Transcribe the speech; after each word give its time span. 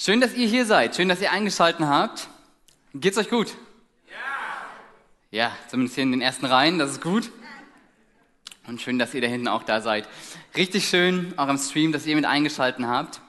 Schön, 0.00 0.20
dass 0.20 0.32
ihr 0.32 0.46
hier 0.46 0.64
seid. 0.64 0.94
Schön, 0.94 1.08
dass 1.08 1.20
ihr 1.20 1.32
eingeschaltet 1.32 1.84
habt. 1.84 2.28
Geht's 2.94 3.18
euch 3.18 3.28
gut? 3.28 3.56
Ja. 4.08 4.16
Ja, 5.32 5.52
zumindest 5.68 5.96
hier 5.96 6.04
in 6.04 6.12
den 6.12 6.20
ersten 6.20 6.46
Reihen, 6.46 6.78
das 6.78 6.92
ist 6.92 7.02
gut. 7.02 7.32
Und 8.68 8.80
schön, 8.80 9.00
dass 9.00 9.12
ihr 9.12 9.20
da 9.20 9.26
hinten 9.26 9.48
auch 9.48 9.64
da 9.64 9.80
seid. 9.80 10.08
Richtig 10.56 10.88
schön, 10.88 11.34
auch 11.36 11.48
am 11.48 11.58
Stream, 11.58 11.90
dass 11.90 12.06
ihr 12.06 12.14
mit 12.14 12.26
eingeschaltet 12.26 12.86
habt. 12.86 13.20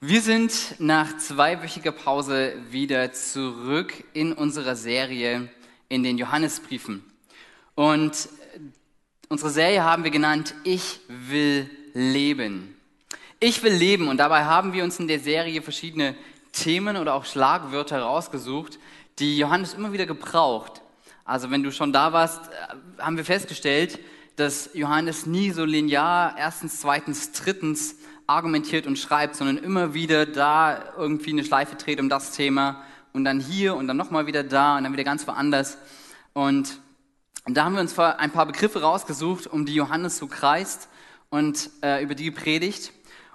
Wir 0.00 0.20
sind 0.22 0.74
nach 0.80 1.18
zweiwöchiger 1.18 1.92
Pause 1.92 2.54
wieder 2.70 3.12
zurück 3.12 3.92
in 4.12 4.32
unserer 4.32 4.74
Serie 4.74 5.50
in 5.88 6.02
den 6.02 6.18
Johannesbriefen. 6.18 7.04
Und 7.76 8.28
unsere 9.28 9.50
Serie 9.50 9.84
haben 9.84 10.02
wir 10.02 10.10
genannt 10.10 10.56
Ich 10.64 10.98
will 11.06 11.70
leben. 11.94 12.71
Ich 13.44 13.64
will 13.64 13.72
leben 13.72 14.06
und 14.06 14.18
dabei 14.18 14.44
haben 14.44 14.72
wir 14.72 14.84
uns 14.84 15.00
in 15.00 15.08
der 15.08 15.18
Serie 15.18 15.62
verschiedene 15.62 16.14
Themen 16.52 16.96
oder 16.96 17.14
auch 17.14 17.24
Schlagwörter 17.24 18.00
rausgesucht, 18.00 18.78
die 19.18 19.36
Johannes 19.36 19.74
immer 19.74 19.92
wieder 19.92 20.06
gebraucht. 20.06 20.80
Also 21.24 21.50
wenn 21.50 21.64
du 21.64 21.72
schon 21.72 21.92
da 21.92 22.12
warst, 22.12 22.40
äh, 22.40 23.02
haben 23.02 23.16
wir 23.16 23.24
festgestellt, 23.24 23.98
dass 24.36 24.70
Johannes 24.74 25.26
nie 25.26 25.50
so 25.50 25.64
linear 25.64 26.36
erstens, 26.38 26.80
zweitens, 26.80 27.32
drittens 27.32 27.96
argumentiert 28.28 28.86
und 28.86 28.96
schreibt, 28.96 29.34
sondern 29.34 29.58
immer 29.58 29.92
wieder 29.92 30.24
da 30.24 30.94
irgendwie 30.96 31.32
eine 31.32 31.42
Schleife 31.42 31.74
dreht 31.74 31.98
um 31.98 32.08
das 32.08 32.30
Thema 32.30 32.84
und 33.12 33.24
dann 33.24 33.40
hier 33.40 33.74
und 33.74 33.88
dann 33.88 33.96
nochmal 33.96 34.28
wieder 34.28 34.44
da 34.44 34.76
und 34.76 34.84
dann 34.84 34.92
wieder 34.92 35.02
ganz 35.02 35.26
woanders. 35.26 35.78
Und 36.32 36.78
da 37.46 37.64
haben 37.64 37.74
wir 37.74 37.80
uns 37.80 37.98
ein 37.98 38.30
paar 38.30 38.46
Begriffe 38.46 38.82
rausgesucht, 38.82 39.48
um 39.48 39.66
die 39.66 39.74
Johannes 39.74 40.18
so 40.18 40.28
kreist 40.28 40.88
und 41.28 41.70
äh, 41.82 42.04
über 42.04 42.14
die 42.14 42.26
gepredigt. 42.26 42.92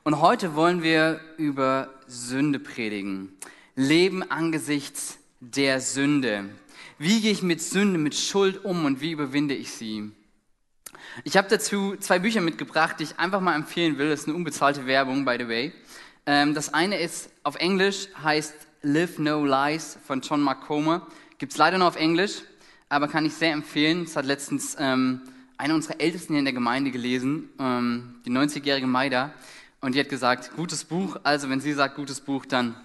Und 0.08 0.22
heute 0.22 0.56
wollen 0.56 0.84
wir 0.84 1.20
über 1.36 1.90
Sünde 2.08 2.60
predigen. 2.60 3.34
Leben 3.76 4.24
angesichts 4.32 5.18
der 5.42 5.82
Sünde. 5.82 6.46
Wie 6.98 7.20
gehe 7.20 7.34
ich 7.34 7.42
mit 7.42 7.62
Sünde, 7.62 8.00
mit 8.00 8.16
Schuld 8.16 8.64
um 8.64 8.86
und 8.86 9.02
wie 9.02 9.12
überwinde 9.12 9.54
ich 9.54 9.74
sie? 9.74 10.10
Ich 11.26 11.36
habe 11.36 11.50
dazu 11.50 11.98
zwei 11.98 12.20
Bücher 12.20 12.40
mitgebracht, 12.40 12.96
die 13.02 13.04
ich 13.04 13.20
einfach 13.20 13.42
mal 13.42 13.54
empfehlen 13.58 13.98
will. 13.98 14.10
Das 14.10 14.22
ist 14.22 14.28
eine 14.30 14.38
unbezahlte 14.38 14.86
Werbung, 14.86 15.26
by 15.26 15.36
the 15.40 15.50
way. 15.50 15.74
Ähm, 16.26 16.54
das 16.54 16.74
eine 16.74 16.98
ist 17.02 17.30
auf 17.44 17.56
Englisch, 17.56 18.08
heißt 18.24 18.56
Live 18.84 19.20
No 19.20 19.44
Lies 19.44 19.98
von 20.08 20.22
John 20.22 20.40
Mark 20.40 20.68
Comer. 20.68 21.06
Gibt 21.38 21.52
es 21.52 21.58
leider 21.58 21.80
nur 21.80 21.90
auf 21.90 21.98
Englisch, 21.98 22.44
aber 22.88 23.10
kann 23.10 23.26
ich 23.26 23.34
sehr 23.34 23.52
empfehlen. 23.52 24.04
Es 24.04 24.16
hat 24.16 24.24
letztens 24.24 24.78
ähm, 24.80 25.24
eine 25.58 25.74
unserer 25.74 26.00
Ältesten 26.00 26.32
hier 26.32 26.40
in 26.40 26.46
der 26.46 26.54
Gemeinde 26.54 26.92
gelesen, 26.92 27.50
ähm, 27.60 28.22
die 28.26 28.32
90-jährige 28.32 28.88
Maida. 28.88 29.34
Und 29.82 29.96
die 29.96 30.00
hat 30.00 30.10
gesagt, 30.10 30.52
gutes 30.56 30.84
Buch. 30.84 31.18
Also 31.24 31.50
wenn 31.50 31.60
sie 31.60 31.74
sagt 31.74 31.96
gutes 31.96 32.20
Buch, 32.20 32.46
dann 32.46 32.76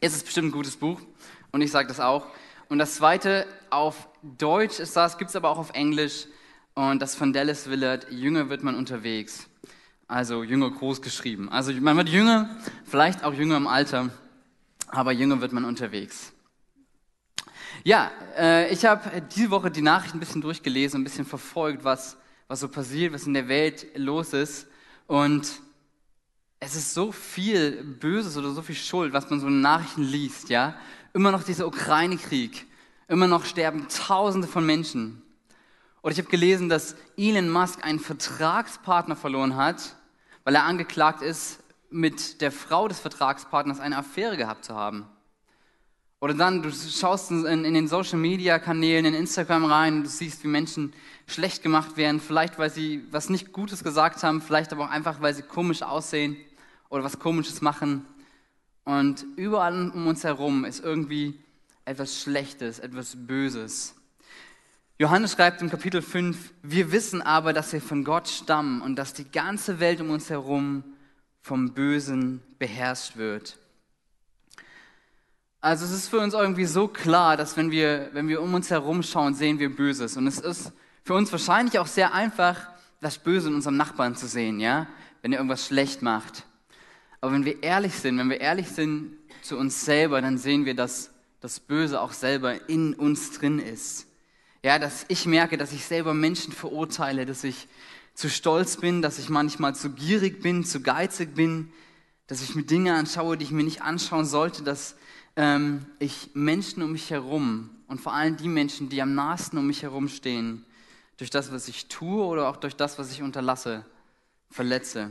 ist 0.00 0.16
es 0.16 0.22
bestimmt 0.22 0.48
ein 0.48 0.52
gutes 0.52 0.76
Buch. 0.76 1.00
Und 1.52 1.60
ich 1.60 1.70
sage 1.70 1.88
das 1.88 2.00
auch. 2.00 2.26
Und 2.68 2.78
das 2.78 2.96
zweite, 2.96 3.46
auf 3.70 4.08
Deutsch 4.22 4.80
ist 4.80 4.96
das, 4.96 5.18
gibt 5.18 5.30
es 5.30 5.36
aber 5.36 5.50
auch 5.50 5.58
auf 5.58 5.70
Englisch. 5.74 6.26
Und 6.74 7.00
das 7.00 7.14
von 7.14 7.32
Dallas 7.32 7.70
Willard, 7.70 8.10
Jünger 8.10 8.48
wird 8.48 8.62
man 8.62 8.74
unterwegs. 8.74 9.48
Also 10.08 10.42
Jünger 10.42 10.70
groß 10.70 11.02
geschrieben. 11.02 11.48
Also 11.48 11.72
man 11.72 11.96
wird 11.96 12.08
jünger, 12.08 12.56
vielleicht 12.84 13.24
auch 13.24 13.32
jünger 13.32 13.56
im 13.56 13.66
Alter, 13.66 14.10
aber 14.88 15.12
jünger 15.12 15.40
wird 15.40 15.52
man 15.52 15.64
unterwegs. 15.64 16.32
Ja, 17.82 18.10
äh, 18.36 18.72
ich 18.72 18.84
habe 18.84 19.22
diese 19.34 19.50
Woche 19.50 19.70
die 19.70 19.82
Nachrichten 19.82 20.16
ein 20.16 20.20
bisschen 20.20 20.42
durchgelesen, 20.42 21.00
ein 21.00 21.04
bisschen 21.04 21.24
verfolgt, 21.24 21.84
was, 21.84 22.16
was 22.48 22.60
so 22.60 22.68
passiert, 22.68 23.12
was 23.12 23.26
in 23.26 23.34
der 23.34 23.48
Welt 23.48 23.86
los 23.96 24.32
ist. 24.32 24.66
Und 25.06 25.60
es 26.60 26.74
ist 26.74 26.94
so 26.94 27.12
viel 27.12 27.82
Böses 27.82 28.36
oder 28.36 28.50
so 28.50 28.62
viel 28.62 28.74
Schuld, 28.74 29.12
was 29.12 29.28
man 29.28 29.40
so 29.40 29.46
in 29.46 29.60
Nachrichten 29.60 30.02
liest, 30.02 30.48
ja. 30.48 30.74
Immer 31.12 31.30
noch 31.30 31.42
dieser 31.42 31.66
Ukraine-Krieg. 31.66 32.66
Immer 33.08 33.26
noch 33.26 33.44
sterben 33.44 33.86
Tausende 33.88 34.48
von 34.48 34.64
Menschen. 34.64 35.22
Oder 36.02 36.12
ich 36.12 36.18
habe 36.18 36.28
gelesen, 36.28 36.68
dass 36.68 36.96
Elon 37.16 37.50
Musk 37.50 37.84
einen 37.84 38.00
Vertragspartner 38.00 39.16
verloren 39.16 39.56
hat, 39.56 39.96
weil 40.44 40.54
er 40.54 40.64
angeklagt 40.64 41.22
ist, 41.22 41.60
mit 41.90 42.40
der 42.40 42.52
Frau 42.52 42.88
des 42.88 43.00
Vertragspartners 43.00 43.80
eine 43.80 43.96
Affäre 43.96 44.36
gehabt 44.36 44.64
zu 44.64 44.74
haben. 44.74 45.06
Oder 46.20 46.34
dann, 46.34 46.62
du 46.62 46.70
schaust 46.72 47.30
in, 47.30 47.44
in 47.44 47.74
den 47.74 47.88
Social 47.88 48.18
Media 48.18 48.58
Kanälen, 48.58 49.04
in 49.04 49.14
Instagram 49.14 49.66
rein 49.66 50.02
du 50.02 50.08
siehst, 50.08 50.42
wie 50.42 50.48
Menschen 50.48 50.92
schlecht 51.26 51.62
gemacht 51.62 51.96
werden. 51.96 52.20
Vielleicht, 52.20 52.58
weil 52.58 52.70
sie 52.70 53.04
was 53.10 53.28
nicht 53.28 53.52
Gutes 53.52 53.84
gesagt 53.84 54.22
haben, 54.22 54.40
vielleicht 54.40 54.72
aber 54.72 54.84
auch 54.84 54.90
einfach, 54.90 55.20
weil 55.20 55.34
sie 55.34 55.42
komisch 55.42 55.82
aussehen 55.82 56.36
oder 56.88 57.04
was 57.04 57.18
Komisches 57.18 57.60
machen. 57.60 58.06
Und 58.84 59.24
überall 59.36 59.90
um 59.90 60.06
uns 60.06 60.24
herum 60.24 60.64
ist 60.64 60.84
irgendwie 60.84 61.38
etwas 61.84 62.20
Schlechtes, 62.20 62.78
etwas 62.78 63.16
Böses. 63.16 63.94
Johannes 64.98 65.32
schreibt 65.32 65.60
im 65.60 65.68
Kapitel 65.68 66.00
5, 66.00 66.54
wir 66.62 66.90
wissen 66.90 67.20
aber, 67.20 67.52
dass 67.52 67.72
wir 67.72 67.82
von 67.82 68.02
Gott 68.02 68.28
stammen 68.28 68.80
und 68.80 68.96
dass 68.96 69.12
die 69.12 69.30
ganze 69.30 69.78
Welt 69.78 70.00
um 70.00 70.10
uns 70.10 70.30
herum 70.30 70.84
vom 71.42 71.74
Bösen 71.74 72.42
beherrscht 72.58 73.16
wird. 73.16 73.58
Also 75.60 75.84
es 75.84 75.90
ist 75.90 76.08
für 76.08 76.20
uns 76.20 76.32
irgendwie 76.32 76.64
so 76.64 76.88
klar, 76.88 77.36
dass 77.36 77.56
wenn 77.56 77.70
wir, 77.70 78.10
wenn 78.12 78.28
wir 78.28 78.40
um 78.40 78.54
uns 78.54 78.70
herum 78.70 79.02
schauen, 79.02 79.34
sehen 79.34 79.58
wir 79.58 79.74
Böses. 79.74 80.16
Und 80.16 80.26
es 80.26 80.38
ist 80.38 80.72
für 81.04 81.14
uns 81.14 81.30
wahrscheinlich 81.30 81.78
auch 81.78 81.86
sehr 81.86 82.14
einfach, 82.14 82.68
das 83.00 83.18
Böse 83.18 83.48
in 83.48 83.54
unserem 83.54 83.76
Nachbarn 83.76 84.16
zu 84.16 84.26
sehen, 84.26 84.60
ja, 84.60 84.86
wenn 85.22 85.32
er 85.32 85.38
irgendwas 85.38 85.66
schlecht 85.66 86.02
macht. 86.02 86.44
Aber 87.20 87.32
wenn 87.32 87.44
wir 87.44 87.62
ehrlich 87.62 87.94
sind, 87.94 88.18
wenn 88.18 88.30
wir 88.30 88.40
ehrlich 88.40 88.68
sind 88.68 89.16
zu 89.42 89.56
uns 89.56 89.84
selber, 89.84 90.20
dann 90.20 90.38
sehen 90.38 90.64
wir, 90.64 90.74
dass 90.74 91.10
das 91.40 91.60
Böse 91.60 92.00
auch 92.00 92.12
selber 92.12 92.68
in 92.68 92.94
uns 92.94 93.32
drin 93.38 93.58
ist. 93.58 94.06
Ja, 94.62 94.78
dass 94.78 95.04
ich 95.08 95.26
merke, 95.26 95.56
dass 95.56 95.72
ich 95.72 95.84
selber 95.84 96.14
Menschen 96.14 96.52
verurteile, 96.52 97.26
dass 97.26 97.44
ich 97.44 97.68
zu 98.14 98.28
stolz 98.28 98.78
bin, 98.78 99.02
dass 99.02 99.18
ich 99.18 99.28
manchmal 99.28 99.74
zu 99.74 99.90
gierig 99.90 100.42
bin, 100.42 100.64
zu 100.64 100.80
geizig 100.80 101.34
bin, 101.34 101.72
dass 102.26 102.42
ich 102.42 102.54
mir 102.54 102.64
Dinge 102.64 102.94
anschaue, 102.94 103.36
die 103.36 103.44
ich 103.44 103.50
mir 103.50 103.62
nicht 103.62 103.82
anschauen 103.82 104.24
sollte, 104.24 104.62
dass 104.62 104.96
ähm, 105.36 105.86
ich 105.98 106.30
Menschen 106.34 106.82
um 106.82 106.92
mich 106.92 107.10
herum 107.10 107.70
und 107.86 108.00
vor 108.00 108.14
allem 108.14 108.36
die 108.36 108.48
Menschen, 108.48 108.88
die 108.88 109.00
am 109.02 109.14
nahesten 109.14 109.58
um 109.58 109.66
mich 109.66 109.82
herum 109.82 110.08
stehen, 110.08 110.64
durch 111.18 111.30
das, 111.30 111.52
was 111.52 111.68
ich 111.68 111.86
tue 111.86 112.24
oder 112.24 112.48
auch 112.48 112.56
durch 112.56 112.74
das, 112.74 112.98
was 112.98 113.12
ich 113.12 113.22
unterlasse, 113.22 113.84
verletze. 114.50 115.10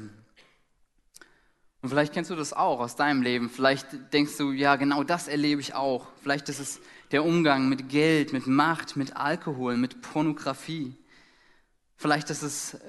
Und 1.85 1.89
vielleicht 1.89 2.13
kennst 2.13 2.31
du 2.31 2.35
das 2.35 2.51
auch 2.51 2.79
aus 2.79 2.95
deinem 2.95 3.21
Leben. 3.21 3.47
Vielleicht 3.47 4.11
denkst 4.11 4.37
du, 4.37 4.51
ja, 4.51 4.75
genau 4.75 5.03
das 5.03 5.27
erlebe 5.27 5.61
ich 5.61 5.75
auch. 5.75 6.07
Vielleicht 6.23 6.49
ist 6.49 6.57
es 6.57 6.81
der 7.11 7.23
Umgang 7.23 7.69
mit 7.69 7.89
Geld, 7.89 8.33
mit 8.33 8.47
Macht, 8.47 8.95
mit 8.95 9.15
Alkohol, 9.15 9.77
mit 9.77 10.01
Pornografie. 10.01 10.95
Vielleicht 11.95 12.31
ist 12.31 12.41
es 12.41 12.73
äh, 12.73 12.79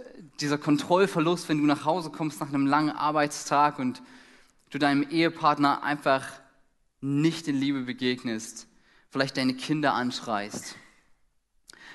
dieser 0.41 0.57
Kontrollverlust, 0.57 1.51
wenn 1.51 1.59
du 1.59 1.67
nach 1.67 1.85
Hause 1.85 2.09
kommst 2.09 2.41
nach 2.41 2.49
einem 2.49 2.67
langen 2.67 2.89
Arbeitstag 2.89 3.79
und 3.79 4.01
du 4.71 4.79
deinem 4.79 5.03
Ehepartner 5.11 5.83
einfach 5.83 6.27
nicht 7.03 7.49
in 7.49 7.57
Liebe 7.57 7.83
begegnest, 7.83 8.67
vielleicht 9.11 9.37
deine 9.37 9.53
Kinder 9.53 9.93
anschreist. 9.93 10.75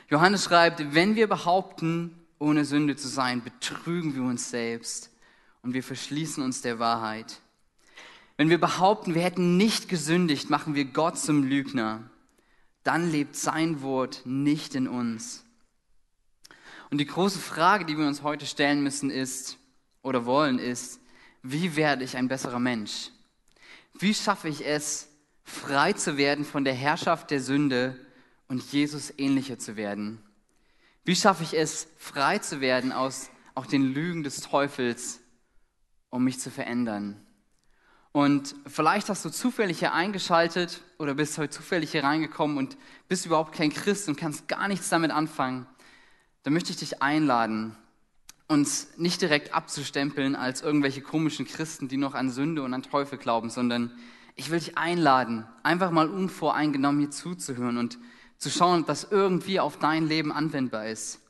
Johannes 0.08 0.44
schreibt, 0.44 0.94
wenn 0.94 1.16
wir 1.16 1.26
behaupten, 1.26 2.28
ohne 2.38 2.64
Sünde 2.64 2.96
zu 2.96 3.08
sein, 3.08 3.44
betrügen 3.44 4.14
wir 4.14 4.22
uns 4.22 4.52
selbst 4.52 5.11
und 5.62 5.74
wir 5.74 5.84
verschließen 5.84 6.44
uns 6.44 6.62
der 6.62 6.80
Wahrheit. 6.80 7.42
Wenn 8.38 8.50
wir 8.50 8.60
behaupten, 8.60 9.14
wir 9.14 9.22
hätten 9.22 9.58
nicht 9.58 9.88
gesündigt, 9.90 10.50
machen 10.50 10.74
wir 10.74 10.86
Gott 10.86 11.18
zum 11.18 11.44
Lügner. 11.44 12.10
Dann 12.84 13.12
lebt 13.12 13.36
sein 13.36 13.82
Wort 13.82 14.24
nicht 14.26 14.74
in 14.74 14.88
uns. 14.88 15.44
Und 16.90 16.98
die 16.98 17.06
große 17.06 17.40
Frage, 17.40 17.86
die 17.86 17.98
wir 17.98 18.08
uns 18.08 18.24
heute 18.24 18.46
stellen 18.46 18.84
müssen, 18.84 19.10
ist 19.10 19.58
oder 20.02 20.26
wollen, 20.26 20.60
ist, 20.60 21.00
wie 21.44 21.76
werde 21.76 22.04
ich 22.04 22.18
ein 22.18 22.28
besserer 22.28 22.60
Mensch? 22.60 23.12
Wie 23.98 24.14
schaffe 24.14 24.50
ich 24.50 24.66
es, 24.66 25.08
frei 25.44 25.94
zu 25.94 26.18
werden 26.18 26.44
von 26.44 26.64
der 26.64 26.74
Herrschaft 26.74 27.32
der 27.32 27.42
Sünde 27.42 28.00
und 28.48 28.64
Jesus 28.72 29.14
ähnlicher 29.18 29.60
zu 29.60 29.76
werden? 29.76 30.22
Wie 31.06 31.16
schaffe 31.16 31.44
ich 31.44 31.54
es, 31.54 31.88
frei 31.98 32.40
zu 32.40 32.62
werden 32.62 32.92
aus 32.92 33.30
auch 33.56 33.66
den 33.66 33.94
Lügen 33.94 34.24
des 34.24 34.42
Teufels, 34.42 35.21
um 36.12 36.24
mich 36.24 36.40
zu 36.40 36.52
verändern? 36.52 37.20
Und 38.12 38.56
vielleicht 38.68 39.10
hast 39.10 39.24
du 39.24 39.30
zufällig 39.30 39.80
hier 39.80 39.94
eingeschaltet 39.94 40.82
oder 41.00 41.14
bist 41.16 41.38
heute 41.38 41.50
zufällig 41.50 41.92
hier 41.92 42.04
reingekommen 42.04 42.58
und 42.58 42.78
bist 43.08 43.26
überhaupt 43.26 43.54
kein 43.56 43.72
Christ 43.72 44.10
und 44.10 44.18
kannst 44.18 44.48
gar 44.48 44.68
nichts 44.68 44.90
damit 44.90 45.12
anfangen. 45.12 45.66
Dann 46.44 46.54
möchte 46.54 46.72
ich 46.72 46.78
dich 46.78 47.02
einladen, 47.02 47.76
uns 48.48 48.90
nicht 48.98 49.22
direkt 49.22 49.54
abzustempeln 49.54 50.36
als 50.36 50.62
irgendwelche 50.62 51.02
komischen 51.02 51.48
Christen, 51.48 51.88
die 51.88 51.96
noch 51.96 52.14
an 52.14 52.30
Sünde 52.30 52.64
und 52.64 52.74
an 52.74 52.84
Teufel 52.84 53.18
glauben, 53.18 53.50
sondern 53.50 53.98
ich 54.36 54.52
will 54.52 54.60
dich 54.60 54.78
einladen, 54.78 55.46
einfach 55.64 55.92
mal 55.92 56.10
unvoreingenommen 56.10 57.00
hier 57.00 57.12
zuzuhören 57.12 57.78
und 57.78 57.98
zu 58.38 58.50
schauen, 58.50 58.84
was 58.88 59.08
irgendwie 59.10 59.62
auf 59.62 59.78
dein 59.78 60.06
Leben 60.08 60.34
anwendbar 60.34 60.88
ist. 60.88 61.21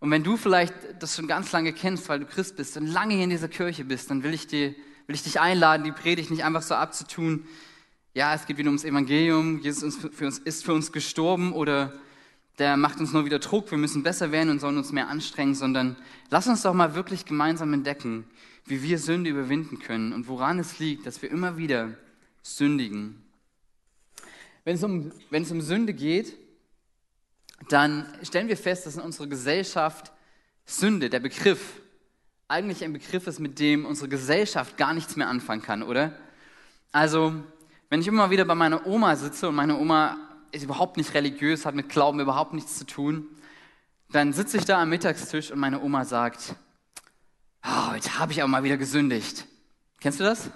Und 0.00 0.10
wenn 0.10 0.24
du 0.24 0.36
vielleicht 0.36 0.74
das 0.98 1.14
schon 1.14 1.28
ganz 1.28 1.52
lange 1.52 1.72
kennst, 1.72 2.08
weil 2.08 2.20
du 2.20 2.26
Christ 2.26 2.56
bist 2.56 2.76
und 2.76 2.86
lange 2.86 3.14
hier 3.14 3.24
in 3.24 3.30
dieser 3.30 3.48
Kirche 3.48 3.84
bist, 3.84 4.10
dann 4.10 4.22
will 4.22 4.32
ich 4.32 4.46
dir, 4.46 4.74
will 5.06 5.14
ich 5.14 5.22
dich 5.22 5.40
einladen, 5.40 5.84
die 5.84 5.92
Predigt 5.92 6.30
nicht 6.30 6.42
einfach 6.42 6.62
so 6.62 6.74
abzutun. 6.74 7.46
Ja, 8.14 8.34
es 8.34 8.46
geht 8.46 8.56
wieder 8.56 8.68
ums 8.68 8.84
Evangelium, 8.84 9.60
Jesus 9.60 9.98
ist 10.44 10.64
für 10.64 10.72
uns 10.72 10.90
gestorben 10.90 11.52
oder 11.52 11.92
der 12.58 12.76
macht 12.76 12.98
uns 12.98 13.12
nur 13.12 13.24
wieder 13.24 13.38
Druck, 13.38 13.70
wir 13.70 13.78
müssen 13.78 14.02
besser 14.02 14.32
werden 14.32 14.50
und 14.50 14.58
sollen 14.58 14.76
uns 14.76 14.90
mehr 14.90 15.08
anstrengen, 15.08 15.54
sondern 15.54 15.96
lass 16.30 16.46
uns 16.46 16.62
doch 16.62 16.74
mal 16.74 16.94
wirklich 16.94 17.24
gemeinsam 17.24 17.72
entdecken, 17.72 18.24
wie 18.66 18.82
wir 18.82 18.98
Sünde 18.98 19.30
überwinden 19.30 19.78
können 19.78 20.12
und 20.12 20.28
woran 20.28 20.58
es 20.58 20.78
liegt, 20.78 21.06
dass 21.06 21.22
wir 21.22 21.30
immer 21.30 21.56
wieder 21.56 21.94
sündigen. 22.42 23.22
Wenn 24.64 24.74
es 24.74 24.82
um, 24.82 25.12
wenn 25.30 25.42
es 25.42 25.50
um 25.50 25.60
Sünde 25.60 25.94
geht, 25.94 26.36
dann 27.68 28.06
stellen 28.22 28.48
wir 28.48 28.56
fest, 28.56 28.86
dass 28.86 28.96
in 28.96 29.02
unserer 29.02 29.26
Gesellschaft 29.26 30.12
Sünde, 30.64 31.10
der 31.10 31.20
Begriff, 31.20 31.80
eigentlich 32.48 32.82
ein 32.82 32.92
Begriff 32.92 33.26
ist, 33.26 33.38
mit 33.38 33.58
dem 33.58 33.84
unsere 33.86 34.08
Gesellschaft 34.08 34.76
gar 34.76 34.92
nichts 34.92 35.16
mehr 35.16 35.28
anfangen 35.28 35.62
kann, 35.62 35.82
oder? 35.82 36.12
Also, 36.92 37.34
wenn 37.88 38.00
ich 38.00 38.08
immer 38.08 38.30
wieder 38.30 38.44
bei 38.44 38.54
meiner 38.54 38.86
Oma 38.86 39.14
sitze 39.14 39.48
und 39.48 39.54
meine 39.54 39.78
Oma 39.78 40.16
ist 40.52 40.64
überhaupt 40.64 40.96
nicht 40.96 41.14
religiös, 41.14 41.64
hat 41.64 41.74
mit 41.74 41.88
Glauben 41.88 42.18
überhaupt 42.18 42.52
nichts 42.52 42.78
zu 42.78 42.86
tun, 42.86 43.26
dann 44.10 44.32
sitze 44.32 44.56
ich 44.56 44.64
da 44.64 44.82
am 44.82 44.88
Mittagstisch 44.88 45.52
und 45.52 45.60
meine 45.60 45.80
Oma 45.80 46.04
sagt, 46.04 46.56
oh, 47.64 47.92
heute 47.92 48.18
habe 48.18 48.32
ich 48.32 48.42
auch 48.42 48.48
mal 48.48 48.64
wieder 48.64 48.76
gesündigt. 48.76 49.46
Kennst 50.00 50.18
du 50.18 50.24
das? 50.24 50.50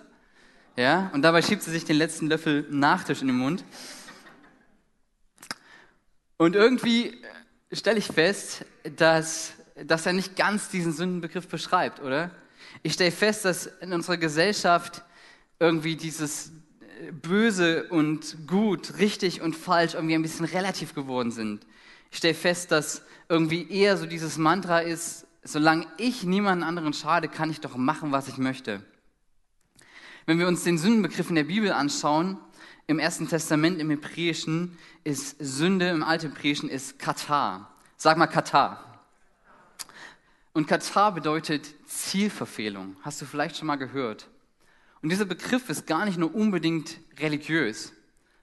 Ja, 0.76 1.10
und 1.12 1.22
dabei 1.22 1.42
schiebt 1.42 1.62
sie 1.62 1.70
sich 1.70 1.84
den 1.84 1.96
letzten 1.96 2.26
Löffel 2.26 2.66
Nachtisch 2.70 3.20
in 3.20 3.28
den 3.28 3.36
Mund. 3.36 3.64
Und 6.36 6.56
irgendwie 6.56 7.16
stelle 7.72 7.98
ich 7.98 8.06
fest, 8.06 8.64
dass, 8.96 9.52
dass 9.84 10.06
er 10.06 10.12
nicht 10.12 10.36
ganz 10.36 10.69
diesen 10.69 10.92
Sündenbegriff 10.92 11.48
beschreibt, 11.48 12.00
oder? 12.00 12.31
Ich 12.82 12.94
stelle 12.94 13.12
fest, 13.12 13.44
dass 13.44 13.66
in 13.66 13.92
unserer 13.92 14.16
Gesellschaft 14.16 15.02
irgendwie 15.60 15.96
dieses 15.96 16.52
Böse 17.22 17.84
und 17.84 18.46
Gut, 18.46 18.98
richtig 18.98 19.40
und 19.42 19.54
falsch 19.54 19.94
irgendwie 19.94 20.14
ein 20.14 20.22
bisschen 20.22 20.44
relativ 20.44 20.94
geworden 20.94 21.31
sind. 21.31 21.66
Ich 22.10 22.19
stelle 22.19 22.34
fest, 22.34 22.70
dass 22.70 23.02
irgendwie 23.28 23.70
eher 23.70 23.96
so 23.96 24.06
dieses 24.06 24.37
Mantra 24.37 24.80
ist, 24.80 25.26
solange 25.42 25.87
ich 25.98 26.25
niemanden 26.25 26.64
anderen 26.64 26.92
schade, 26.92 27.28
kann 27.28 27.50
ich 27.50 27.60
doch 27.60 27.76
machen, 27.76 28.12
was 28.12 28.28
ich 28.28 28.38
möchte. 28.38 28.82
Wenn 30.26 30.38
wir 30.38 30.48
uns 30.48 30.64
den 30.64 30.78
Sündenbegriff 30.78 31.28
in 31.28 31.34
der 31.34 31.44
Bibel 31.44 31.72
anschauen, 31.72 32.38
im 32.86 32.98
Ersten 32.98 33.28
Testament, 33.28 33.81
im 33.81 33.90
Hebräischen, 33.90 34.78
ist 35.04 35.36
Sünde, 35.38 35.88
im 35.88 36.02
Althebräischen 36.02 36.69
ist 36.69 36.98
Katar. 36.98 37.72
Sag 37.96 38.19
mal 38.19 38.26
Katar. 38.26 39.02
Und 40.52 40.66
Katar 40.66 41.12
bedeutet 41.12 41.75
Zielverfehlung. 41.86 42.96
Hast 43.02 43.20
du 43.20 43.26
vielleicht 43.26 43.56
schon 43.56 43.66
mal 43.66 43.76
gehört? 43.76 44.28
Und 45.02 45.10
dieser 45.10 45.25
Begriff 45.25 45.69
ist 45.69 45.86
gar 45.86 46.04
nicht 46.04 46.19
nur 46.19 46.34
unbedingt 46.34 46.98
religiös. 47.19 47.92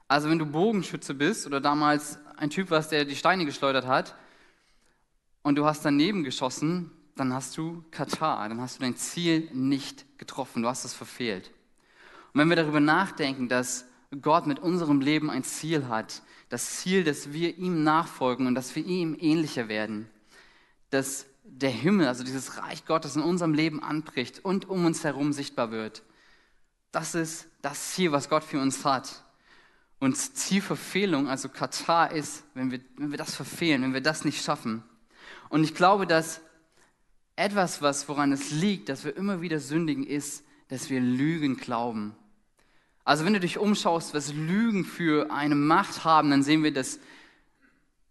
Also 0.07 0.29
wenn 0.29 0.39
du 0.39 0.45
Bogenschütze 0.45 1.13
bist 1.13 1.47
oder 1.47 1.61
damals 1.61 2.19
ein 2.35 2.49
Typ 2.49 2.69
warst, 2.69 2.91
der 2.91 3.05
die 3.05 3.15
Steine 3.15 3.45
geschleudert 3.45 3.87
hat 3.87 4.15
und 5.41 5.55
du 5.55 5.65
hast 5.65 5.85
daneben 5.85 6.23
geschossen, 6.23 6.91
dann 7.15 7.33
hast 7.33 7.55
du 7.57 7.83
Katar, 7.91 8.49
dann 8.49 8.59
hast 8.59 8.77
du 8.77 8.81
dein 8.81 8.95
Ziel 8.95 9.47
nicht 9.53 10.05
getroffen, 10.17 10.63
du 10.63 10.69
hast 10.69 10.83
es 10.85 10.93
verfehlt. 10.93 11.51
Und 12.33 12.41
wenn 12.41 12.49
wir 12.49 12.55
darüber 12.55 12.79
nachdenken, 12.79 13.47
dass 13.47 13.85
Gott 14.19 14.45
mit 14.45 14.59
unserem 14.59 14.99
Leben 14.99 15.29
ein 15.29 15.43
Ziel 15.43 15.87
hat, 15.87 16.21
das 16.49 16.77
Ziel, 16.77 17.03
dass 17.03 17.31
wir 17.31 17.57
ihm 17.57 17.83
nachfolgen 17.83 18.45
und 18.45 18.55
dass 18.55 18.75
wir 18.75 18.85
ihm 18.85 19.15
ähnlicher 19.17 19.69
werden, 19.69 20.09
dass 20.89 21.25
der 21.43 21.69
Himmel, 21.69 22.07
also 22.07 22.23
dieses 22.23 22.57
Reich 22.57 22.85
Gottes 22.85 23.15
in 23.15 23.21
unserem 23.21 23.53
Leben 23.53 23.81
anbricht 23.81 24.43
und 24.43 24.69
um 24.69 24.85
uns 24.85 25.03
herum 25.03 25.31
sichtbar 25.31 25.71
wird. 25.71 26.03
Das 26.91 27.15
ist 27.15 27.47
das 27.61 27.91
Ziel, 27.91 28.11
was 28.11 28.29
Gott 28.29 28.43
für 28.43 28.59
uns 28.59 28.83
hat. 28.83 29.23
Und 29.99 30.17
Zielverfehlung, 30.17 31.29
also 31.29 31.47
Katar 31.47 32.11
ist, 32.11 32.43
wenn 32.53 32.71
wir, 32.71 32.81
wenn 32.97 33.11
wir 33.11 33.17
das 33.17 33.35
verfehlen, 33.35 33.81
wenn 33.83 33.93
wir 33.93 34.01
das 34.01 34.25
nicht 34.25 34.43
schaffen. 34.43 34.83
Und 35.49 35.63
ich 35.63 35.75
glaube, 35.75 36.07
dass 36.07 36.41
etwas, 37.35 37.81
was, 37.81 38.09
woran 38.09 38.31
es 38.31 38.51
liegt, 38.51 38.89
dass 38.89 39.05
wir 39.05 39.15
immer 39.15 39.41
wieder 39.41 39.59
sündigen, 39.59 40.05
ist, 40.05 40.43
dass 40.67 40.89
wir 40.89 40.99
Lügen 40.99 41.55
glauben. 41.57 42.15
Also 43.03 43.25
wenn 43.25 43.33
du 43.33 43.39
dich 43.39 43.57
umschaust, 43.57 44.13
was 44.13 44.33
Lügen 44.33 44.85
für 44.85 45.31
eine 45.31 45.55
Macht 45.55 46.03
haben, 46.03 46.29
dann 46.29 46.43
sehen 46.43 46.63
wir, 46.63 46.73
dass 46.73 46.99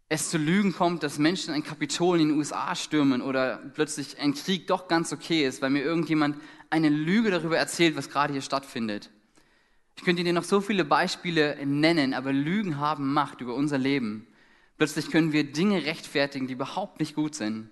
es 0.09 0.29
zu 0.29 0.39
Lügen 0.39 0.73
kommt, 0.73 1.05
dass 1.05 1.19
Menschen 1.19 1.55
ein 1.55 1.63
Kapitol 1.63 2.21
in 2.21 2.31
den 2.31 2.39
USA 2.39 2.75
stürmen 2.75 3.23
oder 3.23 3.59
plötzlich 3.75 4.19
ein 4.19 4.35
Krieg 4.35 4.67
doch 4.67 4.89
ganz 4.89 5.13
okay 5.13 5.47
ist, 5.47 5.63
weil 5.63 5.71
mir 5.71 5.85
irgendjemand 5.85 6.37
eine 6.69 6.89
Lüge 6.89 7.31
darüber 7.31 7.57
erzählt, 7.57 7.97
was 7.97 8.11
gerade 8.11 8.33
hier 8.33 8.43
stattfindet. 8.43 9.11
Ich 9.97 10.03
könnte 10.03 10.25
dir 10.25 10.33
noch 10.33 10.45
so 10.45 10.61
viele 10.61 10.85
Beispiele 10.85 11.59
nennen, 11.65 12.13
aber 12.13 12.33
Lügen 12.33 12.79
haben 12.79 13.13
Macht 13.13 13.41
über 13.41 13.55
unser 13.55 13.79
Leben. 13.79 14.27
Plötzlich 14.79 15.11
können 15.11 15.33
wir 15.33 15.53
Dinge 15.53 15.85
rechtfertigen, 15.85 16.49
die 16.49 16.55
überhaupt 16.55 16.99
nicht 16.99 17.15
gut 17.15 17.37
sind. 17.37 17.71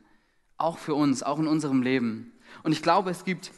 Auch 0.59 0.79
für 0.79 0.95
uns, 0.95 1.25
auch 1.25 1.39
in 1.39 1.47
unserem 1.49 1.83
Leben. 1.83 2.33
Und 2.63 2.73
ich 2.73 2.83
glaube, 2.83 3.11
es 3.11 3.25
gibt 3.25 3.51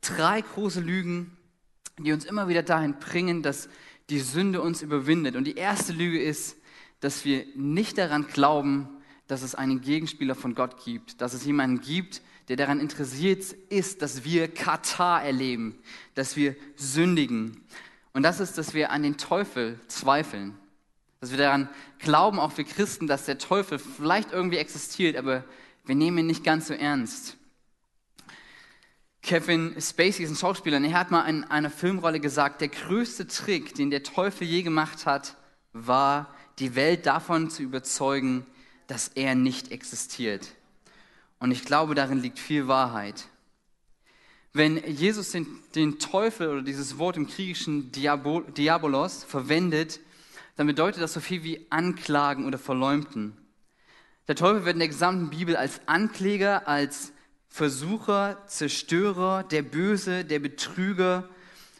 drei 0.00 0.40
große 0.40 0.80
Lügen, 0.80 1.36
die 1.98 2.12
uns 2.12 2.24
immer 2.24 2.48
wieder 2.48 2.62
dahin 2.62 2.98
bringen, 2.98 3.42
dass 3.42 3.68
die 4.10 4.20
Sünde 4.20 4.60
uns 4.60 4.82
überwindet. 4.82 5.36
Und 5.36 5.44
die 5.44 5.56
erste 5.56 5.92
Lüge 5.92 6.22
ist, 6.22 6.56
dass 7.00 7.24
wir 7.24 7.44
nicht 7.54 7.98
daran 7.98 8.26
glauben, 8.26 8.88
dass 9.26 9.42
es 9.42 9.54
einen 9.54 9.80
Gegenspieler 9.80 10.34
von 10.34 10.54
Gott 10.54 10.84
gibt, 10.84 11.20
dass 11.20 11.34
es 11.34 11.44
jemanden 11.44 11.80
gibt, 11.80 12.22
der 12.48 12.56
daran 12.56 12.80
interessiert 12.80 13.52
ist, 13.70 14.02
dass 14.02 14.24
wir 14.24 14.48
Katar 14.48 15.22
erleben, 15.24 15.78
dass 16.14 16.36
wir 16.36 16.56
sündigen. 16.76 17.62
Und 18.12 18.24
das 18.24 18.40
ist, 18.40 18.58
dass 18.58 18.74
wir 18.74 18.90
an 18.90 19.02
den 19.02 19.16
Teufel 19.16 19.78
zweifeln. 19.88 20.58
Dass 21.20 21.30
wir 21.30 21.38
daran 21.38 21.68
glauben, 21.98 22.40
auch 22.40 22.56
wir 22.56 22.64
Christen, 22.64 23.06
dass 23.06 23.26
der 23.26 23.38
Teufel 23.38 23.78
vielleicht 23.78 24.32
irgendwie 24.32 24.58
existiert, 24.58 25.16
aber 25.16 25.44
wir 25.84 25.94
nehmen 25.94 26.18
ihn 26.18 26.26
nicht 26.26 26.44
ganz 26.44 26.66
so 26.66 26.74
ernst. 26.74 27.36
Kevin 29.22 29.76
Spacey 29.80 30.24
ist 30.24 30.30
ein 30.30 30.36
Schauspieler 30.36 30.78
und 30.78 30.84
er 30.84 30.98
hat 30.98 31.12
mal 31.12 31.28
in 31.28 31.44
einer 31.44 31.70
Filmrolle 31.70 32.18
gesagt, 32.18 32.60
der 32.60 32.68
größte 32.68 33.28
Trick, 33.28 33.74
den 33.74 33.90
der 33.90 34.02
Teufel 34.02 34.46
je 34.46 34.62
gemacht 34.62 35.06
hat, 35.06 35.36
war, 35.72 36.34
die 36.58 36.74
Welt 36.74 37.06
davon 37.06 37.48
zu 37.48 37.62
überzeugen, 37.62 38.44
dass 38.88 39.08
er 39.08 39.36
nicht 39.36 39.70
existiert. 39.70 40.48
Und 41.38 41.52
ich 41.52 41.64
glaube, 41.64 41.94
darin 41.94 42.20
liegt 42.20 42.38
viel 42.38 42.66
Wahrheit. 42.66 43.28
Wenn 44.52 44.76
Jesus 44.86 45.30
den, 45.30 45.46
den 45.74 45.98
Teufel 45.98 46.48
oder 46.48 46.62
dieses 46.62 46.98
Wort 46.98 47.16
im 47.16 47.26
griechischen 47.26 47.90
Diabol, 47.92 48.44
Diabolos 48.52 49.24
verwendet, 49.24 50.00
dann 50.56 50.66
bedeutet 50.66 51.00
das 51.00 51.14
so 51.14 51.20
viel 51.20 51.42
wie 51.42 51.66
anklagen 51.70 52.44
oder 52.44 52.58
verleumden. 52.58 53.36
Der 54.28 54.36
Teufel 54.36 54.64
wird 54.64 54.74
in 54.74 54.80
der 54.80 54.88
gesamten 54.88 55.30
Bibel 55.30 55.56
als 55.56 55.80
Ankläger, 55.86 56.68
als 56.68 57.12
Versucher, 57.52 58.38
Zerstörer, 58.46 59.42
der 59.42 59.60
Böse, 59.60 60.24
der 60.24 60.38
Betrüger, 60.38 61.28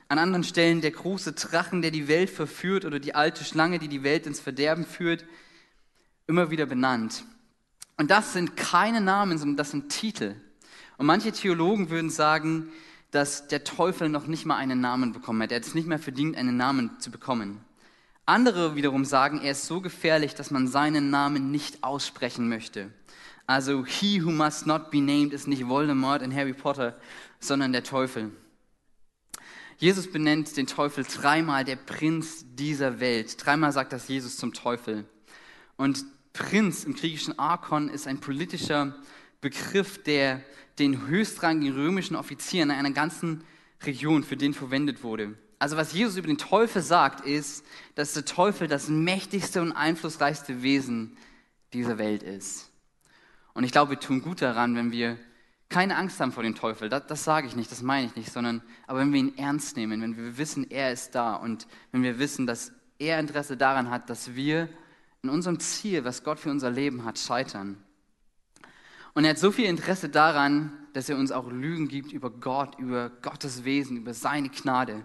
an 0.08 0.18
anderen 0.18 0.44
Stellen 0.44 0.82
der 0.82 0.90
große 0.90 1.32
Drachen, 1.32 1.80
der 1.80 1.90
die 1.90 2.08
Welt 2.08 2.28
verführt 2.28 2.84
oder 2.84 3.00
die 3.00 3.14
alte 3.14 3.42
Schlange, 3.42 3.78
die 3.78 3.88
die 3.88 4.02
Welt 4.02 4.26
ins 4.26 4.38
Verderben 4.38 4.84
führt, 4.84 5.24
immer 6.26 6.50
wieder 6.50 6.66
benannt. 6.66 7.24
Und 7.96 8.10
das 8.10 8.34
sind 8.34 8.54
keine 8.54 9.00
Namen, 9.00 9.38
sondern 9.38 9.56
das 9.56 9.70
sind 9.70 9.88
Titel. 9.88 10.34
Und 10.98 11.06
manche 11.06 11.32
Theologen 11.32 11.88
würden 11.88 12.10
sagen, 12.10 12.68
dass 13.10 13.48
der 13.48 13.64
Teufel 13.64 14.10
noch 14.10 14.26
nicht 14.26 14.44
mal 14.44 14.56
einen 14.56 14.82
Namen 14.82 15.14
bekommen 15.14 15.40
hat. 15.40 15.52
Er 15.52 15.56
hat 15.56 15.64
es 15.64 15.74
nicht 15.74 15.88
mehr 15.88 15.98
verdient, 15.98 16.36
einen 16.36 16.58
Namen 16.58 17.00
zu 17.00 17.10
bekommen. 17.10 17.64
Andere 18.26 18.76
wiederum 18.76 19.06
sagen, 19.06 19.40
er 19.40 19.52
ist 19.52 19.66
so 19.66 19.80
gefährlich, 19.80 20.34
dass 20.34 20.50
man 20.50 20.68
seinen 20.68 21.08
Namen 21.08 21.50
nicht 21.50 21.82
aussprechen 21.82 22.50
möchte. 22.50 22.90
Also 23.52 23.84
he 23.84 24.24
who 24.24 24.30
must 24.30 24.66
not 24.66 24.90
be 24.90 25.02
named 25.02 25.34
ist 25.34 25.46
nicht 25.46 25.68
Voldemort 25.68 26.22
in 26.22 26.34
Harry 26.34 26.54
Potter, 26.54 26.98
sondern 27.38 27.70
der 27.72 27.84
Teufel. 27.84 28.30
Jesus 29.76 30.10
benennt 30.10 30.56
den 30.56 30.66
Teufel 30.66 31.04
dreimal 31.04 31.62
der 31.62 31.76
Prinz 31.76 32.46
dieser 32.54 32.98
Welt. 32.98 33.36
Dreimal 33.44 33.70
sagt 33.70 33.92
das 33.92 34.08
Jesus 34.08 34.38
zum 34.38 34.54
Teufel. 34.54 35.04
Und 35.76 36.06
Prinz 36.32 36.84
im 36.84 36.94
griechischen 36.94 37.38
Arkon 37.38 37.90
ist 37.90 38.06
ein 38.06 38.20
politischer 38.20 38.96
Begriff, 39.42 40.02
der 40.02 40.42
den 40.78 41.06
höchstrangigen 41.06 41.76
römischen 41.76 42.16
Offizieren 42.16 42.70
in 42.70 42.76
einer 42.76 42.92
ganzen 42.92 43.44
Region 43.82 44.24
für 44.24 44.38
den 44.38 44.54
verwendet 44.54 45.02
wurde. 45.02 45.36
Also 45.58 45.76
was 45.76 45.92
Jesus 45.92 46.16
über 46.16 46.28
den 46.28 46.38
Teufel 46.38 46.80
sagt, 46.80 47.26
ist, 47.26 47.66
dass 47.96 48.14
der 48.14 48.24
Teufel 48.24 48.66
das 48.66 48.88
mächtigste 48.88 49.60
und 49.60 49.72
einflussreichste 49.72 50.62
Wesen 50.62 51.18
dieser 51.74 51.98
Welt 51.98 52.22
ist. 52.22 52.71
Und 53.54 53.64
ich 53.64 53.72
glaube, 53.72 53.92
wir 53.92 54.00
tun 54.00 54.22
gut 54.22 54.42
daran, 54.42 54.74
wenn 54.76 54.92
wir 54.92 55.18
keine 55.68 55.96
Angst 55.96 56.20
haben 56.20 56.32
vor 56.32 56.42
dem 56.42 56.54
Teufel. 56.54 56.88
Das, 56.88 57.06
das 57.06 57.24
sage 57.24 57.46
ich 57.46 57.56
nicht, 57.56 57.72
das 57.72 57.82
meine 57.82 58.06
ich 58.06 58.14
nicht, 58.14 58.30
sondern 58.30 58.62
aber 58.86 59.00
wenn 59.00 59.12
wir 59.12 59.20
ihn 59.20 59.38
ernst 59.38 59.76
nehmen, 59.76 60.02
wenn 60.02 60.16
wir 60.16 60.38
wissen, 60.38 60.70
er 60.70 60.92
ist 60.92 61.14
da 61.14 61.34
und 61.34 61.66
wenn 61.90 62.02
wir 62.02 62.18
wissen, 62.18 62.46
dass 62.46 62.72
er 62.98 63.18
Interesse 63.18 63.56
daran 63.56 63.90
hat, 63.90 64.10
dass 64.10 64.34
wir 64.34 64.68
in 65.22 65.30
unserem 65.30 65.58
Ziel, 65.60 66.04
was 66.04 66.24
Gott 66.24 66.38
für 66.38 66.50
unser 66.50 66.70
Leben 66.70 67.04
hat, 67.04 67.18
scheitern. 67.18 67.82
Und 69.14 69.24
er 69.24 69.30
hat 69.30 69.38
so 69.38 69.50
viel 69.50 69.66
Interesse 69.66 70.08
daran, 70.08 70.72
dass 70.94 71.08
er 71.08 71.16
uns 71.16 71.32
auch 71.32 71.50
Lügen 71.50 71.88
gibt 71.88 72.12
über 72.12 72.30
Gott, 72.30 72.78
über 72.78 73.10
Gottes 73.22 73.64
Wesen, 73.64 73.96
über 73.96 74.14
seine 74.14 74.48
Gnade. 74.48 75.04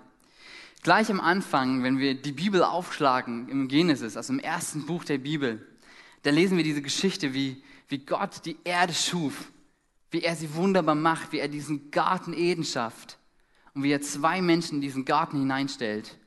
Gleich 0.83 1.09
am 1.09 1.19
Anfang, 1.19 1.83
wenn 1.83 1.97
wir 1.97 2.15
die 2.15 2.31
Bibel 2.31 2.63
aufschlagen 2.63 3.49
im 3.49 3.67
Genesis, 3.67 4.15
also 4.15 4.33
im 4.33 4.39
ersten 4.39 4.85
Buch 4.85 5.03
der 5.03 5.17
Bibel, 5.17 5.65
da 6.23 6.29
lesen 6.29 6.57
wir 6.57 6.63
diese 6.63 6.81
Geschichte, 6.81 7.33
wie, 7.33 7.61
wie 7.87 7.99
Gott 7.99 8.45
die 8.45 8.57
Erde 8.63 8.93
schuf, 8.93 9.51
wie 10.11 10.21
er 10.21 10.35
sie 10.35 10.53
wunderbar 10.55 10.95
macht, 10.95 11.31
wie 11.31 11.39
er 11.39 11.47
diesen 11.47 11.91
Garten 11.91 12.33
Eden 12.33 12.63
schafft 12.63 13.17
und 13.73 13.83
wie 13.83 13.91
er 13.91 14.01
zwei 14.01 14.41
Menschen 14.41 14.75
in 14.75 14.81
diesen 14.81 15.05
Garten 15.05 15.39
hineinstellt. 15.39 16.17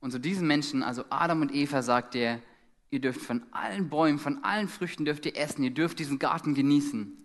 Und 0.00 0.10
zu 0.10 0.18
diesen 0.18 0.46
Menschen, 0.46 0.82
also 0.82 1.04
Adam 1.10 1.42
und 1.42 1.54
Eva, 1.54 1.82
sagt 1.82 2.14
er, 2.14 2.40
ihr 2.90 3.00
dürft 3.00 3.20
von 3.20 3.42
allen 3.52 3.88
Bäumen, 3.88 4.18
von 4.18 4.42
allen 4.44 4.68
Früchten 4.68 5.04
dürft 5.04 5.24
ihr 5.26 5.36
essen, 5.36 5.62
ihr 5.62 5.70
dürft 5.70 5.98
diesen 5.98 6.18
Garten 6.18 6.54
genießen. 6.54 7.16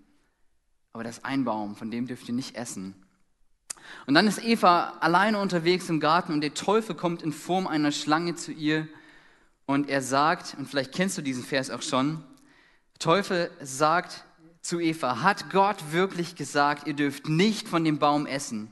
Aber 0.93 1.03
das 1.03 1.23
ein 1.23 1.43
Baum, 1.43 1.75
von 1.75 1.91
dem 1.91 2.07
dürft 2.07 2.27
ihr 2.27 2.35
nicht 2.35 2.55
essen. 2.55 2.95
Und 4.05 4.13
dann 4.13 4.27
ist 4.27 4.43
Eva 4.43 4.93
alleine 4.99 5.39
unterwegs 5.39 5.89
im 5.89 5.99
Garten 5.99 6.33
und 6.33 6.41
der 6.41 6.53
Teufel 6.53 6.95
kommt 6.95 7.21
in 7.21 7.31
Form 7.31 7.67
einer 7.67 7.91
Schlange 7.91 8.35
zu 8.35 8.51
ihr 8.51 8.87
und 9.65 9.89
er 9.89 10.01
sagt, 10.01 10.55
und 10.57 10.67
vielleicht 10.67 10.93
kennst 10.93 11.17
du 11.17 11.21
diesen 11.21 11.43
Vers 11.43 11.69
auch 11.69 11.81
schon, 11.81 12.23
Teufel 12.99 13.51
sagt 13.61 14.23
zu 14.61 14.79
Eva, 14.79 15.21
hat 15.21 15.49
Gott 15.49 15.91
wirklich 15.91 16.35
gesagt, 16.35 16.87
ihr 16.87 16.93
dürft 16.93 17.29
nicht 17.29 17.67
von 17.67 17.83
dem 17.83 17.99
Baum 17.99 18.25
essen? 18.25 18.71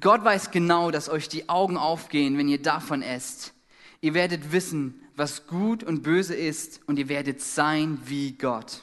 Gott 0.00 0.22
weiß 0.22 0.50
genau, 0.50 0.90
dass 0.90 1.08
euch 1.08 1.28
die 1.28 1.48
Augen 1.48 1.76
aufgehen, 1.76 2.36
wenn 2.36 2.48
ihr 2.48 2.60
davon 2.60 3.02
esst. 3.02 3.54
Ihr 4.00 4.14
werdet 4.14 4.52
wissen, 4.52 5.02
was 5.16 5.46
gut 5.46 5.82
und 5.82 6.02
böse 6.02 6.34
ist 6.34 6.80
und 6.86 6.98
ihr 6.98 7.08
werdet 7.08 7.40
sein 7.40 7.98
wie 8.04 8.32
Gott. 8.32 8.82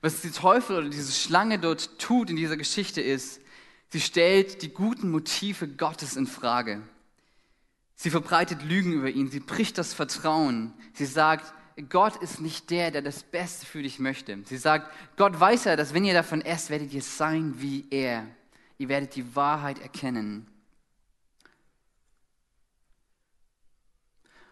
Was 0.00 0.20
die 0.20 0.32
Teufel 0.32 0.78
oder 0.78 0.88
diese 0.88 1.12
Schlange 1.12 1.60
dort 1.60 1.98
tut 1.98 2.28
in 2.28 2.36
dieser 2.36 2.56
Geschichte 2.56 3.00
ist, 3.00 3.40
sie 3.90 4.00
stellt 4.00 4.62
die 4.62 4.70
guten 4.70 5.10
Motive 5.10 5.68
Gottes 5.68 6.16
in 6.16 6.26
Frage. 6.26 6.82
Sie 7.94 8.10
verbreitet 8.10 8.64
Lügen 8.64 8.92
über 8.92 9.10
ihn, 9.10 9.30
sie 9.30 9.38
bricht 9.38 9.78
das 9.78 9.94
Vertrauen. 9.94 10.74
Sie 10.92 11.06
sagt, 11.06 11.54
Gott 11.88 12.16
ist 12.16 12.40
nicht 12.40 12.70
der, 12.70 12.90
der 12.90 13.02
das 13.02 13.22
Beste 13.22 13.66
für 13.66 13.82
dich 13.82 13.98
möchte. 13.98 14.38
Sie 14.44 14.56
sagt, 14.56 14.92
Gott 15.16 15.38
weiß 15.38 15.64
ja, 15.64 15.76
dass 15.76 15.94
wenn 15.94 16.04
ihr 16.04 16.14
davon 16.14 16.42
esst, 16.42 16.70
werdet 16.70 16.92
ihr 16.92 17.02
sein 17.02 17.54
wie 17.58 17.86
er. 17.90 18.26
Ihr 18.78 18.88
werdet 18.88 19.14
die 19.16 19.34
Wahrheit 19.34 19.80
erkennen. 19.80 20.46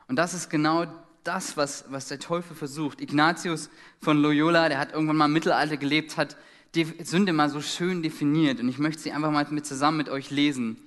Und 0.08 0.16
das 0.16 0.34
ist 0.34 0.50
genau 0.50 0.86
das, 1.24 1.56
was, 1.56 1.84
was 1.88 2.08
der 2.08 2.18
Teufel 2.18 2.56
versucht. 2.56 3.00
Ignatius 3.00 3.70
von 4.00 4.20
Loyola, 4.20 4.68
der 4.68 4.78
hat 4.78 4.92
irgendwann 4.92 5.16
mal 5.16 5.26
im 5.26 5.32
Mittelalter 5.32 5.76
gelebt, 5.76 6.16
hat 6.16 6.36
die 6.74 6.84
Sünde 7.04 7.32
mal 7.32 7.50
so 7.50 7.60
schön 7.60 8.02
definiert. 8.02 8.60
Und 8.60 8.68
ich 8.68 8.78
möchte 8.78 9.02
sie 9.02 9.12
einfach 9.12 9.30
mal 9.30 9.46
mit, 9.50 9.66
zusammen 9.66 9.98
mit 9.98 10.08
euch 10.08 10.30
lesen 10.30 10.78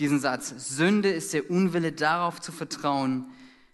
diesen 0.00 0.18
Satz. 0.18 0.54
Sünde 0.56 1.10
ist 1.10 1.32
der 1.34 1.50
Unwille 1.50 1.92
darauf 1.92 2.40
zu 2.40 2.52
vertrauen, 2.52 3.26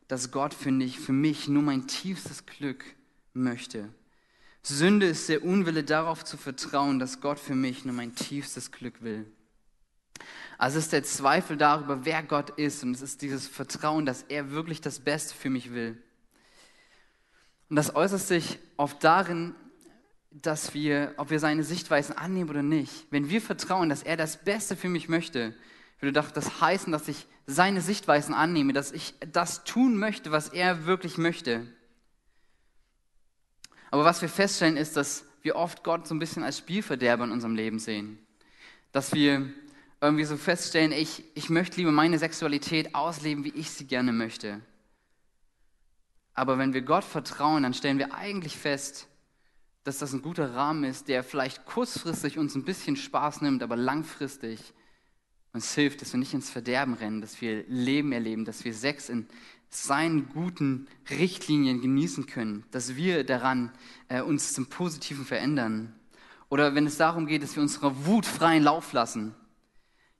dass 0.09 0.31
Gott 0.31 0.55
für 0.55 0.71
mich, 0.71 0.99
für 0.99 1.13
mich 1.13 1.49
nur 1.49 1.63
mein 1.63 1.87
tiefstes 1.87 2.47
Glück 2.47 2.85
möchte. 3.33 3.89
Sünde 4.63 5.07
ist 5.07 5.29
der 5.29 5.45
Unwille 5.45 5.85
darauf 5.85 6.25
zu 6.25 6.37
vertrauen, 6.37 6.99
dass 6.99 7.21
Gott 7.21 7.39
für 7.39 7.55
mich 7.55 7.85
nur 7.85 7.95
mein 7.95 8.15
tiefstes 8.15 8.73
Glück 8.73 9.03
will. 9.03 9.27
Also 10.59 10.79
es 10.79 10.85
ist 10.87 10.93
der 10.93 11.05
Zweifel 11.05 11.57
darüber, 11.57 12.05
wer 12.05 12.23
Gott 12.23 12.51
ist 12.51 12.83
und 12.83 12.93
es 12.93 13.03
ist 13.03 13.23
dieses 13.23 13.47
Vertrauen, 13.47 14.07
dass 14.07 14.23
er 14.23 14.51
wirklich 14.51 14.81
das 14.81 15.01
Beste 15.01 15.35
für 15.35 15.51
mich 15.51 15.73
will. 15.73 16.03
Und 17.69 17.77
das 17.77 17.95
äußert 17.95 18.21
sich 18.21 18.59
oft 18.77 19.03
darin, 19.05 19.55
dass 20.31 20.75
wir, 20.75 21.15
ob 21.17 21.31
wir 21.31 21.41
seine 21.41 21.63
Sichtweisen 21.63 22.17
annehmen 22.17 22.51
oder 22.51 22.63
nicht, 22.63 23.07
wenn 23.11 23.31
wir 23.31 23.41
vertrauen, 23.41 23.89
dass 23.89 24.03
er 24.03 24.17
das 24.17 24.45
Beste 24.45 24.77
für 24.77 24.89
mich 24.89 25.09
möchte, 25.09 25.55
würde 26.00 26.12
doch 26.12 26.31
das 26.31 26.61
heißen, 26.61 26.93
dass 26.93 27.09
ich 27.09 27.26
seine 27.47 27.81
Sichtweisen 27.81 28.35
annehme, 28.35 28.73
dass 28.73 28.93
ich 28.93 29.15
das 29.33 29.65
tun 29.65 29.97
möchte, 29.97 30.33
was 30.33 30.49
er 30.49 30.87
wirklich 30.87 31.17
möchte. 31.17 31.67
Aber 33.91 34.05
was 34.05 34.21
wir 34.21 34.29
feststellen, 34.29 34.76
ist, 34.76 34.97
dass 34.97 35.25
wir 35.43 35.57
oft 35.57 35.85
Gott 35.85 36.07
so 36.07 36.15
ein 36.15 36.19
bisschen 36.19 36.43
als 36.43 36.59
Spielverderber 36.59 37.25
in 37.25 37.31
unserem 37.31 37.55
Leben 37.55 37.79
sehen. 37.79 38.19
Dass 38.93 39.15
wir 39.15 39.53
irgendwie 40.00 40.25
so 40.25 40.37
feststellen, 40.37 40.93
ich, 40.93 41.25
ich 41.35 41.50
möchte 41.50 41.76
lieber 41.76 41.93
meine 41.93 42.19
Sexualität 42.19 42.95
ausleben, 42.95 43.45
wie 43.45 43.55
ich 43.55 43.71
sie 43.71 43.87
gerne 43.87 44.12
möchte. 44.12 44.61
Aber 46.35 46.59
wenn 46.59 46.75
wir 46.75 46.83
Gott 46.83 47.05
vertrauen, 47.05 47.62
dann 47.62 47.75
stellen 47.75 47.99
wir 47.99 48.12
eigentlich 48.12 48.57
fest, 48.57 49.07
dass 49.85 49.99
das 49.99 50.12
ein 50.12 50.21
guter 50.21 50.53
Rahmen 50.53 50.85
ist, 50.85 51.09
der 51.09 51.23
vielleicht 51.23 51.65
kurzfristig 51.65 52.38
uns 52.38 52.55
ein 52.57 52.65
bisschen 52.65 52.97
Spaß 52.97 53.41
nimmt, 53.41 53.62
aber 53.62 53.76
langfristig 53.76 54.75
uns 55.57 55.75
hilft, 55.75 56.03
dass 56.03 56.13
wir 56.13 56.21
nicht 56.21 56.35
ins 56.35 56.51
Verderben 56.51 56.93
rennen, 56.95 57.23
dass 57.23 57.41
wir 57.41 57.65
Leben 57.67 58.13
erleben, 58.13 58.45
dass 58.45 58.65
wir 58.67 58.75
Sex 58.75 59.09
in 59.09 59.27
seinen 59.71 60.29
guten 60.29 60.87
Richtlinien 61.09 61.81
genießen 61.81 62.27
können, 62.27 62.65
dass 62.71 62.95
wir 62.95 63.25
daran 63.25 63.73
äh, 64.09 64.21
uns 64.21 64.53
zum 64.53 64.67
Positiven 64.67 65.25
verändern. 65.25 65.95
Oder 66.51 66.75
wenn 66.75 66.87
es 66.87 66.99
darum 66.99 67.27
geht, 67.27 67.43
dass 67.43 67.57
wir 67.57 67.63
unserer 67.63 68.05
Wut 68.05 68.27
freien 68.27 68.63
Lauf 68.63 68.93
lassen. 68.93 69.35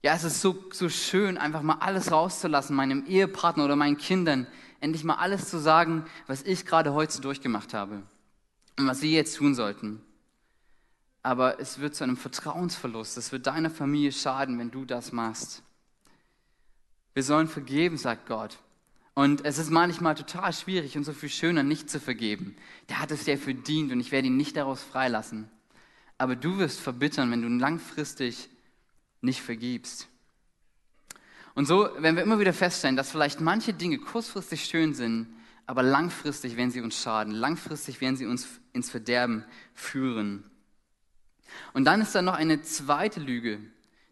Ja, 0.03 0.15
es 0.15 0.25
ist 0.25 0.41
so, 0.41 0.57
so 0.73 0.89
schön, 0.89 1.37
einfach 1.37 1.63
mal 1.63 1.79
alles 1.81 2.11
rauszulassen, 2.11 2.75
meinem 2.75 3.05
Ehepartner 3.07 3.67
oder 3.67 3.77
meinen 3.77 3.99
Kindern, 3.99 4.47
endlich 4.81 5.05
mal 5.05 5.17
alles 5.17 5.51
zu 5.51 5.59
sagen, 5.59 6.07
was 6.27 6.43
ich 6.43 6.65
gerade 6.65 6.95
heute 6.95 7.21
durchgemacht 7.21 7.75
habe 7.75 8.03
und 8.79 8.87
was 8.87 9.01
sie 9.01 9.13
jetzt 9.13 9.37
tun 9.37 9.55
sollten 9.55 10.01
aber 11.27 11.59
es 11.59 11.81
wird 11.81 11.97
zu 11.97 12.05
einem 12.05 12.17
Vertrauensverlust. 12.17 13.17
Es 13.19 13.33
wird 13.33 13.49
deiner 13.49 13.69
Familie 13.69 14.13
schaden, 14.13 14.61
wenn 14.61 14.71
du 14.71 14.85
das 14.85 15.11
machst. 15.11 15.65
Wir 17.15 17.25
sollen 17.25 17.49
vergeben, 17.49 17.97
sagt 17.97 18.29
Gott. 18.29 18.61
Und 19.15 19.45
es 19.45 19.59
ist 19.59 19.71
manchmal 19.71 20.15
total 20.15 20.53
schwierig 20.53 20.97
und 20.97 21.03
so 21.03 21.13
viel 21.13 21.29
schöner, 21.29 21.65
nicht 21.65 21.91
zu 21.91 21.99
vergeben. 21.99 22.55
Der 22.89 23.01
hat 23.01 23.11
es 23.11 23.27
ja 23.27 23.37
verdient 23.37 23.91
und 23.91 23.99
ich 23.99 24.13
werde 24.13 24.29
ihn 24.29 24.37
nicht 24.37 24.57
daraus 24.57 24.85
freilassen. 24.85 25.51
Aber 26.17 26.37
du 26.37 26.59
wirst 26.59 26.79
verbittern, 26.79 27.33
wenn 27.33 27.43
du 27.43 27.49
langfristig 27.49 28.49
nicht 29.21 29.43
vergibst. 29.43 30.07
Und 31.57 31.67
so 31.67 31.89
werden 31.99 32.15
wir 32.15 32.23
immer 32.23 32.39
wieder 32.39 32.53
feststellen, 32.53 32.95
dass 32.95 33.11
vielleicht 33.11 33.41
manche 33.41 33.75
Dinge 33.75 33.99
kurzfristig 33.99 34.65
schön 34.65 34.95
sind, 34.95 35.27
aber 35.67 35.83
langfristig 35.83 36.57
werden 36.57 36.71
sie 36.71 36.83
uns 36.83 37.03
schaden. 37.03 37.33
Langfristig 37.33 38.01
werden 38.01 38.17
sie 38.17 38.27
uns 38.27 38.47
ins 38.73 38.91
Verderben 38.91 39.45
führen. 39.75 40.45
Und 41.73 41.85
dann 41.85 42.01
ist 42.01 42.15
da 42.15 42.23
noch 42.23 42.35
eine 42.35 42.63
zweite 42.63 43.21
Lüge. 43.21 43.61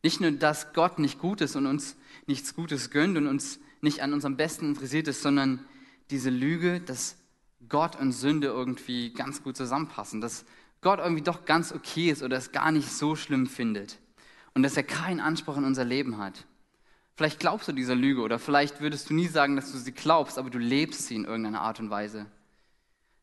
Nicht 0.03 0.21
nur, 0.21 0.33
dass 0.33 0.73
Gott 0.73 0.99
nicht 0.99 1.19
gut 1.19 1.41
ist 1.41 1.57
und 1.57 1.67
uns 1.67 1.97
nichts 2.27 2.55
Gutes 2.55 2.91
gönnt 2.91 3.17
und 3.17 3.27
uns 3.27 3.59
nicht 3.81 4.03
an 4.03 4.13
unserem 4.13 4.37
Besten 4.37 4.67
interessiert 4.67 5.09
ist, 5.09 5.23
sondern 5.23 5.65
diese 6.11 6.31
Lüge, 6.31 6.81
dass 6.81 7.17
Gott 7.69 7.97
und 7.97 8.13
Sünde 8.13 8.49
irgendwie 8.49 9.13
ganz 9.13 9.43
gut 9.43 9.57
zusammenpassen, 9.57 10.21
dass 10.21 10.45
Gott 10.81 10.99
irgendwie 10.99 11.23
doch 11.23 11.45
ganz 11.45 11.73
okay 11.73 12.11
ist 12.11 12.23
oder 12.23 12.37
es 12.37 12.53
gar 12.53 12.71
nicht 12.71 12.91
so 12.91 13.17
schlimm 13.17 13.47
findet 13.47 13.99
und 14.55 14.63
dass 14.63 14.77
er 14.77 14.83
keinen 14.83 15.21
Anspruch 15.21 15.57
in 15.57 15.65
unser 15.65 15.85
Leben 15.85 16.19
hat. 16.19 16.45
Vielleicht 17.17 17.39
glaubst 17.39 17.69
du 17.69 17.73
dieser 17.73 17.95
Lüge 17.95 18.23
oder 18.23 18.39
vielleicht 18.39 18.81
würdest 18.81 19.09
du 19.09 19.15
nie 19.15 19.29
sagen, 19.29 19.57
dass 19.57 19.71
du 19.73 19.79
sie 19.79 19.93
glaubst, 19.93 20.37
aber 20.37 20.51
du 20.51 20.59
lebst 20.59 21.07
sie 21.07 21.15
in 21.15 21.25
irgendeiner 21.25 21.61
Art 21.61 21.79
und 21.79 21.91
Weise. 21.91 22.27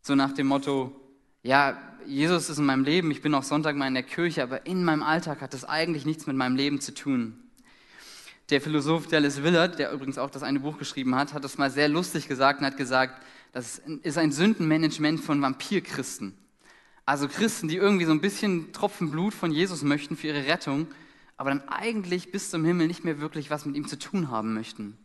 So 0.01 0.15
nach 0.15 0.31
dem 0.31 0.47
Motto, 0.47 0.95
ja, 1.43 1.77
Jesus 2.05 2.49
ist 2.49 2.57
in 2.57 2.65
meinem 2.65 2.83
Leben, 2.83 3.11
ich 3.11 3.21
bin 3.21 3.33
auch 3.33 3.43
Sonntag 3.43 3.75
mal 3.75 3.87
in 3.87 3.93
der 3.93 4.03
Kirche, 4.03 4.43
aber 4.43 4.65
in 4.65 4.83
meinem 4.83 5.03
Alltag 5.03 5.41
hat 5.41 5.53
das 5.53 5.65
eigentlich 5.65 6.05
nichts 6.05 6.27
mit 6.27 6.35
meinem 6.35 6.55
Leben 6.55 6.81
zu 6.81 6.93
tun. 6.93 7.37
Der 8.49 8.59
Philosoph 8.59 9.07
Dallas 9.07 9.43
Willard, 9.43 9.79
der 9.79 9.91
übrigens 9.91 10.17
auch 10.17 10.29
das 10.29 10.43
eine 10.43 10.59
Buch 10.59 10.77
geschrieben 10.77 11.15
hat, 11.15 11.33
hat 11.33 11.43
das 11.43 11.57
mal 11.57 11.71
sehr 11.71 11.87
lustig 11.87 12.27
gesagt 12.27 12.59
und 12.59 12.65
hat 12.65 12.77
gesagt, 12.77 13.23
das 13.53 13.81
ist 14.03 14.17
ein 14.17 14.31
Sündenmanagement 14.31 15.19
von 15.19 15.41
Vampirchristen. 15.41 16.33
Also 17.05 17.27
Christen, 17.27 17.67
die 17.67 17.77
irgendwie 17.77 18.05
so 18.05 18.11
ein 18.11 18.21
bisschen 18.21 18.71
Tropfen 18.73 19.11
Blut 19.11 19.33
von 19.33 19.51
Jesus 19.51 19.83
möchten 19.83 20.15
für 20.15 20.27
ihre 20.27 20.45
Rettung, 20.45 20.87
aber 21.37 21.49
dann 21.49 21.67
eigentlich 21.67 22.31
bis 22.31 22.49
zum 22.49 22.63
Himmel 22.63 22.87
nicht 22.87 23.03
mehr 23.03 23.19
wirklich 23.19 23.49
was 23.49 23.65
mit 23.65 23.75
ihm 23.75 23.87
zu 23.87 23.97
tun 23.97 24.29
haben 24.29 24.53
möchten. 24.53 24.97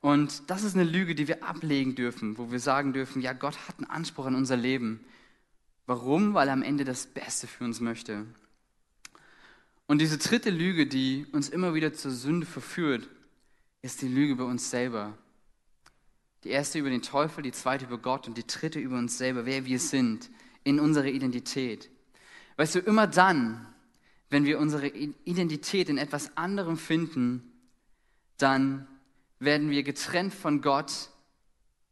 Und 0.00 0.50
das 0.50 0.64
ist 0.64 0.74
eine 0.74 0.84
Lüge, 0.84 1.14
die 1.14 1.28
wir 1.28 1.42
ablegen 1.42 1.94
dürfen, 1.94 2.36
wo 2.36 2.50
wir 2.50 2.60
sagen 2.60 2.92
dürfen, 2.92 3.22
ja, 3.22 3.32
Gott 3.32 3.56
hat 3.66 3.78
einen 3.78 3.88
Anspruch 3.88 4.26
an 4.26 4.34
unser 4.34 4.56
Leben. 4.56 5.00
Warum? 5.86 6.34
Weil 6.34 6.48
er 6.48 6.54
am 6.54 6.62
Ende 6.62 6.84
das 6.84 7.06
Beste 7.06 7.46
für 7.46 7.64
uns 7.64 7.80
möchte. 7.80 8.26
Und 9.86 10.00
diese 10.00 10.18
dritte 10.18 10.50
Lüge, 10.50 10.86
die 10.86 11.26
uns 11.32 11.48
immer 11.48 11.74
wieder 11.74 11.92
zur 11.92 12.10
Sünde 12.10 12.46
verführt, 12.46 13.08
ist 13.82 14.00
die 14.00 14.08
Lüge 14.08 14.32
über 14.32 14.46
uns 14.46 14.70
selber. 14.70 15.16
Die 16.42 16.48
erste 16.50 16.78
über 16.78 16.90
den 16.90 17.02
Teufel, 17.02 17.42
die 17.42 17.52
zweite 17.52 17.84
über 17.84 17.98
Gott 17.98 18.26
und 18.26 18.38
die 18.38 18.46
dritte 18.46 18.78
über 18.78 18.96
uns 18.96 19.18
selber, 19.18 19.44
wer 19.44 19.66
wir 19.66 19.78
sind, 19.78 20.30
in 20.62 20.80
unserer 20.80 21.06
Identität. 21.06 21.90
Weißt 22.56 22.74
du, 22.74 22.78
immer 22.80 23.06
dann, 23.06 23.66
wenn 24.30 24.44
wir 24.44 24.58
unsere 24.58 24.88
Identität 24.88 25.88
in 25.88 25.98
etwas 25.98 26.36
anderem 26.36 26.76
finden, 26.78 27.52
dann 28.38 28.86
werden 29.38 29.70
wir 29.70 29.82
getrennt 29.82 30.32
von 30.32 30.60
Gott 30.62 31.10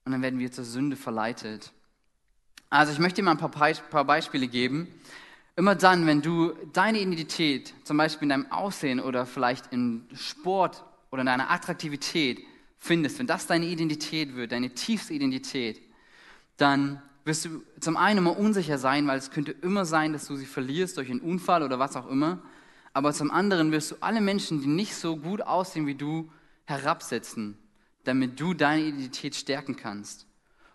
und 0.05 0.13
dann 0.13 0.23
werden 0.23 0.39
wir 0.39 0.51
zur 0.51 0.65
Sünde 0.65 0.97
verleitet. 0.97 1.73
Also 2.73 2.91
ich 2.91 2.99
möchte 2.99 3.17
dir 3.17 3.25
mal 3.25 3.33
ein 3.33 3.37
paar, 3.37 4.05
Beispiele 4.07 4.49
geben. 4.49 4.88
Immer 5.57 5.75
dann, 5.75 6.07
wenn 6.07 6.23
du 6.23 6.55
deine 6.73 7.00
Identität, 7.00 7.75
zum 7.85 7.99
Beispiel 7.99 8.23
in 8.23 8.29
deinem 8.31 8.50
Aussehen 8.50 8.99
oder 8.99 9.26
vielleicht 9.26 9.75
in 9.75 10.07
Sport 10.14 10.83
oder 11.11 11.21
in 11.21 11.26
deiner 11.26 11.50
Attraktivität 11.50 12.43
findest, 12.79 13.19
wenn 13.19 13.26
das 13.26 13.47
deine 13.47 13.67
Identität 13.67 14.37
wird, 14.37 14.52
deine 14.52 14.71
tiefste 14.71 15.12
Identität, 15.12 15.83
dann 16.57 17.02
wirst 17.26 17.45
du 17.45 17.62
zum 17.79 17.99
einen 17.99 18.17
immer 18.17 18.38
unsicher 18.38 18.79
sein, 18.79 19.07
weil 19.07 19.19
es 19.19 19.31
könnte 19.31 19.52
immer 19.52 19.85
sein, 19.85 20.14
dass 20.14 20.26
du 20.26 20.37
sie 20.37 20.47
verlierst 20.47 20.97
durch 20.97 21.11
einen 21.11 21.21
Unfall 21.21 21.62
oder 21.62 21.79
was 21.79 21.95
auch 21.95 22.09
immer. 22.09 22.38
Aber 22.95 23.12
zum 23.12 23.31
anderen 23.31 23.71
wirst 23.71 23.91
du 23.91 23.97
alle 24.00 24.23
Menschen, 24.23 24.62
die 24.62 24.67
nicht 24.67 24.95
so 24.95 25.19
gut 25.19 25.43
aussehen 25.43 25.87
wie 25.87 25.95
du, 25.95 26.33
herabsetzen, 26.64 27.59
damit 28.05 28.41
du 28.41 28.55
deine 28.55 28.85
Identität 28.85 29.35
stärken 29.35 29.76
kannst. 29.76 30.26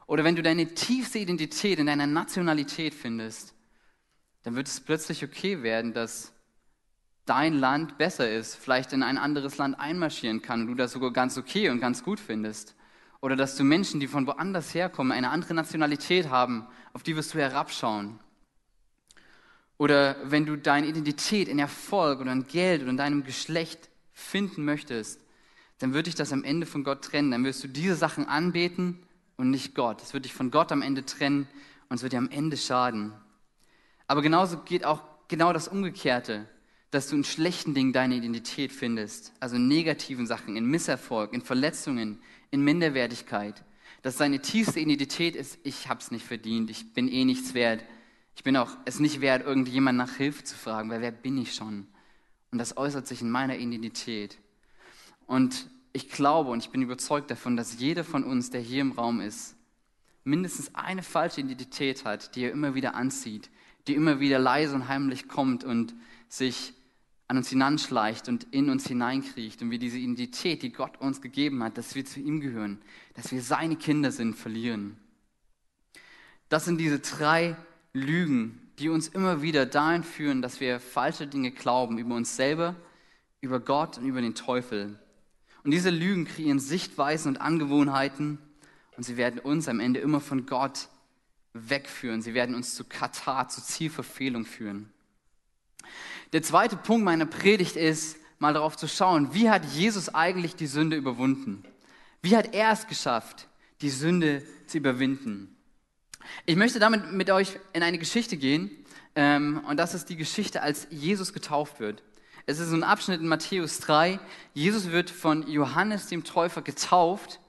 Oder 0.08 0.24
wenn 0.24 0.38
du 0.38 0.42
deine 0.42 0.74
tiefste 0.74 1.20
Identität 1.20 1.80
in 1.80 1.86
deiner 1.86 2.08
Nationalität 2.08 2.94
findest, 2.94 3.54
dann 4.44 4.56
wird 4.56 4.68
es 4.68 4.80
plötzlich 4.80 5.24
okay 5.24 5.62
werden, 5.62 5.94
dass 5.94 6.32
dein 7.26 7.54
Land 7.54 7.98
besser 7.98 8.32
ist, 8.32 8.56
vielleicht 8.56 8.94
in 8.94 9.04
ein 9.04 9.18
anderes 9.18 9.58
Land 9.58 9.78
einmarschieren 9.78 10.42
kann 10.42 10.62
und 10.62 10.68
du 10.68 10.76
das 10.76 10.94
sogar 10.94 11.12
ganz 11.12 11.38
okay 11.38 11.70
und 11.70 11.82
ganz 11.82 12.04
gut 12.04 12.22
findest. 12.22 12.74
Oder 13.20 13.36
dass 13.36 13.58
du 13.58 13.66
Menschen, 13.66 14.00
die 14.00 14.08
von 14.08 14.26
woanders 14.26 14.74
herkommen, 14.74 15.12
eine 15.12 15.30
andere 15.30 15.54
Nationalität 15.54 16.30
haben, 16.30 16.68
auf 16.94 17.04
die 17.04 17.18
wirst 17.18 17.34
du 17.34 17.40
herabschauen. 17.40 18.20
Oder 19.78 20.16
wenn 20.24 20.46
du 20.46 20.56
deine 20.56 20.88
Identität 20.88 21.50
in 21.50 21.60
Erfolg 21.60 22.22
oder 22.22 22.32
in 22.32 22.48
Geld 22.48 22.82
oder 22.82 22.92
in 22.92 22.98
deinem 22.98 23.24
Geschlecht 23.26 23.90
finden 24.14 24.64
möchtest, 24.64 25.20
dann 25.80 25.94
wird 25.94 26.08
dich 26.08 26.16
das 26.16 26.32
am 26.32 26.46
Ende 26.46 26.66
von 26.66 26.86
Gott 26.86 27.04
trennen. 27.04 27.32
Dann 27.32 27.44
wirst 27.44 27.64
du 27.64 27.68
diese 27.68 27.96
Sachen 27.96 28.26
anbeten 28.26 29.07
und 29.38 29.52
nicht 29.52 29.76
Gott. 29.76 30.02
Es 30.02 30.14
wird 30.14 30.26
dich 30.26 30.34
von 30.34 30.52
Gott 30.52 30.72
am 30.72 30.82
Ende 30.82 31.06
trennen 31.06 31.48
und 31.90 31.96
es 31.96 32.04
wird 32.04 32.14
dir 32.14 32.18
am 32.18 32.30
Ende 32.30 32.58
schaden. 32.58 33.14
Aber 34.08 34.22
genauso 34.22 34.58
geht 34.58 34.84
auch 34.84 35.02
genau 35.28 35.54
das 35.54 35.68
Umgekehrte, 35.68 36.48
dass 36.92 37.10
du 37.10 37.16
in 37.16 37.24
schlechten 37.24 37.74
Dingen 37.74 37.94
deine 37.94 38.16
Identität 38.16 38.72
findest, 38.72 39.34
also 39.40 39.58
in 39.58 39.68
negativen 39.68 40.26
Sachen, 40.26 40.56
in 40.56 40.66
Misserfolg, 40.66 41.34
in 41.34 41.42
Verletzungen, 41.42 42.20
in 42.50 42.62
Minderwertigkeit. 42.64 43.64
Dass 44.02 44.18
deine 44.18 44.40
tiefste 44.40 44.80
Identität 44.80 45.36
ist, 45.36 45.60
ich 45.64 45.90
hab's 45.90 46.12
nicht 46.12 46.26
verdient, 46.26 46.70
ich 46.70 46.94
bin 46.94 47.10
eh 47.10 47.26
nichts 47.26 47.54
wert. 47.54 47.84
Ich 48.36 48.44
bin 48.44 48.56
auch 48.56 48.70
es 48.86 49.00
nicht 49.00 49.20
wert, 49.20 49.46
irgendjemand 49.46 49.98
nach 49.98 50.16
Hilfe 50.16 50.44
zu 50.44 50.56
fragen, 50.56 50.90
weil 50.90 51.02
wer 51.02 51.12
bin 51.12 51.38
ich 51.38 51.56
schon? 51.56 51.88
Und 52.52 52.60
das 52.60 52.78
äußert 52.78 53.08
sich 53.08 53.22
in 53.22 53.32
meiner 53.32 53.58
Identität. 53.58 54.38
Und 55.26 55.68
ich 55.98 56.10
glaube 56.10 56.52
und 56.52 56.60
ich 56.60 56.70
bin 56.70 56.84
überzeugt 56.84 57.32
davon, 57.32 57.58
dass 57.58 57.80
jeder 57.80 58.04
von 58.04 58.24
uns, 58.24 58.52
der 58.52 58.62
hier 58.62 58.82
im 58.82 58.92
Raum 58.92 59.20
ist, 59.20 59.56
mindestens 60.24 60.76
eine 60.76 61.02
falsche 61.02 61.42
Identität 61.42 62.06
hat, 62.06 62.36
die 62.36 62.44
er 62.44 62.52
immer 62.52 62.76
wieder 62.76 62.94
anzieht, 62.94 63.50
die 63.88 63.96
immer 63.96 64.20
wieder 64.20 64.38
leise 64.38 64.76
und 64.76 64.88
heimlich 64.88 65.28
kommt 65.28 65.64
und 65.64 65.96
sich 66.30 66.74
an 67.28 67.38
uns 67.38 67.50
hinanschleicht 67.50 68.30
und 68.30 68.44
in 68.52 68.70
uns 68.70 68.88
hineinkriecht 68.88 69.60
und 69.64 69.72
wir 69.72 69.80
diese 69.80 69.98
Identität, 69.98 70.62
die 70.62 70.72
Gott 70.72 71.02
uns 71.02 71.20
gegeben 71.20 71.64
hat, 71.64 71.80
dass 71.80 71.96
wir 71.96 72.06
zu 72.06 72.20
ihm 72.20 72.42
gehören, 72.42 72.80
dass 73.16 73.32
wir 73.32 73.42
seine 73.42 73.76
Kinder 73.76 74.12
sind, 74.12 74.36
verlieren. 74.36 74.98
Das 76.48 76.66
sind 76.66 76.78
diese 76.78 77.00
drei 77.00 77.56
Lügen, 77.94 78.62
die 78.78 78.90
uns 78.90 79.08
immer 79.08 79.42
wieder 79.42 79.66
dahin 79.66 80.04
führen, 80.04 80.44
dass 80.44 80.60
wir 80.60 80.80
falsche 80.80 81.26
Dinge 81.26 81.50
glauben 81.50 81.98
über 81.98 82.14
uns 82.14 82.36
selber, 82.36 82.76
über 83.42 83.60
Gott 83.60 83.98
und 83.98 84.06
über 84.06 84.22
den 84.22 84.36
Teufel. 84.36 85.00
Und 85.64 85.72
diese 85.72 85.90
Lügen 85.90 86.26
kreieren 86.26 86.60
Sichtweisen 86.60 87.30
und 87.30 87.42
Angewohnheiten 87.42 88.40
und 88.96 89.04
sie 89.04 89.18
werden 89.18 89.40
uns 89.40 89.68
am 89.68 89.80
Ende 89.80 90.00
immer 90.00 90.20
von 90.20 90.46
Gott 90.46 90.90
wegführen. 91.54 92.22
Sie 92.22 92.34
werden 92.34 92.56
uns 92.56 92.76
zu 92.76 92.84
Katar, 92.84 93.50
zu 93.50 93.62
Zielverfehlung 93.62 94.46
führen. 94.46 94.92
Der 96.34 96.44
zweite 96.44 96.76
Punkt 96.76 97.06
meiner 97.06 97.26
Predigt 97.26 97.76
ist, 97.76 98.18
mal 98.40 98.54
darauf 98.54 98.76
zu 98.76 98.88
schauen, 98.88 99.34
wie 99.34 99.50
hat 99.50 99.66
Jesus 99.66 100.14
eigentlich 100.14 100.56
die 100.56 100.68
Sünde 100.68 100.96
überwunden? 100.96 101.64
Wie 102.22 102.36
hat 102.36 102.54
er 102.54 102.72
es 102.72 102.88
geschafft, 102.88 103.48
die 103.82 103.90
Sünde 103.90 104.44
zu 104.68 104.78
überwinden? 104.78 105.56
Ich 106.46 106.56
möchte 106.56 106.80
damit 106.80 107.14
mit 107.14 107.30
euch 107.30 107.58
in 107.74 107.84
eine 107.84 107.98
Geschichte 107.98 108.38
gehen, 108.38 108.72
ähm, 109.16 109.64
und 109.68 109.78
das 109.78 109.96
ist 109.96 110.10
die 110.10 110.16
Geschichte, 110.16 110.62
als 110.62 110.88
Jesus 110.92 111.34
getauft 111.34 111.80
wird. 111.80 112.04
Es 112.50 112.60
ist 112.60 112.72
ein 112.72 112.86
Abschnitt 112.86 113.20
in 113.20 113.28
Matthäus 113.28 113.82
3. 113.82 114.22
Jesus 114.54 114.90
wird 114.90 115.10
von 115.10 115.46
Johannes 115.50 116.08
dem 116.08 116.24
Täufer 116.24 116.62
getauft, 116.62 117.42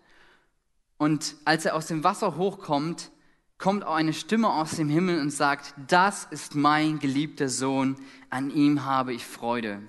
und 0.97 1.37
als 1.45 1.65
er 1.65 1.77
aus 1.77 1.87
dem 1.87 2.03
Wasser 2.03 2.37
hochkommt, 2.37 3.13
kommt 3.59 3.85
auch 3.85 3.95
eine 3.95 4.13
Stimme 4.13 4.53
aus 4.53 4.73
dem 4.73 4.89
Himmel 4.89 5.21
und 5.21 5.31
sagt, 5.31 5.73
das 5.87 6.25
ist 6.33 6.57
mein 6.57 6.99
geliebter 6.99 7.49
Sohn, 7.49 7.95
an 8.29 8.51
ihm 8.51 8.85
habe 8.85 9.13
ich 9.13 9.25
Freude. 9.25 9.81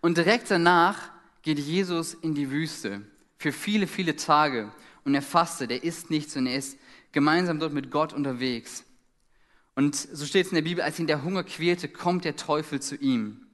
Und 0.00 0.16
direkt 0.16 0.48
danach 0.52 1.10
geht 1.42 1.58
Jesus 1.58 2.14
in 2.14 2.36
die 2.36 2.52
Wüste 2.52 3.02
für 3.36 3.50
viele, 3.50 3.88
viele 3.88 4.14
Tage 4.14 4.70
und 5.04 5.16
er 5.16 5.22
fastet, 5.22 5.72
er 5.72 5.82
isst 5.82 6.08
nichts 6.08 6.36
und 6.36 6.46
er 6.46 6.56
ist 6.56 6.78
gemeinsam 7.10 7.58
dort 7.58 7.72
mit 7.72 7.90
Gott 7.90 8.12
unterwegs. 8.12 8.84
Und 9.74 9.96
so 9.96 10.24
steht 10.24 10.46
es 10.46 10.52
in 10.52 10.56
der 10.56 10.62
Bibel, 10.62 10.84
als 10.84 11.00
ihn 11.00 11.08
der 11.08 11.24
Hunger 11.24 11.42
quälte, 11.42 11.88
kommt 11.88 12.24
der 12.24 12.36
Teufel 12.36 12.78
zu 12.78 12.94
ihm 12.94 13.48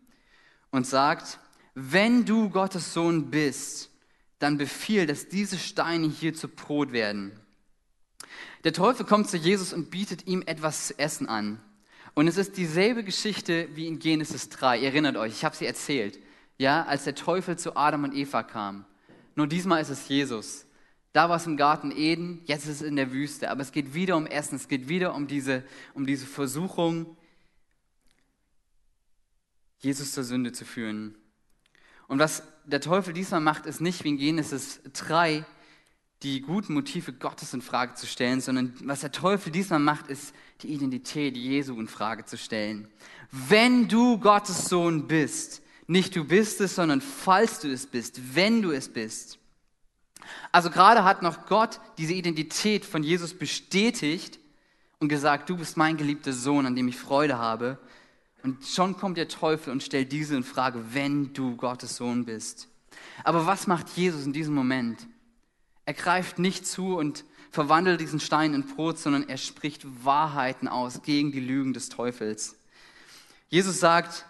und 0.71 0.87
sagt, 0.87 1.39
wenn 1.75 2.25
du 2.25 2.51
Gottes 2.51 2.93
Sohn 2.93 3.31
bist, 3.31 3.91
dann 4.39 4.59
befiehl, 4.59 5.07
dass 5.07 5.29
diese 5.29 5.59
Steine 5.59 6.09
hier 6.09 6.35
zu 6.35 6.49
Brot 6.49 6.93
werden. 6.93 7.39
Der 8.65 8.73
Teufel 8.73 9.07
kommt 9.07 9.29
zu 9.29 9.37
Jesus 9.37 9.73
und 9.73 9.91
bietet 9.91 10.27
ihm 10.27 10.43
etwas 10.47 10.89
zu 10.89 10.99
essen 10.99 11.29
an. 11.29 11.61
Und 12.15 12.27
es 12.27 12.37
ist 12.37 12.57
dieselbe 12.57 13.05
Geschichte 13.05 13.69
wie 13.75 13.87
in 13.87 13.99
Genesis 13.99 14.49
3. 14.49 14.79
Ihr 14.79 14.89
erinnert 14.89 15.17
euch, 15.17 15.33
ich 15.33 15.45
habe 15.45 15.55
sie 15.55 15.67
erzählt. 15.67 16.19
Ja, 16.57 16.85
als 16.85 17.05
der 17.05 17.15
Teufel 17.15 17.57
zu 17.57 17.77
Adam 17.77 18.05
und 18.05 18.15
Eva 18.15 18.43
kam. 18.43 18.85
Nur 19.37 19.47
diesmal 19.47 19.81
ist 19.81 19.91
es 19.91 20.09
Jesus. 20.09 20.67
Da 21.13 21.29
war 21.29 21.37
es 21.37 21.47
im 21.47 21.57
Garten 21.57 21.93
Eden, 21.93 22.43
jetzt 22.47 22.65
ist 22.65 22.81
es 22.81 22.83
in 22.83 22.97
der 22.97 23.13
Wüste. 23.13 23.51
Aber 23.51 23.63
es 23.63 23.71
geht 23.71 23.95
wieder 23.95 24.17
um 24.17 24.27
Essen, 24.27 24.57
es 24.57 24.67
geht 24.67 24.89
wieder 24.89 25.15
um 25.15 25.29
diese, 25.29 25.63
um 25.95 26.07
diese 26.07 26.27
Versuchung, 26.27 27.17
Jesus 29.79 30.13
zur 30.13 30.25
Sünde 30.25 30.53
zu 30.53 30.65
führen. 30.65 31.15
Und 32.07 32.19
was 32.19 32.43
der 32.65 32.81
Teufel 32.81 33.13
diesmal 33.13 33.41
macht, 33.41 33.67
ist 33.67 33.81
nicht 33.81 34.05
wie 34.05 34.09
in 34.09 34.17
Genesis 34.17 34.81
3, 34.93 35.45
die 36.23 36.41
guten 36.41 36.75
Motive 36.75 37.13
Gottes 37.13 37.55
in 37.55 37.63
Frage 37.63 37.95
zu 37.95 38.07
stellen, 38.07 38.41
sondern 38.41 38.75
was 38.83 39.01
der 39.01 39.13
Teufel 39.13 39.53
diesmal 39.53 39.79
macht, 39.79 40.09
ist 40.09 40.35
die 40.63 40.69
Identität 40.69 41.37
Jesu 41.37 41.79
in 41.79 41.87
Frage 41.87 42.25
zu 42.25 42.37
stellen. 42.37 42.89
Wenn 43.31 43.89
du 43.89 44.19
Gottes 44.19 44.65
Sohn 44.69 45.07
bist, 45.07 45.63
nicht 45.87 46.17
du 46.17 46.25
bist 46.25 46.61
es, 46.61 46.75
sondern 46.75 47.01
falls 47.01 47.61
du 47.61 47.71
es 47.71 47.87
bist, 47.87 48.35
wenn 48.35 48.63
du 48.63 48.73
es 48.73 48.89
bist. 48.89 49.39
Also 50.51 50.71
gerade 50.71 51.05
hat 51.05 51.23
noch 51.23 51.47
Gott 51.47 51.81
diese 51.99 52.15
Identität 52.15 52.85
von 52.85 53.03
Jesus 53.03 53.33
bestätigt 53.33 54.39
und 54.99 55.09
gesagt, 55.09 55.49
du 55.49 55.57
bist 55.57 55.77
mein 55.77 55.97
geliebter 55.97 56.33
Sohn, 56.33 56.67
an 56.67 56.75
dem 56.75 56.89
ich 56.89 56.97
Freude 56.97 57.39
habe. 57.39 57.79
Und 58.49 58.65
schon 58.65 58.97
kommt 58.97 59.19
der 59.19 59.29
Teufel 59.29 59.71
und 59.71 59.83
stellt 59.83 60.11
diese 60.11 60.35
in 60.35 60.43
Frage, 60.43 60.83
wenn 60.95 61.35
du 61.35 61.55
Gottes 61.57 61.97
Sohn 61.97 62.25
bist. 62.25 62.69
Aber 63.23 63.45
was 63.45 63.67
macht 63.67 63.91
Jesus 63.91 64.25
in 64.25 64.33
diesem 64.33 64.55
Moment? 64.55 65.07
Er 65.85 65.93
greift 65.93 66.39
nicht 66.39 66.67
zu 66.67 66.97
und 66.97 67.27
verwandelt 67.51 68.01
diesen 68.01 68.21
Stein 68.21 68.55
in 68.55 68.67
Brot, 68.67 68.99
sondern 68.99 69.29
er 69.29 69.37
spricht 69.37 69.85
Wahrheiten 70.03 70.67
aus 70.67 71.03
gegen 71.03 71.31
die 71.31 71.41
Lügen 71.41 71.75
des 71.75 71.91
Teufels. 71.91 72.57
Jesus 73.51 73.81
sagt, 73.81 74.25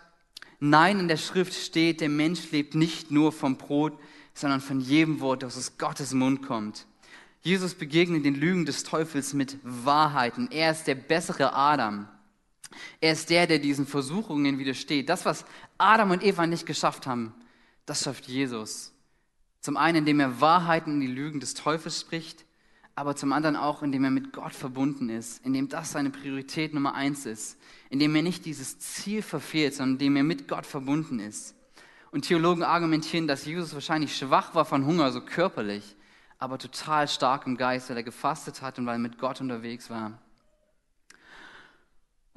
nein, 0.59 0.99
in 0.99 1.07
der 1.07 1.17
Schrift 1.17 1.55
steht, 1.55 2.01
der 2.01 2.09
Mensch 2.09 2.51
lebt 2.51 2.75
nicht 2.75 3.13
nur 3.13 3.31
vom 3.31 3.57
Brot, 3.57 3.97
sondern 4.35 4.61
von 4.61 4.81
jedem 4.81 5.21
Wort, 5.21 5.45
das 5.45 5.57
aus 5.57 5.79
Gottes 5.79 6.13
Mund 6.13 6.45
kommt. 6.45 6.87
Jesus 7.43 7.77
begegnet 7.77 8.25
den 8.25 8.35
Lügen 8.35 8.67
des 8.67 8.83
Teufels 8.83 9.33
mit 9.33 9.59
Wahrheiten. 9.63 10.49
Er 10.51 10.73
ist 10.73 10.89
der 10.89 10.97
bessere 10.97 11.55
Adam. 11.55 12.09
Er 13.01 13.13
ist 13.13 13.31
der, 13.31 13.47
der 13.47 13.59
diesen 13.59 13.87
Versuchungen 13.87 14.59
widersteht. 14.59 15.09
Das, 15.09 15.25
was 15.25 15.45
Adam 15.79 16.11
und 16.11 16.25
Eva 16.25 16.47
nicht 16.47 16.67
geschafft 16.67 17.07
haben, 17.07 17.35
das 17.87 18.03
schafft 18.03 18.27
Jesus. 18.27 18.93
Zum 19.61 19.77
einen, 19.77 19.99
indem 19.99 20.21
er 20.21 20.41
Wahrheiten 20.41 20.95
in 20.95 21.01
die 21.01 21.07
Lügen 21.07 21.41
des 21.41 21.55
Teufels 21.55 22.01
spricht, 22.01 22.45
aber 22.95 23.15
zum 23.15 23.33
anderen 23.33 23.57
auch, 23.57 23.83
indem 23.83 24.05
er 24.05 24.11
mit 24.11 24.33
Gott 24.33 24.55
verbunden 24.55 25.09
ist, 25.09 25.45
indem 25.45 25.69
das 25.69 25.93
seine 25.93 26.11
Priorität 26.11 26.75
Nummer 26.75 26.95
eins 26.95 27.27
ist, 27.27 27.57
indem 27.91 28.15
er 28.17 28.23
nicht 28.23 28.45
dieses 28.45 28.79
Ziel 28.81 29.23
verfehlt, 29.23 29.75
sondern 29.75 29.95
indem 29.95 30.17
er 30.17 30.25
mit 30.25 30.49
Gott 30.49 30.67
verbunden 30.67 31.21
ist. 31.21 31.55
Und 32.11 32.23
Theologen 32.23 32.63
argumentieren, 32.63 33.29
dass 33.29 33.45
Jesus 33.45 33.75
wahrscheinlich 33.75 34.17
schwach 34.17 34.55
war 34.55 34.65
von 34.65 34.85
Hunger, 34.85 35.13
so 35.13 35.21
körperlich, 35.21 35.97
aber 36.39 36.59
total 36.59 37.07
stark 37.07 37.47
im 37.47 37.57
Geist, 37.57 37.89
weil 37.89 37.99
er 37.99 38.03
gefastet 38.03 38.63
hat 38.63 38.79
und 38.79 38.87
weil 38.87 38.97
er 38.97 39.01
mit 39.01 39.19
Gott 39.19 39.41
unterwegs 39.41 39.91
war. 39.91 40.19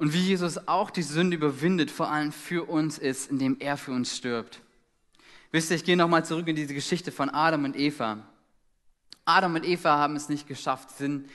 Und 0.02 0.12
wie 0.14 0.18
Jesus 0.18 0.66
auch 0.66 0.90
die 0.90 1.04
Sünde 1.04 1.36
überwindet, 1.36 1.88
vor 1.88 2.10
allem 2.10 2.32
für 2.32 2.68
uns 2.68 2.98
ist, 2.98 3.30
indem 3.30 3.58
er 3.60 3.76
für 3.76 3.92
uns 3.92 4.16
stirbt. 4.16 4.60
Wisst 5.52 5.70
ihr, 5.70 5.76
ich 5.76 5.84
gehe 5.84 5.96
nochmal 5.96 6.24
zurück 6.24 6.48
in 6.48 6.56
diese 6.56 6.74
Geschichte 6.74 7.12
von 7.12 7.30
Adam 7.30 7.62
und 7.62 7.76
Eva. 7.76 8.18
Adam 9.24 9.54
und 9.54 9.64
Eva 9.64 9.98
haben 9.98 10.16
es 10.16 10.28
nicht 10.28 10.48
geschafft, 10.48 10.90
sind 10.90 11.30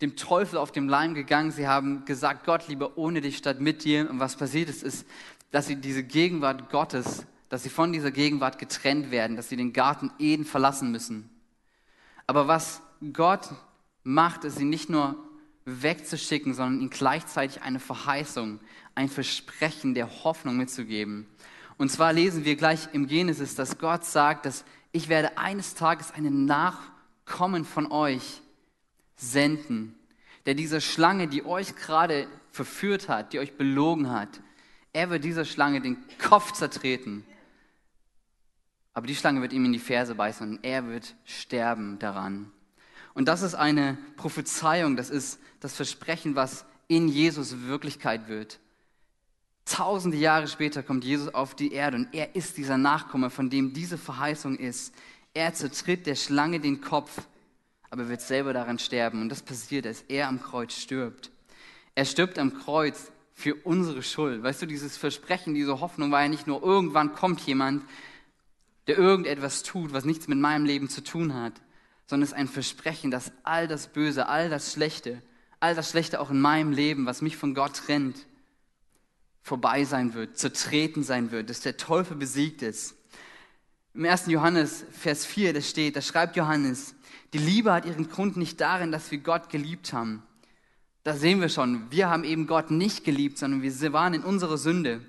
dem 0.00 0.16
Teufel 0.16 0.56
auf 0.58 0.72
dem 0.72 0.88
Leim 0.88 1.12
gegangen. 1.12 1.50
Sie 1.50 1.68
haben 1.68 2.06
gesagt, 2.06 2.46
Gott 2.46 2.68
lieber 2.68 2.96
ohne 2.96 3.20
dich 3.20 3.36
statt 3.36 3.60
mit 3.60 3.84
dir. 3.84 4.08
Und 4.08 4.18
was 4.18 4.34
passiert 4.34 4.70
ist, 4.70 4.82
ist, 4.82 5.06
dass 5.50 5.66
sie 5.66 5.76
diese 5.76 6.02
Gegenwart 6.02 6.70
Gottes, 6.70 7.26
dass 7.50 7.64
sie 7.64 7.68
von 7.68 7.92
dieser 7.92 8.12
Gegenwart 8.12 8.58
getrennt 8.58 9.10
werden, 9.10 9.36
dass 9.36 9.50
sie 9.50 9.56
den 9.56 9.74
Garten 9.74 10.10
Eden 10.18 10.46
verlassen 10.46 10.90
müssen. 10.90 11.28
Aber 12.26 12.48
was 12.48 12.80
Gott 13.12 13.50
macht, 14.04 14.44
ist 14.44 14.56
sie 14.56 14.64
nicht 14.64 14.88
nur 14.88 15.22
wegzuschicken, 15.66 16.54
sondern 16.54 16.80
ihnen 16.80 16.90
gleichzeitig 16.90 17.62
eine 17.62 17.80
Verheißung, 17.80 18.60
ein 18.94 19.08
Versprechen 19.08 19.94
der 19.94 20.24
Hoffnung 20.24 20.56
mitzugeben. 20.56 21.26
Und 21.76 21.90
zwar 21.90 22.12
lesen 22.12 22.44
wir 22.44 22.56
gleich 22.56 22.88
im 22.92 23.06
Genesis, 23.06 23.54
dass 23.54 23.78
Gott 23.78 24.04
sagt, 24.04 24.46
dass 24.46 24.64
ich 24.92 25.08
werde 25.08 25.36
eines 25.36 25.74
Tages 25.74 26.12
einen 26.12 26.46
Nachkommen 26.46 27.64
von 27.66 27.90
euch 27.92 28.40
senden, 29.16 29.94
der 30.46 30.54
dieser 30.54 30.80
Schlange, 30.80 31.28
die 31.28 31.44
euch 31.44 31.76
gerade 31.76 32.28
verführt 32.50 33.08
hat, 33.08 33.32
die 33.32 33.40
euch 33.40 33.58
belogen 33.58 34.10
hat, 34.10 34.40
er 34.92 35.10
wird 35.10 35.24
dieser 35.24 35.44
Schlange 35.44 35.82
den 35.82 35.98
Kopf 36.18 36.52
zertreten. 36.52 37.26
Aber 38.94 39.06
die 39.06 39.16
Schlange 39.16 39.42
wird 39.42 39.52
ihm 39.52 39.66
in 39.66 39.74
die 39.74 39.78
Ferse 39.78 40.14
beißen 40.14 40.48
und 40.48 40.64
er 40.64 40.86
wird 40.86 41.14
sterben 41.26 41.98
daran. 41.98 42.50
Und 43.16 43.28
das 43.28 43.40
ist 43.40 43.54
eine 43.54 43.96
Prophezeiung, 44.16 44.94
das 44.94 45.08
ist 45.08 45.40
das 45.60 45.74
Versprechen, 45.74 46.36
was 46.36 46.66
in 46.86 47.08
Jesus 47.08 47.62
Wirklichkeit 47.62 48.28
wird. 48.28 48.60
Tausende 49.64 50.18
Jahre 50.18 50.48
später 50.48 50.82
kommt 50.82 51.02
Jesus 51.02 51.32
auf 51.32 51.54
die 51.54 51.72
Erde 51.72 51.96
und 51.96 52.08
er 52.12 52.36
ist 52.36 52.58
dieser 52.58 52.76
Nachkomme, 52.76 53.30
von 53.30 53.48
dem 53.48 53.72
diese 53.72 53.96
Verheißung 53.96 54.58
ist. 54.58 54.94
Er 55.32 55.54
zertritt 55.54 56.06
der 56.06 56.14
Schlange 56.14 56.60
den 56.60 56.82
Kopf, 56.82 57.22
aber 57.88 58.10
wird 58.10 58.20
selber 58.20 58.52
daran 58.52 58.78
sterben. 58.78 59.22
Und 59.22 59.30
das 59.30 59.40
passiert, 59.40 59.86
als 59.86 60.02
er 60.08 60.28
am 60.28 60.42
Kreuz 60.42 60.74
stirbt. 60.74 61.30
Er 61.94 62.04
stirbt 62.04 62.38
am 62.38 62.52
Kreuz 62.52 63.10
für 63.32 63.54
unsere 63.54 64.02
Schuld. 64.02 64.42
Weißt 64.42 64.60
du, 64.60 64.66
dieses 64.66 64.98
Versprechen, 64.98 65.54
diese 65.54 65.80
Hoffnung 65.80 66.12
war 66.12 66.20
ja 66.20 66.28
nicht 66.28 66.46
nur, 66.46 66.62
irgendwann 66.62 67.14
kommt 67.14 67.40
jemand, 67.40 67.82
der 68.88 68.98
irgendetwas 68.98 69.62
tut, 69.62 69.94
was 69.94 70.04
nichts 70.04 70.28
mit 70.28 70.38
meinem 70.38 70.66
Leben 70.66 70.90
zu 70.90 71.02
tun 71.02 71.32
hat, 71.32 71.54
sondern 72.06 72.24
es 72.24 72.30
ist 72.30 72.38
ein 72.38 72.48
Versprechen, 72.48 73.10
dass 73.10 73.32
all 73.42 73.68
das 73.68 73.88
Böse, 73.88 74.28
all 74.28 74.48
das 74.48 74.72
Schlechte, 74.72 75.22
all 75.60 75.74
das 75.74 75.90
Schlechte 75.90 76.20
auch 76.20 76.30
in 76.30 76.40
meinem 76.40 76.72
Leben, 76.72 77.06
was 77.06 77.22
mich 77.22 77.36
von 77.36 77.54
Gott 77.54 77.74
trennt, 77.86 78.26
vorbei 79.42 79.84
sein 79.84 80.14
wird, 80.14 80.38
zertreten 80.38 81.02
sein 81.02 81.30
wird, 81.30 81.50
dass 81.50 81.60
der 81.60 81.76
Teufel 81.76 82.16
besiegt 82.16 82.62
ist. 82.62 82.94
Im 83.94 84.04
1. 84.04 84.26
Johannes, 84.26 84.84
Vers 84.90 85.24
4, 85.24 85.54
da 85.54 85.60
steht, 85.60 85.96
da 85.96 86.02
schreibt 86.02 86.36
Johannes, 86.36 86.94
die 87.32 87.38
Liebe 87.38 87.72
hat 87.72 87.86
ihren 87.86 88.08
Grund 88.08 88.36
nicht 88.36 88.60
darin, 88.60 88.92
dass 88.92 89.10
wir 89.10 89.18
Gott 89.18 89.48
geliebt 89.48 89.92
haben. 89.92 90.22
Da 91.02 91.14
sehen 91.14 91.40
wir 91.40 91.48
schon, 91.48 91.90
wir 91.90 92.08
haben 92.08 92.24
eben 92.24 92.46
Gott 92.46 92.70
nicht 92.70 93.04
geliebt, 93.04 93.38
sondern 93.38 93.62
wir 93.62 93.92
waren 93.92 94.14
in 94.14 94.22
unserer 94.22 94.58
Sünde, 94.58 95.00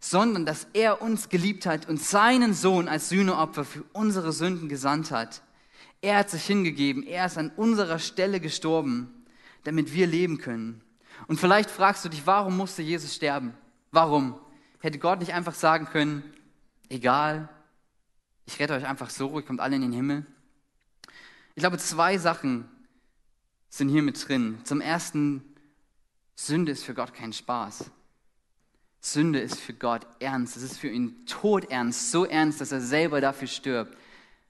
sondern 0.00 0.46
dass 0.46 0.66
er 0.72 1.02
uns 1.02 1.28
geliebt 1.28 1.66
hat 1.66 1.88
und 1.88 2.00
seinen 2.00 2.54
Sohn 2.54 2.88
als 2.88 3.10
Sühneopfer 3.10 3.64
für 3.64 3.84
unsere 3.92 4.32
Sünden 4.32 4.68
gesandt 4.68 5.10
hat. 5.10 5.42
Er 6.02 6.18
hat 6.18 6.30
sich 6.30 6.44
hingegeben, 6.44 7.04
er 7.04 7.26
ist 7.26 7.38
an 7.38 7.50
unserer 7.56 7.98
Stelle 7.98 8.40
gestorben, 8.40 9.24
damit 9.64 9.94
wir 9.94 10.06
leben 10.06 10.38
können. 10.38 10.82
Und 11.28 11.38
vielleicht 11.38 11.70
fragst 11.70 12.04
du 12.04 12.08
dich, 12.08 12.26
warum 12.26 12.56
musste 12.56 12.82
Jesus 12.82 13.14
sterben? 13.14 13.54
Warum? 13.92 14.38
Hätte 14.80 14.98
Gott 14.98 15.20
nicht 15.20 15.32
einfach 15.32 15.54
sagen 15.54 15.86
können, 15.86 16.24
egal, 16.88 17.48
ich 18.46 18.58
rette 18.58 18.74
euch 18.74 18.86
einfach 18.86 19.10
so, 19.10 19.38
ihr 19.38 19.42
kommt 19.42 19.60
alle 19.60 19.76
in 19.76 19.82
den 19.82 19.92
Himmel? 19.92 20.26
Ich 21.54 21.60
glaube, 21.60 21.78
zwei 21.78 22.18
Sachen 22.18 22.68
sind 23.68 23.88
hier 23.88 24.02
mit 24.02 24.28
drin. 24.28 24.58
Zum 24.64 24.80
ersten, 24.80 25.44
Sünde 26.34 26.72
ist 26.72 26.84
für 26.84 26.94
Gott 26.94 27.14
kein 27.14 27.32
Spaß. 27.32 27.90
Sünde 29.00 29.38
ist 29.40 29.60
für 29.60 29.74
Gott 29.74 30.06
ernst. 30.18 30.56
Es 30.56 30.62
ist 30.62 30.78
für 30.78 30.88
ihn 30.88 31.26
todernst, 31.26 32.10
so 32.10 32.24
ernst, 32.24 32.60
dass 32.60 32.72
er 32.72 32.80
selber 32.80 33.20
dafür 33.20 33.48
stirbt. 33.48 33.96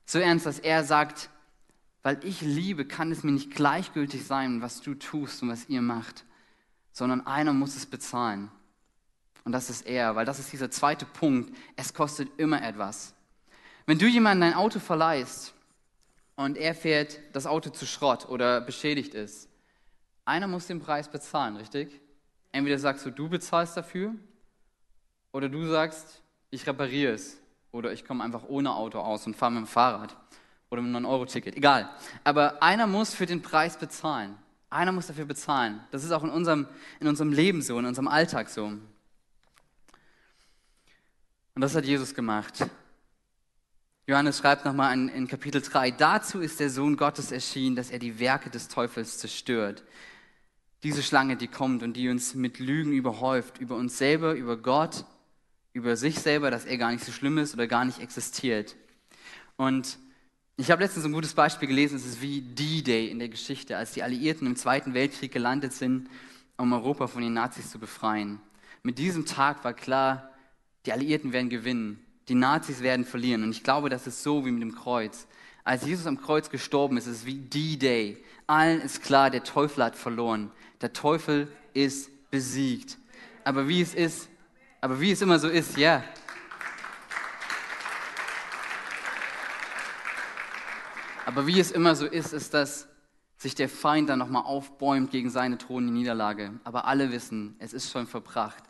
So 0.06 0.18
ernst, 0.18 0.46
dass 0.46 0.58
er 0.58 0.84
sagt, 0.84 1.28
weil 2.02 2.18
ich 2.24 2.40
liebe, 2.40 2.84
kann 2.84 3.12
es 3.12 3.22
mir 3.22 3.32
nicht 3.32 3.54
gleichgültig 3.54 4.26
sein, 4.26 4.60
was 4.60 4.80
du 4.80 4.94
tust 4.94 5.42
und 5.42 5.48
was 5.48 5.68
ihr 5.68 5.82
macht, 5.82 6.24
sondern 6.92 7.26
einer 7.26 7.52
muss 7.52 7.76
es 7.76 7.86
bezahlen. 7.86 8.50
Und 9.44 9.52
das 9.52 9.70
ist 9.70 9.86
er, 9.86 10.14
weil 10.16 10.24
das 10.24 10.38
ist 10.38 10.52
dieser 10.52 10.70
zweite 10.70 11.04
Punkt. 11.04 11.56
Es 11.76 11.94
kostet 11.94 12.28
immer 12.38 12.62
etwas. 12.62 13.14
Wenn 13.86 13.98
du 13.98 14.06
jemandem 14.06 14.50
dein 14.50 14.58
Auto 14.58 14.78
verleihst 14.78 15.54
und 16.36 16.56
er 16.56 16.74
fährt 16.74 17.18
das 17.32 17.46
Auto 17.46 17.70
zu 17.70 17.86
Schrott 17.86 18.28
oder 18.28 18.60
beschädigt 18.60 19.14
ist, 19.14 19.48
einer 20.24 20.46
muss 20.46 20.68
den 20.68 20.80
Preis 20.80 21.08
bezahlen, 21.08 21.56
richtig? 21.56 22.00
Entweder 22.52 22.78
sagst 22.78 23.04
du, 23.06 23.10
du 23.10 23.28
bezahlst 23.28 23.76
dafür 23.76 24.14
oder 25.32 25.48
du 25.48 25.66
sagst, 25.66 26.22
ich 26.50 26.66
repariere 26.66 27.14
es 27.14 27.38
oder 27.72 27.92
ich 27.92 28.04
komme 28.04 28.22
einfach 28.22 28.44
ohne 28.44 28.74
Auto 28.74 29.00
aus 29.00 29.26
und 29.26 29.34
fahre 29.34 29.52
mit 29.52 29.62
dem 29.62 29.66
Fahrrad 29.66 30.16
oder 30.72 30.80
mit 30.80 30.96
einem 30.96 31.04
9-Euro-Ticket. 31.04 31.54
Egal. 31.54 31.90
Aber 32.24 32.62
einer 32.62 32.86
muss 32.86 33.12
für 33.12 33.26
den 33.26 33.42
Preis 33.42 33.76
bezahlen. 33.76 34.38
Einer 34.70 34.90
muss 34.90 35.06
dafür 35.06 35.26
bezahlen. 35.26 35.80
Das 35.90 36.02
ist 36.02 36.12
auch 36.12 36.24
in 36.24 36.30
unserem, 36.30 36.66
in 36.98 37.08
unserem 37.08 37.30
Leben 37.30 37.60
so, 37.60 37.78
in 37.78 37.84
unserem 37.84 38.08
Alltag 38.08 38.48
so. 38.48 38.64
Und 38.64 38.80
das 41.56 41.74
hat 41.74 41.84
Jesus 41.84 42.14
gemacht. 42.14 42.66
Johannes 44.06 44.38
schreibt 44.38 44.64
nochmal 44.64 44.94
in, 44.94 45.10
in 45.10 45.28
Kapitel 45.28 45.60
3, 45.60 45.90
dazu 45.90 46.40
ist 46.40 46.58
der 46.58 46.70
Sohn 46.70 46.96
Gottes 46.96 47.32
erschienen, 47.32 47.76
dass 47.76 47.90
er 47.90 47.98
die 47.98 48.18
Werke 48.18 48.48
des 48.48 48.68
Teufels 48.68 49.18
zerstört. 49.18 49.84
Diese 50.82 51.02
Schlange, 51.02 51.36
die 51.36 51.48
kommt 51.48 51.82
und 51.82 51.92
die 51.92 52.08
uns 52.08 52.34
mit 52.34 52.58
Lügen 52.58 52.92
überhäuft, 52.92 53.58
über 53.58 53.76
uns 53.76 53.98
selber, 53.98 54.32
über 54.32 54.56
Gott, 54.56 55.04
über 55.74 55.96
sich 55.96 56.18
selber, 56.18 56.50
dass 56.50 56.64
er 56.64 56.78
gar 56.78 56.90
nicht 56.90 57.04
so 57.04 57.12
schlimm 57.12 57.36
ist 57.36 57.52
oder 57.52 57.66
gar 57.66 57.84
nicht 57.84 58.00
existiert. 58.00 58.74
Und 59.56 59.98
ich 60.62 60.70
habe 60.70 60.80
letztens 60.80 61.04
ein 61.04 61.12
gutes 61.12 61.34
Beispiel 61.34 61.66
gelesen, 61.66 61.96
es 61.96 62.06
ist 62.06 62.22
wie 62.22 62.40
D-Day 62.40 63.08
in 63.08 63.18
der 63.18 63.28
Geschichte, 63.28 63.76
als 63.76 63.94
die 63.94 64.04
Alliierten 64.04 64.46
im 64.46 64.54
Zweiten 64.54 64.94
Weltkrieg 64.94 65.32
gelandet 65.32 65.72
sind, 65.72 66.08
um 66.56 66.72
Europa 66.72 67.08
von 67.08 67.20
den 67.20 67.32
Nazis 67.32 67.68
zu 67.72 67.80
befreien. 67.80 68.38
Mit 68.84 68.96
diesem 68.98 69.26
Tag 69.26 69.64
war 69.64 69.74
klar, 69.74 70.30
die 70.86 70.92
Alliierten 70.92 71.32
werden 71.32 71.50
gewinnen, 71.50 71.98
die 72.28 72.36
Nazis 72.36 72.80
werden 72.80 73.04
verlieren. 73.04 73.42
Und 73.42 73.50
ich 73.50 73.64
glaube, 73.64 73.88
das 73.88 74.06
ist 74.06 74.22
so 74.22 74.46
wie 74.46 74.52
mit 74.52 74.62
dem 74.62 74.72
Kreuz. 74.72 75.26
Als 75.64 75.84
Jesus 75.84 76.06
am 76.06 76.20
Kreuz 76.20 76.48
gestorben 76.48 76.96
ist, 76.96 77.08
ist 77.08 77.16
es 77.16 77.26
wie 77.26 77.38
D-Day. 77.38 78.22
Allen 78.46 78.82
ist 78.82 79.02
klar, 79.02 79.30
der 79.30 79.42
Teufel 79.42 79.82
hat 79.82 79.96
verloren. 79.96 80.52
Der 80.80 80.92
Teufel 80.92 81.50
ist 81.74 82.08
besiegt. 82.30 82.98
Aber 83.42 83.66
wie 83.66 83.80
es 83.80 83.94
ist, 83.94 84.28
aber 84.80 85.00
wie 85.00 85.10
es 85.10 85.22
immer 85.22 85.40
so 85.40 85.48
ist, 85.48 85.76
ja. 85.76 86.04
Aber 91.26 91.46
wie 91.46 91.60
es 91.60 91.70
immer 91.70 91.94
so 91.94 92.06
ist, 92.06 92.32
ist, 92.32 92.54
dass 92.54 92.88
sich 93.36 93.54
der 93.54 93.68
Feind 93.68 94.08
dann 94.08 94.18
nochmal 94.18 94.44
aufbäumt 94.44 95.10
gegen 95.10 95.30
seine 95.30 95.56
drohende 95.56 95.92
Niederlage. 95.92 96.52
Aber 96.64 96.86
alle 96.86 97.12
wissen, 97.12 97.56
es 97.58 97.72
ist 97.72 97.90
schon 97.90 98.06
verbracht. 98.06 98.62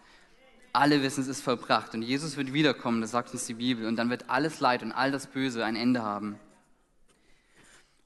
Alle 0.73 1.03
wissen, 1.03 1.21
es 1.21 1.29
ist 1.29 1.43
vollbracht. 1.43 1.95
Und 1.95 2.03
Jesus 2.03 2.37
wird 2.37 2.53
wiederkommen, 2.55 3.03
das 3.03 3.11
sagt 3.11 3.33
uns 3.35 3.47
die 3.47 3.55
Bibel. 3.55 3.87
Und 3.87 3.97
dann 3.97 4.09
wird 4.09 4.31
alles 4.31 4.61
Leid 4.61 4.83
und 4.83 4.93
all 4.93 5.11
das 5.11 5.27
Böse 5.27 5.65
ein 5.65 5.77
Ende 5.77 6.03
haben. 6.03 6.39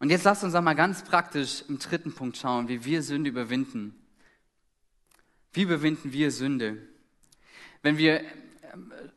Und 0.01 0.11
jetzt 0.11 0.25
lasst 0.25 0.45
uns 0.45 0.55
einmal 0.55 0.75
ganz 0.75 1.05
praktisch 1.05 1.65
im 1.69 1.79
dritten 1.79 2.13
Punkt 2.13 2.37
schauen, 2.37 2.69
wie 2.69 2.85
wir 2.85 3.03
Sünde 3.03 3.31
überwinden. 3.31 3.95
Wie 5.53 5.63
überwinden 5.63 6.13
wir 6.13 6.31
Sünde? 6.33 6.77
Wenn 7.83 7.97
wir 7.97 8.23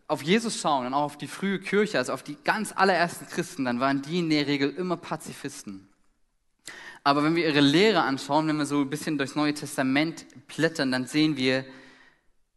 auf 0.08 0.24
Jesus 0.24 0.60
schauen 0.60 0.88
und 0.88 0.94
auch 0.94 1.04
auf 1.04 1.18
die 1.18 1.28
frühe 1.28 1.60
Kirche, 1.60 1.98
also 1.98 2.14
auf 2.14 2.24
die 2.24 2.38
ganz 2.44 2.74
allerersten 2.76 3.28
Christen, 3.28 3.66
dann 3.66 3.80
waren 3.80 4.02
die 4.02 4.20
in 4.20 4.30
der 4.30 4.48
Regel 4.48 4.72
immer 4.72 4.98
Pazifisten. 4.98 5.88
Aber 7.04 7.24
wenn 7.24 7.36
wir 7.36 7.48
ihre 7.48 7.62
Lehre 7.62 8.02
anschauen, 8.02 8.48
wenn 8.48 8.58
wir 8.58 8.66
so 8.66 8.82
ein 8.82 8.90
bisschen 8.90 9.18
durchs 9.18 9.36
Neue 9.36 9.54
Testament 9.54 10.26
blättern, 10.48 10.92
dann 10.92 11.08
sehen 11.08 11.38
wir, 11.38 11.66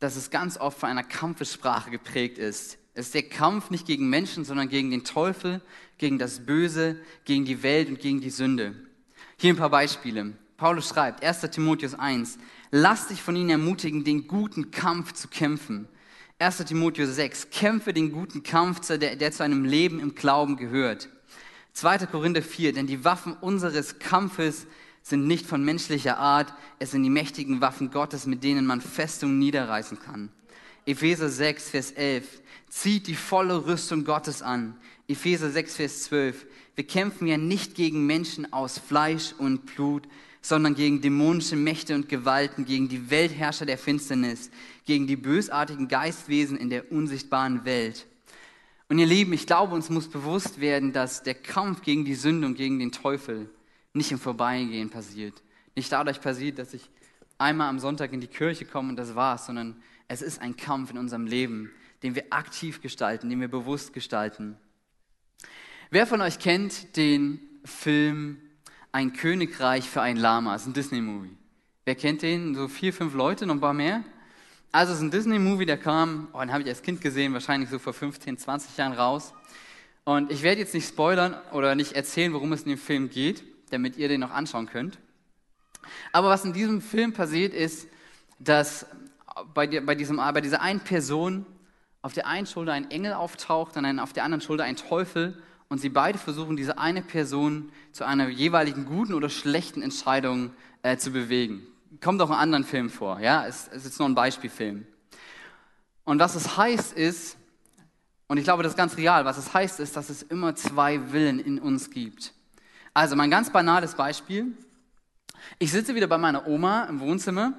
dass 0.01 0.17
es 0.17 0.31
ganz 0.31 0.59
oft 0.59 0.79
von 0.79 0.89
einer 0.89 1.05
Kampfessprache 1.05 1.91
geprägt 1.91 2.39
ist. 2.39 2.79
Es 2.95 3.07
ist 3.07 3.15
der 3.15 3.23
Kampf 3.23 3.71
nicht 3.71 3.87
gegen 3.87 4.11
Menschen, 4.11 4.45
sondern 4.45 4.69
gegen 4.69 4.91
den 4.91 5.05
Teufel, 5.05 5.63
gegen 5.97 6.19
das 6.19 6.45
Böse, 6.45 6.97
gegen 7.25 7.45
die 7.45 7.63
Welt 7.63 7.89
und 7.89 8.01
gegen 8.01 8.21
die 8.21 8.31
Sünde. 8.31 8.75
Hier 9.39 9.55
ein 9.55 9.57
paar 9.59 9.71
Beispiele. 9.71 10.33
Paulus 10.57 10.89
schreibt, 10.89 11.25
1. 11.25 11.41
Timotheus 11.51 11.95
1, 11.95 12.39
lass 12.71 13.09
dich 13.09 13.23
von 13.23 13.35
ihnen 13.37 13.51
ermutigen, 13.51 14.05
den 14.05 14.27
guten 14.27 14.71
Kampf 14.71 15.13
zu 15.13 15.29
kämpfen. 15.29 15.89
1. 16.43 16.65
Timotheus 16.65 17.15
6, 17.15 17.51
kämpfe 17.51 17.93
den 17.93 18.11
guten 18.11 18.43
Kampf, 18.43 18.81
der, 18.89 19.31
zu 19.31 19.45
einem 19.45 19.65
Leben 19.65 20.01
im 20.01 20.17
Glauben 20.17 20.57
gehört. 20.57 21.09
2. 21.75 21.99
Korinther 22.07 22.43
4, 22.43 22.73
denn 22.73 22.89
die 22.89 23.05
Waffen 23.05 23.35
unseres 23.35 24.01
Kampfes 24.01 24.67
sind 25.03 25.29
nicht 25.29 25.47
von 25.47 25.65
menschlicher 25.65 26.19
Art, 26.19 26.53
es 26.81 26.91
sind 26.91 27.05
die 27.05 27.11
mächtigen 27.11 27.61
Waffen 27.61 27.93
Gottes, 27.93 28.27
mit 28.27 28.43
denen 28.43 28.67
man 28.67 28.81
Festungen 28.81 29.39
niederreißen 29.39 30.01
kann. 30.01 30.31
Epheser 30.85 31.29
6, 31.29 31.71
Vers 31.71 31.93
11, 31.93 32.43
zieht 32.69 33.07
die 33.07 33.15
volle 33.15 33.67
Rüstung 33.67 34.05
Gottes 34.05 34.43
an. 34.43 34.77
Epheser 35.07 35.49
6, 35.49 35.77
Vers 35.77 36.03
12, 36.05 36.45
wir 36.75 36.87
kämpfen 36.89 37.29
ja 37.29 37.37
nicht 37.37 37.77
gegen 37.77 38.05
Menschen 38.05 38.53
aus 38.53 38.79
Fleisch 38.79 39.33
und 39.39 39.65
Blut, 39.67 40.09
sondern 40.43 40.75
gegen 40.75 41.01
dämonische 41.01 41.57
Mächte 41.57 41.95
und 41.95 42.09
Gewalten, 42.09 42.65
gegen 42.65 42.89
die 42.89 43.11
Weltherrscher 43.11 43.65
der 43.65 43.79
Finsternis, 43.79 44.51
gegen 44.85 45.07
die 45.07 45.17
bösartigen 45.17 45.87
Geistwesen 45.87 46.59
in 46.59 46.69
der 46.69 46.91
unsichtbaren 46.91 47.65
Welt. 47.65 48.07
Und 48.89 48.99
ihr 48.99 49.07
Lieben, 49.07 49.33
ich 49.33 49.47
glaube, 49.47 49.75
uns 49.75 49.89
muss 49.89 50.09
bewusst 50.09 50.61
werden, 50.61 50.93
dass 50.93 51.23
der 51.23 51.35
Kampf 51.35 51.83
gegen 51.83 52.05
die 52.05 52.17
Sünde 52.17 52.47
und 52.47 52.57
gegen 52.57 52.81
den 52.81 52.93
Teufel 52.93 53.49
nicht 53.95 54.11
im 54.11 54.19
Vorbeigehen 54.19 54.91
passiert. 54.91 55.43
Nicht 55.77 55.91
dadurch 55.93 56.21
passiert, 56.21 56.59
dass 56.59 56.75
ich 56.75 56.91
einmal 57.39 57.69
am 57.69 57.79
Sonntag 57.79 58.13
in 58.13 58.21
die 58.21 58.27
Kirche 58.27 58.65
komme 58.65 58.91
und 58.91 58.97
das 58.97 59.15
war's, 59.15 59.47
sondern 59.47 59.81
es 60.09 60.23
ist 60.23 60.43
ein 60.43 60.57
Kampf 60.57 60.91
in 60.91 60.99
unserem 60.99 61.27
Leben, 61.27 61.71
den 62.03 62.15
wir 62.15 62.25
aktiv 62.31 62.83
gestalten, 62.83 63.31
den 63.31 63.41
wir 63.41 63.49
bewusst 63.49 63.93
gestalten. 63.93 64.57
Wer 65.91 66.07
von 66.07 66.21
euch 66.21 66.39
kennt 66.39 66.97
den 66.97 67.41
Film 67.65 68.39
Ein 68.95 69.15
Königreich 69.15 69.89
für 69.89 70.03
ein 70.03 70.19
Lama? 70.19 70.53
Das 70.53 70.63
ist 70.63 70.69
ein 70.69 70.75
Disney-Movie. 70.75 71.35
Wer 71.87 71.95
kennt 71.95 72.21
den? 72.21 72.55
So 72.55 72.69
vier, 72.69 72.93
fünf 72.93 73.15
Leute, 73.15 73.47
noch 73.47 73.55
ein 73.55 73.61
paar 73.61 73.73
mehr? 73.73 74.05
Also 74.71 74.93
es 74.93 74.99
ist 74.99 75.03
ein 75.03 75.11
Disney-Movie, 75.11 75.65
der 75.65 75.79
kam, 75.79 76.29
oh, 76.35 76.41
den 76.41 76.53
habe 76.53 76.63
ich 76.63 76.69
als 76.69 76.83
Kind 76.83 77.01
gesehen, 77.01 77.33
wahrscheinlich 77.33 77.71
so 77.71 77.79
vor 77.79 77.95
15, 77.95 78.37
20 78.37 78.77
Jahren 78.77 78.93
raus. 78.93 79.33
Und 80.05 80.31
ich 80.31 80.43
werde 80.43 80.61
jetzt 80.61 80.75
nicht 80.75 80.87
spoilern 80.87 81.35
oder 81.53 81.75
nicht 81.75 81.93
erzählen, 81.93 82.35
worum 82.35 82.53
es 82.53 82.65
in 82.65 82.69
dem 82.69 82.79
Film 82.79 83.09
geht, 83.09 83.43
damit 83.71 83.97
ihr 83.97 84.09
den 84.09 84.21
noch 84.21 84.31
anschauen 84.31 84.67
könnt. 84.67 84.99
Aber 86.13 86.29
was 86.29 86.45
in 86.45 86.53
diesem 86.53 86.83
Film 86.83 87.15
passiert 87.15 87.55
ist, 87.55 87.89
dass 88.41 88.85
bei, 89.55 89.67
bei, 89.81 89.95
diesem, 89.95 90.17
bei 90.19 90.41
dieser 90.43 90.61
einen 90.61 90.81
Person 90.81 91.47
auf 92.03 92.13
der 92.13 92.27
einen 92.27 92.47
Schulter 92.47 92.73
ein 92.73 92.91
Engel 92.91 93.15
auftaucht 93.15 93.75
und 93.79 93.99
auf 93.99 94.13
der 94.13 94.25
anderen 94.25 94.43
Schulter 94.43 94.65
ein 94.65 94.77
Teufel 94.77 95.43
und 95.73 95.79
sie 95.79 95.89
beide 95.89 96.19
versuchen, 96.19 96.55
diese 96.55 96.77
eine 96.77 97.01
Person 97.01 97.73
zu 97.93 98.05
einer 98.05 98.29
jeweiligen 98.29 98.85
guten 98.85 99.15
oder 99.15 99.31
schlechten 99.31 99.81
Entscheidung 99.81 100.51
äh, 100.83 100.99
zu 100.99 101.13
bewegen. 101.13 101.67
Kommt 102.03 102.21
auch 102.21 102.29
in 102.29 102.35
anderen 102.35 102.65
Filmen 102.65 102.91
vor, 102.91 103.21
ja, 103.21 103.47
es, 103.47 103.69
es 103.69 103.77
ist 103.77 103.85
jetzt 103.87 103.99
nur 103.99 104.07
ein 104.07 104.15
Beispielfilm. 104.15 104.87
Und 106.05 106.19
was 106.19 106.35
es 106.35 106.59
heißt 106.59 106.93
ist, 106.93 107.39
und 108.29 108.37
ich 108.37 108.45
glaube, 108.45 108.63
das 108.63 108.73
ist 108.73 108.77
ganz 108.77 108.99
real, 108.99 109.25
was 109.25 109.39
es 109.39 109.55
heißt 109.55 109.81
ist, 109.81 109.97
dass 109.97 110.11
es 110.11 110.23
immer 110.23 110.55
zwei 110.55 111.11
Willen 111.11 111.41
in 111.41 111.59
uns 111.59 111.89
gibt. 111.89 112.35
Also 112.93 113.17
mein 113.17 113.31
ganz 113.31 113.51
banales 113.51 113.95
Beispiel. 113.95 114.53
Ich 115.59 115.73
sitze 115.73 115.95
wieder 115.95 116.07
bei 116.07 116.19
meiner 116.19 116.47
Oma 116.47 116.85
im 116.85 117.01
Wohnzimmer 117.01 117.55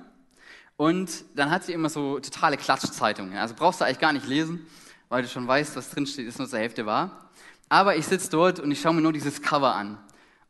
und 0.77 1.09
dann 1.33 1.49
hat 1.49 1.63
sie 1.63 1.73
immer 1.73 1.89
so 1.89 2.19
totale 2.19 2.57
Klatschzeitungen. 2.57 3.39
Also 3.39 3.55
brauchst 3.57 3.81
du 3.81 3.85
eigentlich 3.85 3.97
gar 3.97 4.13
nicht 4.13 4.27
lesen, 4.27 4.67
weil 5.09 5.23
du 5.23 5.29
schon 5.29 5.47
weißt, 5.47 5.75
was 5.75 5.89
drinsteht, 5.89 6.27
ist 6.27 6.37
nur 6.37 6.47
zur 6.47 6.59
Hälfte 6.59 6.85
wahr. 6.85 7.31
Aber 7.73 7.95
ich 7.95 8.05
sitze 8.05 8.29
dort 8.29 8.59
und 8.59 8.69
ich 8.69 8.79
schaue 8.79 8.93
mir 8.93 9.01
nur 9.01 9.13
dieses 9.13 9.41
Cover 9.41 9.73
an. 9.73 9.97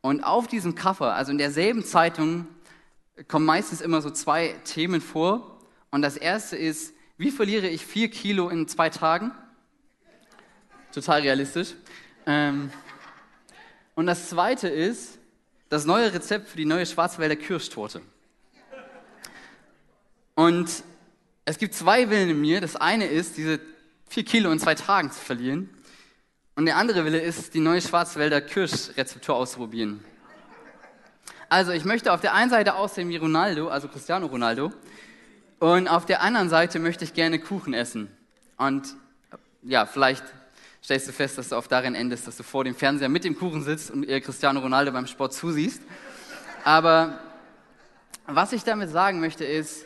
Und 0.02 0.26
auf 0.26 0.46
diesem 0.46 0.76
Cover, 0.76 1.16
also 1.16 1.32
in 1.32 1.38
derselben 1.38 1.86
Zeitung, 1.86 2.48
kommen 3.30 3.46
meistens 3.46 3.80
immer 3.80 4.02
so 4.02 4.10
zwei 4.10 4.58
Themen 4.66 5.00
vor. 5.00 5.58
Und 5.90 6.02
das 6.02 6.18
erste 6.18 6.58
ist, 6.58 6.94
wie 7.16 7.32
verliere 7.32 7.70
ich 7.70 7.86
vier 7.86 8.10
Kilo 8.10 8.50
in 8.50 8.68
zwei 8.68 8.90
Tagen? 8.90 9.32
Total 10.94 11.22
realistisch. 11.22 11.76
Ähm, 12.26 12.70
und 13.96 14.06
das 14.06 14.28
zweite 14.28 14.68
ist, 14.68 15.18
das 15.70 15.86
neue 15.86 16.14
Rezept 16.14 16.50
für 16.50 16.58
die 16.58 16.66
neue 16.66 16.86
Schwarzwälder 16.86 17.38
Kirschtorte. 17.38 18.02
Und 20.36 20.84
es 21.46 21.58
gibt 21.58 21.74
zwei 21.74 22.10
Willen 22.10 22.32
in 22.32 22.42
mir. 22.42 22.60
Das 22.60 22.76
eine 22.76 23.06
ist, 23.06 23.38
diese 23.38 23.62
vier 24.10 24.26
Kilo 24.26 24.52
in 24.52 24.60
zwei 24.60 24.76
Tagen 24.76 25.10
zu 25.10 25.22
verlieren. 25.22 25.70
Und 26.56 26.66
der 26.68 26.78
andere 26.78 27.04
Wille 27.06 27.20
ist, 27.20 27.54
die 27.56 27.60
neue 27.60 27.82
Schwarzwälder 27.82 28.40
Kirschrezeptur 28.40 29.36
auszuprobieren. 29.36 30.04
Also 31.50 31.72
ich 31.72 31.84
möchte 31.84 32.14
auf 32.14 32.22
der 32.22 32.34
einen 32.34 32.52
Seite 32.52 32.76
aussehen 32.76 33.10
wie 33.10 33.18
Ronaldo, 33.18 33.70
also 33.70 33.88
Cristiano 33.88 34.28
Ronaldo, 34.28 34.72
und 35.60 35.88
auf 35.88 36.06
der 36.06 36.22
anderen 36.22 36.50
Seite 36.50 36.78
möchte 36.80 37.06
ich 37.06 37.14
gerne 37.14 37.40
Kuchen 37.40 37.74
essen. 37.74 38.12
Und 38.58 38.96
ja, 39.64 39.86
vielleicht 39.86 40.24
stellst 40.84 41.08
du 41.08 41.12
fest, 41.12 41.38
dass 41.38 41.50
du 41.50 41.56
auf 41.56 41.68
darin 41.68 41.96
endest, 41.96 42.28
dass 42.28 42.38
du 42.38 42.44
vor 42.44 42.64
dem 42.64 42.76
Fernseher 42.76 43.10
mit 43.10 43.24
dem 43.24 43.38
Kuchen 43.38 43.64
sitzt 43.64 43.90
und 43.90 44.04
ihr 44.04 44.22
Cristiano 44.22 44.60
Ronaldo 44.60 44.92
beim 44.92 45.08
Sport 45.08 45.34
zusiehst. 45.34 45.82
Aber 46.64 47.20
was 48.28 48.54
ich 48.54 48.64
damit 48.64 48.90
sagen 48.90 49.20
möchte 49.20 49.46
ist, 49.46 49.86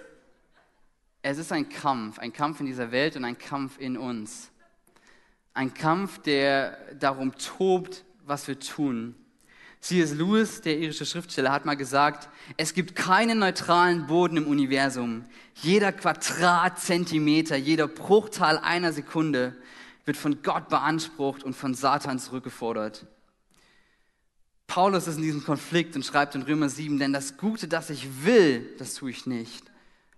es 1.21 1.37
ist 1.37 1.51
ein 1.51 1.69
Kampf, 1.69 2.19
ein 2.19 2.33
Kampf 2.33 2.59
in 2.59 2.65
dieser 2.65 2.91
Welt 2.91 3.15
und 3.15 3.23
ein 3.23 3.37
Kampf 3.37 3.79
in 3.79 3.97
uns. 3.97 4.49
Ein 5.57 5.73
Kampf, 5.73 6.19
der 6.19 6.77
darum 6.99 7.35
tobt, 7.35 8.05
was 8.27 8.47
wir 8.47 8.59
tun. 8.59 9.15
C.S. 9.79 10.13
Lewis, 10.13 10.61
der 10.61 10.77
irische 10.77 11.03
Schriftsteller, 11.03 11.51
hat 11.51 11.65
mal 11.65 11.73
gesagt, 11.73 12.29
es 12.57 12.75
gibt 12.75 12.95
keinen 12.95 13.39
neutralen 13.39 14.05
Boden 14.05 14.37
im 14.37 14.45
Universum. 14.45 15.25
Jeder 15.55 15.91
Quadratzentimeter, 15.91 17.55
jeder 17.55 17.87
Bruchteil 17.87 18.59
einer 18.59 18.93
Sekunde 18.93 19.55
wird 20.05 20.15
von 20.15 20.43
Gott 20.43 20.69
beansprucht 20.69 21.43
und 21.43 21.55
von 21.55 21.73
Satan 21.73 22.19
zurückgefordert. 22.19 23.07
Paulus 24.67 25.07
ist 25.07 25.15
in 25.15 25.23
diesem 25.23 25.43
Konflikt 25.43 25.95
und 25.95 26.05
schreibt 26.05 26.35
in 26.35 26.43
Römer 26.43 26.69
7, 26.69 26.99
denn 26.99 27.13
das 27.13 27.35
Gute, 27.35 27.67
das 27.67 27.89
ich 27.89 28.23
will, 28.23 28.75
das 28.77 28.93
tue 28.93 29.09
ich 29.09 29.25
nicht, 29.25 29.63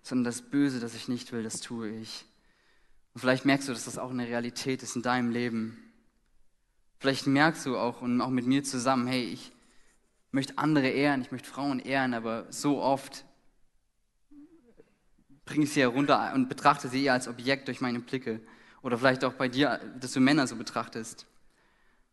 sondern 0.01 0.25
das 0.25 0.41
Böse, 0.41 0.81
das 0.81 0.95
ich 0.95 1.07
nicht 1.07 1.31
will, 1.31 1.43
das 1.43 1.61
tue 1.61 1.91
ich. 1.91 2.25
Und 3.19 3.23
vielleicht 3.23 3.43
merkst 3.43 3.67
du, 3.67 3.73
dass 3.73 3.83
das 3.83 3.97
auch 3.97 4.11
eine 4.11 4.27
Realität 4.27 4.81
ist 4.81 4.95
in 4.95 5.01
deinem 5.01 5.29
Leben. 5.29 5.77
Vielleicht 6.99 7.27
merkst 7.27 7.65
du 7.65 7.77
auch 7.77 8.01
und 8.01 8.21
auch 8.21 8.29
mit 8.29 8.45
mir 8.45 8.63
zusammen, 8.63 9.07
hey, 9.07 9.25
ich 9.25 9.51
möchte 10.31 10.57
andere 10.57 10.87
ehren, 10.87 11.21
ich 11.21 11.29
möchte 11.29 11.49
Frauen 11.49 11.79
ehren, 11.81 12.13
aber 12.13 12.45
so 12.49 12.81
oft 12.81 13.25
bringe 15.43 15.65
ich 15.65 15.73
sie 15.73 15.81
herunter 15.81 16.31
und 16.33 16.47
betrachte 16.47 16.87
sie 16.87 17.03
eher 17.03 17.11
als 17.11 17.27
Objekt 17.27 17.67
durch 17.67 17.81
meine 17.81 17.99
Blicke. 17.99 18.39
Oder 18.83 18.97
vielleicht 18.97 19.25
auch 19.25 19.33
bei 19.33 19.49
dir, 19.49 19.81
dass 19.99 20.13
du 20.13 20.21
Männer 20.21 20.47
so 20.47 20.55
betrachtest. 20.55 21.27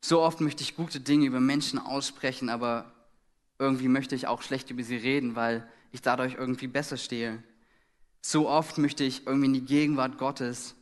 So 0.00 0.22
oft 0.22 0.40
möchte 0.40 0.64
ich 0.64 0.74
gute 0.74 0.98
Dinge 0.98 1.26
über 1.26 1.38
Menschen 1.38 1.78
aussprechen, 1.78 2.48
aber 2.48 2.92
irgendwie 3.60 3.86
möchte 3.86 4.16
ich 4.16 4.26
auch 4.26 4.42
schlecht 4.42 4.72
über 4.72 4.82
sie 4.82 4.96
reden, 4.96 5.36
weil 5.36 5.70
ich 5.92 6.02
dadurch 6.02 6.34
irgendwie 6.34 6.66
besser 6.66 6.96
stehe. 6.96 7.40
So 8.22 8.48
oft 8.48 8.76
möchte 8.78 9.04
ich 9.04 9.24
irgendwie 9.24 9.46
in 9.46 9.54
die 9.54 9.64
Gegenwart 9.64 10.18
Gottes 10.18 10.75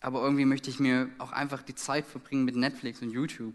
aber 0.00 0.22
irgendwie 0.22 0.44
möchte 0.44 0.70
ich 0.70 0.78
mir 0.78 1.08
auch 1.18 1.32
einfach 1.32 1.62
die 1.62 1.74
Zeit 1.74 2.06
verbringen 2.06 2.44
mit 2.44 2.56
Netflix 2.56 3.02
und 3.02 3.10
YouTube. 3.10 3.54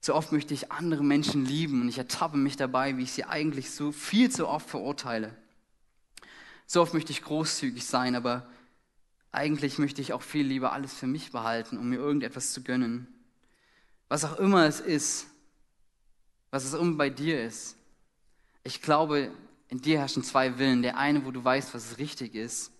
So 0.00 0.14
oft 0.14 0.32
möchte 0.32 0.54
ich 0.54 0.72
andere 0.72 1.04
Menschen 1.04 1.44
lieben 1.44 1.82
und 1.82 1.88
ich 1.88 1.98
ertappe 1.98 2.38
mich 2.38 2.56
dabei, 2.56 2.96
wie 2.96 3.02
ich 3.02 3.12
sie 3.12 3.24
eigentlich 3.24 3.70
so 3.70 3.92
viel 3.92 4.30
zu 4.30 4.48
oft 4.48 4.68
verurteile. 4.68 5.36
So 6.66 6.80
oft 6.80 6.94
möchte 6.94 7.12
ich 7.12 7.22
großzügig 7.22 7.84
sein, 7.84 8.14
aber 8.14 8.48
eigentlich 9.32 9.78
möchte 9.78 10.00
ich 10.00 10.12
auch 10.12 10.22
viel 10.22 10.46
lieber 10.46 10.72
alles 10.72 10.94
für 10.94 11.06
mich 11.06 11.32
behalten, 11.32 11.76
um 11.76 11.90
mir 11.90 11.96
irgendetwas 11.96 12.52
zu 12.52 12.62
gönnen. 12.62 13.06
Was 14.08 14.24
auch 14.24 14.38
immer 14.38 14.66
es 14.66 14.80
ist, 14.80 15.26
was 16.50 16.64
es 16.64 16.72
immer 16.72 16.96
bei 16.96 17.10
dir 17.10 17.44
ist. 17.44 17.76
Ich 18.64 18.80
glaube, 18.80 19.30
in 19.68 19.80
dir 19.80 19.98
herrschen 19.98 20.24
zwei 20.24 20.58
Willen. 20.58 20.82
Der 20.82 20.96
eine, 20.96 21.24
wo 21.24 21.30
du 21.30 21.44
weißt, 21.44 21.74
was 21.74 21.98
richtig 21.98 22.34
ist 22.34 22.72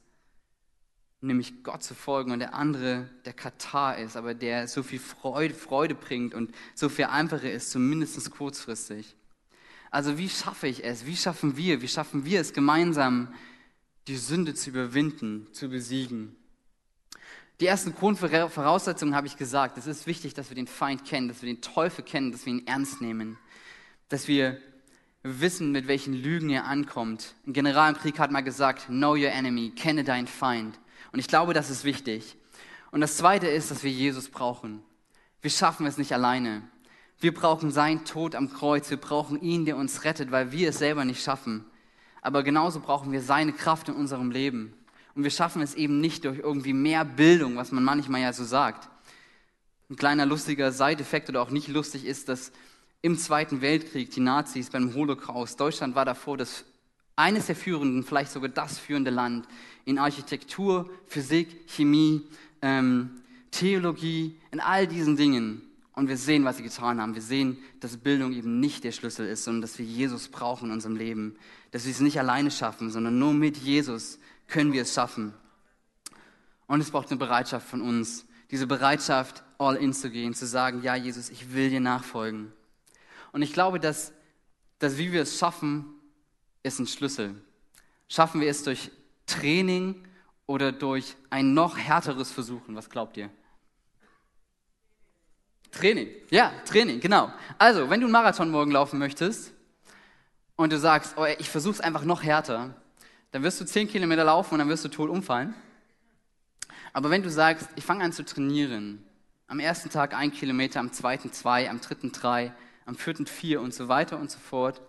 nämlich 1.20 1.62
Gott 1.62 1.82
zu 1.82 1.94
folgen 1.94 2.32
und 2.32 2.38
der 2.38 2.54
andere 2.54 3.08
der 3.24 3.32
Katar 3.32 3.98
ist, 3.98 4.16
aber 4.16 4.34
der 4.34 4.68
so 4.68 4.82
viel 4.82 4.98
Freude, 4.98 5.54
Freude 5.54 5.94
bringt 5.94 6.34
und 6.34 6.54
so 6.74 6.88
viel 6.88 7.06
einfacher 7.06 7.50
ist, 7.50 7.70
zumindest 7.70 8.30
kurzfristig. 8.30 9.16
Also 9.90 10.18
wie 10.18 10.28
schaffe 10.28 10.68
ich 10.68 10.84
es? 10.84 11.04
Wie 11.04 11.16
schaffen 11.16 11.56
wir? 11.56 11.82
Wie 11.82 11.88
schaffen 11.88 12.24
wir 12.24 12.40
es 12.40 12.52
gemeinsam, 12.52 13.34
die 14.06 14.16
Sünde 14.16 14.54
zu 14.54 14.70
überwinden, 14.70 15.48
zu 15.52 15.68
besiegen? 15.68 16.36
Die 17.60 17.66
ersten 17.66 17.94
Grundvoraussetzungen 17.94 19.14
habe 19.14 19.26
ich 19.26 19.36
gesagt. 19.36 19.76
Es 19.76 19.86
ist 19.86 20.06
wichtig, 20.06 20.32
dass 20.32 20.48
wir 20.48 20.54
den 20.54 20.66
Feind 20.66 21.04
kennen, 21.04 21.28
dass 21.28 21.42
wir 21.42 21.52
den 21.52 21.60
Teufel 21.60 22.02
kennen, 22.02 22.32
dass 22.32 22.46
wir 22.46 22.54
ihn 22.54 22.66
ernst 22.66 23.02
nehmen, 23.02 23.36
dass 24.08 24.28
wir 24.28 24.58
wissen, 25.22 25.70
mit 25.70 25.86
welchen 25.86 26.14
Lügen 26.14 26.48
er 26.48 26.64
ankommt. 26.64 27.34
Ein 27.46 27.52
General 27.52 27.92
im 27.92 27.98
Krieg 27.98 28.18
hat 28.18 28.30
mal 28.30 28.40
gesagt, 28.40 28.86
know 28.86 29.10
your 29.10 29.30
enemy, 29.32 29.70
kenne 29.76 30.04
deinen 30.04 30.26
Feind. 30.26 30.78
Und 31.12 31.18
ich 31.18 31.28
glaube, 31.28 31.54
das 31.54 31.70
ist 31.70 31.84
wichtig. 31.84 32.36
Und 32.90 33.00
das 33.00 33.16
Zweite 33.16 33.48
ist, 33.48 33.70
dass 33.70 33.82
wir 33.82 33.90
Jesus 33.90 34.28
brauchen. 34.28 34.82
Wir 35.42 35.50
schaffen 35.50 35.86
es 35.86 35.98
nicht 35.98 36.12
alleine. 36.12 36.62
Wir 37.18 37.34
brauchen 37.34 37.70
seinen 37.70 38.04
Tod 38.04 38.34
am 38.34 38.52
Kreuz. 38.52 38.90
Wir 38.90 38.96
brauchen 38.96 39.40
ihn, 39.40 39.64
der 39.64 39.76
uns 39.76 40.04
rettet, 40.04 40.30
weil 40.30 40.52
wir 40.52 40.70
es 40.70 40.78
selber 40.78 41.04
nicht 41.04 41.22
schaffen. 41.22 41.64
Aber 42.22 42.42
genauso 42.42 42.80
brauchen 42.80 43.12
wir 43.12 43.22
seine 43.22 43.52
Kraft 43.52 43.88
in 43.88 43.94
unserem 43.94 44.30
Leben. 44.30 44.74
Und 45.14 45.24
wir 45.24 45.30
schaffen 45.30 45.62
es 45.62 45.74
eben 45.74 46.00
nicht 46.00 46.24
durch 46.24 46.38
irgendwie 46.38 46.72
mehr 46.72 47.04
Bildung, 47.04 47.56
was 47.56 47.72
man 47.72 47.84
manchmal 47.84 48.20
ja 48.20 48.32
so 48.32 48.44
sagt. 48.44 48.88
Ein 49.88 49.96
kleiner 49.96 50.26
lustiger 50.26 50.72
Seiteffekt 50.72 51.28
oder 51.28 51.42
auch 51.42 51.50
nicht 51.50 51.68
lustig 51.68 52.04
ist, 52.04 52.28
dass 52.28 52.52
im 53.02 53.16
Zweiten 53.18 53.60
Weltkrieg 53.60 54.10
die 54.10 54.20
Nazis 54.20 54.70
beim 54.70 54.94
Holocaust, 54.94 55.58
Deutschland 55.58 55.94
war 55.94 56.04
davor 56.04 56.36
das 56.36 56.64
eines 57.16 57.46
der 57.46 57.56
führenden, 57.56 58.02
vielleicht 58.02 58.32
sogar 58.32 58.48
das 58.48 58.78
führende 58.78 59.10
Land 59.10 59.46
in 59.84 59.98
Architektur, 59.98 60.88
Physik, 61.06 61.68
Chemie, 61.68 62.22
ähm, 62.62 63.22
Theologie, 63.50 64.38
in 64.50 64.60
all 64.60 64.86
diesen 64.86 65.16
Dingen. 65.16 65.62
Und 65.92 66.08
wir 66.08 66.16
sehen, 66.16 66.44
was 66.44 66.56
sie 66.56 66.62
getan 66.62 67.00
haben. 67.00 67.14
Wir 67.14 67.22
sehen, 67.22 67.58
dass 67.80 67.96
Bildung 67.96 68.32
eben 68.32 68.60
nicht 68.60 68.84
der 68.84 68.92
Schlüssel 68.92 69.26
ist, 69.26 69.44
sondern 69.44 69.62
dass 69.62 69.78
wir 69.78 69.84
Jesus 69.84 70.28
brauchen 70.28 70.66
in 70.66 70.72
unserem 70.72 70.96
Leben. 70.96 71.36
Dass 71.72 71.84
wir 71.84 71.90
es 71.90 72.00
nicht 72.00 72.18
alleine 72.18 72.50
schaffen, 72.50 72.90
sondern 72.90 73.18
nur 73.18 73.34
mit 73.34 73.56
Jesus 73.58 74.18
können 74.46 74.72
wir 74.72 74.82
es 74.82 74.94
schaffen. 74.94 75.34
Und 76.66 76.80
es 76.80 76.90
braucht 76.90 77.10
eine 77.10 77.18
Bereitschaft 77.18 77.68
von 77.68 77.82
uns. 77.82 78.24
Diese 78.50 78.66
Bereitschaft, 78.66 79.42
all 79.58 79.76
in 79.76 79.92
zu 79.92 80.10
gehen, 80.10 80.34
zu 80.34 80.46
sagen, 80.46 80.82
ja, 80.82 80.94
Jesus, 80.94 81.28
ich 81.28 81.52
will 81.52 81.68
dir 81.68 81.80
nachfolgen. 81.80 82.52
Und 83.32 83.42
ich 83.42 83.52
glaube, 83.52 83.78
dass, 83.80 84.12
dass 84.78 84.96
wie 84.96 85.12
wir 85.12 85.22
es 85.22 85.38
schaffen, 85.38 85.84
ist 86.62 86.78
ein 86.78 86.86
Schlüssel. 86.86 87.34
Schaffen 88.08 88.40
wir 88.40 88.50
es 88.50 88.62
durch 88.62 88.90
Training 89.26 90.06
oder 90.46 90.72
durch 90.72 91.16
ein 91.30 91.54
noch 91.54 91.78
härteres 91.78 92.32
Versuchen? 92.32 92.74
Was 92.76 92.90
glaubt 92.90 93.16
ihr? 93.16 93.30
Training. 95.70 96.08
Ja, 96.30 96.52
Training, 96.64 97.00
genau. 97.00 97.32
Also, 97.56 97.88
wenn 97.88 98.00
du 98.00 98.06
einen 98.06 98.12
Marathon 98.12 98.50
morgen 98.50 98.72
laufen 98.72 98.98
möchtest 98.98 99.52
und 100.56 100.72
du 100.72 100.78
sagst, 100.78 101.16
oh, 101.16 101.24
ich 101.38 101.48
versuche 101.48 101.74
es 101.74 101.80
einfach 101.80 102.04
noch 102.04 102.22
härter, 102.22 102.74
dann 103.30 103.42
wirst 103.42 103.60
du 103.60 103.64
10 103.64 103.88
Kilometer 103.88 104.24
laufen 104.24 104.54
und 104.54 104.58
dann 104.58 104.68
wirst 104.68 104.84
du 104.84 104.88
tot 104.88 105.08
umfallen. 105.08 105.54
Aber 106.92 107.10
wenn 107.10 107.22
du 107.22 107.30
sagst, 107.30 107.68
ich 107.76 107.84
fange 107.84 108.02
an 108.02 108.12
zu 108.12 108.24
trainieren, 108.24 109.04
am 109.46 109.60
ersten 109.60 109.90
Tag 109.90 110.14
ein 110.14 110.32
Kilometer, 110.32 110.80
am 110.80 110.92
zweiten 110.92 111.32
zwei, 111.32 111.70
am 111.70 111.80
dritten 111.80 112.12
drei, 112.12 112.52
am 112.86 112.96
vierten 112.96 113.26
vier 113.26 113.60
und 113.60 113.72
so 113.72 113.88
weiter 113.88 114.18
und 114.18 114.30
so 114.30 114.38
fort, 114.38 114.80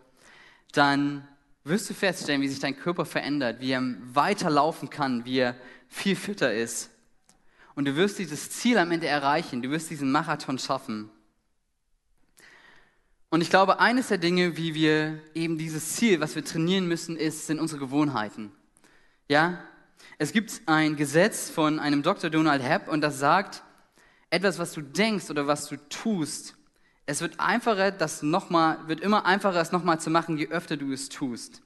dann 0.71 1.27
wirst 1.63 1.89
du 1.89 1.93
feststellen, 1.93 2.41
wie 2.41 2.47
sich 2.47 2.59
dein 2.59 2.77
Körper 2.77 3.05
verändert, 3.05 3.59
wie 3.59 3.71
er 3.71 3.83
weiter 4.13 4.49
laufen 4.49 4.89
kann, 4.89 5.25
wie 5.25 5.39
er 5.39 5.55
viel 5.87 6.15
fitter 6.15 6.53
ist. 6.53 6.89
Und 7.75 7.85
du 7.85 7.95
wirst 7.95 8.19
dieses 8.19 8.49
Ziel 8.49 8.77
am 8.77 8.91
Ende 8.91 9.07
erreichen, 9.07 9.61
du 9.61 9.69
wirst 9.69 9.89
diesen 9.89 10.11
Marathon 10.11 10.59
schaffen. 10.59 11.09
Und 13.29 13.41
ich 13.41 13.49
glaube, 13.49 13.79
eines 13.79 14.09
der 14.09 14.17
Dinge, 14.17 14.57
wie 14.57 14.73
wir 14.73 15.21
eben 15.33 15.57
dieses 15.57 15.95
Ziel, 15.95 16.19
was 16.19 16.35
wir 16.35 16.43
trainieren 16.43 16.87
müssen, 16.87 17.15
ist, 17.15 17.47
sind 17.47 17.59
unsere 17.59 17.79
Gewohnheiten. 17.79 18.51
Ja? 19.29 19.63
Es 20.17 20.33
gibt 20.33 20.61
ein 20.65 20.97
Gesetz 20.97 21.49
von 21.49 21.79
einem 21.79 22.03
Dr. 22.03 22.29
Donald 22.29 22.61
Hepp 22.61 22.89
und 22.89 22.99
das 22.99 23.19
sagt, 23.19 23.63
etwas, 24.29 24.59
was 24.59 24.73
du 24.73 24.81
denkst 24.81 25.29
oder 25.29 25.47
was 25.47 25.67
du 25.67 25.77
tust, 25.87 26.55
es 27.05 27.21
wird 27.21 27.39
einfacher, 27.39 27.91
das 27.91 28.23
nochmal, 28.23 28.77
wird 28.87 29.01
immer 29.01 29.25
einfacher, 29.25 29.59
es 29.59 29.71
nochmal 29.71 29.99
zu 29.99 30.09
machen, 30.09 30.37
je 30.37 30.47
öfter 30.47 30.77
du 30.77 30.91
es 30.91 31.09
tust. 31.09 31.61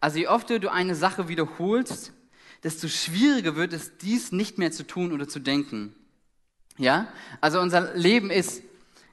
Also 0.00 0.18
je 0.18 0.28
öfter 0.28 0.58
du 0.58 0.70
eine 0.70 0.94
Sache 0.94 1.28
wiederholst, 1.28 2.12
desto 2.62 2.88
schwieriger 2.88 3.56
wird 3.56 3.72
es, 3.72 3.96
dies 3.98 4.32
nicht 4.32 4.58
mehr 4.58 4.72
zu 4.72 4.86
tun 4.86 5.12
oder 5.12 5.28
zu 5.28 5.38
denken. 5.38 5.94
Ja? 6.76 7.08
Also 7.40 7.60
unser 7.60 7.94
Leben 7.94 8.30
ist, 8.30 8.62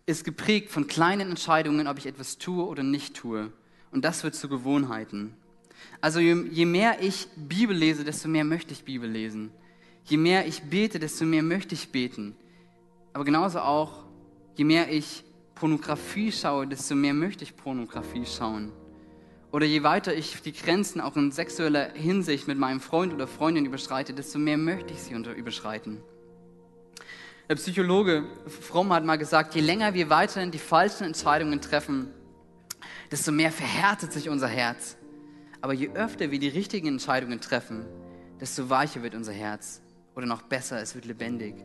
ist 0.05 0.23
geprägt 0.23 0.71
von 0.71 0.87
kleinen 0.87 1.29
Entscheidungen, 1.29 1.87
ob 1.87 1.97
ich 1.97 2.05
etwas 2.05 2.37
tue 2.37 2.65
oder 2.65 2.83
nicht 2.83 3.15
tue. 3.15 3.51
Und 3.91 4.03
das 4.05 4.23
wird 4.23 4.35
zu 4.35 4.49
Gewohnheiten. 4.49 5.35
Also 6.01 6.19
je, 6.19 6.35
je 6.49 6.65
mehr 6.65 7.01
ich 7.01 7.27
Bibel 7.35 7.75
lese, 7.75 8.03
desto 8.03 8.27
mehr 8.27 8.43
möchte 8.43 8.73
ich 8.73 8.83
Bibel 8.83 9.09
lesen. 9.09 9.51
Je 10.05 10.17
mehr 10.17 10.47
ich 10.47 10.63
bete, 10.63 10.99
desto 10.99 11.25
mehr 11.25 11.43
möchte 11.43 11.75
ich 11.75 11.91
beten. 11.91 12.35
Aber 13.13 13.25
genauso 13.25 13.59
auch, 13.59 14.05
je 14.55 14.63
mehr 14.63 14.91
ich 14.91 15.23
Pornografie 15.59 16.31
schaue, 16.31 16.67
desto 16.67 16.95
mehr 16.95 17.13
möchte 17.13 17.43
ich 17.43 17.55
Pornografie 17.55 18.25
schauen. 18.25 18.71
Oder 19.51 19.65
je 19.65 19.83
weiter 19.83 20.13
ich 20.13 20.41
die 20.41 20.51
Grenzen 20.51 21.01
auch 21.01 21.15
in 21.15 21.31
sexueller 21.31 21.91
Hinsicht 21.93 22.47
mit 22.47 22.57
meinem 22.57 22.79
Freund 22.79 23.13
oder 23.13 23.27
Freundin 23.27 23.65
überschreite, 23.65 24.13
desto 24.13 24.39
mehr 24.39 24.57
möchte 24.57 24.93
ich 24.93 24.99
sie 24.99 25.13
überschreiten. 25.13 26.01
Der 27.49 27.55
Psychologe 27.55 28.25
Fromm 28.45 28.91
hat 28.91 29.05
mal 29.05 29.17
gesagt, 29.17 29.55
je 29.55 29.61
länger 29.61 29.93
wir 29.93 30.09
weiterhin 30.09 30.51
die 30.51 30.57
falschen 30.59 31.05
Entscheidungen 31.05 31.61
treffen, 31.61 32.11
desto 33.09 33.31
mehr 33.31 33.51
verhärtet 33.51 34.11
sich 34.11 34.27
unser 34.27 34.47
Herz. 34.47 34.97
Aber 35.61 35.73
je 35.73 35.89
öfter 35.89 36.29
wir 36.29 36.39
die 36.39 36.49
richtigen 36.49 36.87
Entscheidungen 36.87 37.39
treffen, 37.39 37.85
desto 38.39 38.69
weicher 38.69 39.01
wird 39.01 39.15
unser 39.15 39.33
Herz. 39.33 39.81
Oder 40.13 40.25
noch 40.25 40.41
besser, 40.41 40.81
es 40.81 40.93
wird 40.93 41.05
lebendig. 41.05 41.55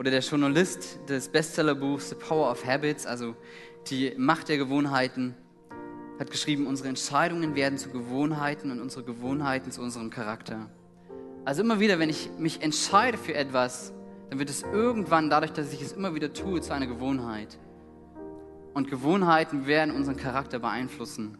Oder 0.00 0.10
der 0.10 0.20
Journalist 0.20 0.98
des 1.10 1.28
Bestsellerbuchs 1.28 2.08
The 2.08 2.14
Power 2.14 2.50
of 2.50 2.64
Habits, 2.64 3.04
also 3.04 3.36
die 3.88 4.14
Macht 4.16 4.48
der 4.48 4.56
Gewohnheiten, 4.56 5.34
hat 6.18 6.30
geschrieben, 6.30 6.66
unsere 6.66 6.88
Entscheidungen 6.88 7.54
werden 7.54 7.76
zu 7.76 7.90
Gewohnheiten 7.90 8.70
und 8.70 8.80
unsere 8.80 9.04
Gewohnheiten 9.04 9.70
zu 9.72 9.82
unserem 9.82 10.08
Charakter. 10.08 10.70
Also 11.44 11.60
immer 11.60 11.80
wieder, 11.80 11.98
wenn 11.98 12.08
ich 12.08 12.30
mich 12.38 12.62
entscheide 12.62 13.18
für 13.18 13.34
etwas, 13.34 13.92
dann 14.30 14.38
wird 14.38 14.48
es 14.48 14.62
irgendwann, 14.62 15.28
dadurch, 15.28 15.52
dass 15.52 15.70
ich 15.70 15.82
es 15.82 15.92
immer 15.92 16.14
wieder 16.14 16.32
tue, 16.32 16.62
zu 16.62 16.72
einer 16.72 16.86
Gewohnheit. 16.86 17.58
Und 18.72 18.88
Gewohnheiten 18.88 19.66
werden 19.66 19.94
unseren 19.94 20.16
Charakter 20.16 20.60
beeinflussen. 20.60 21.36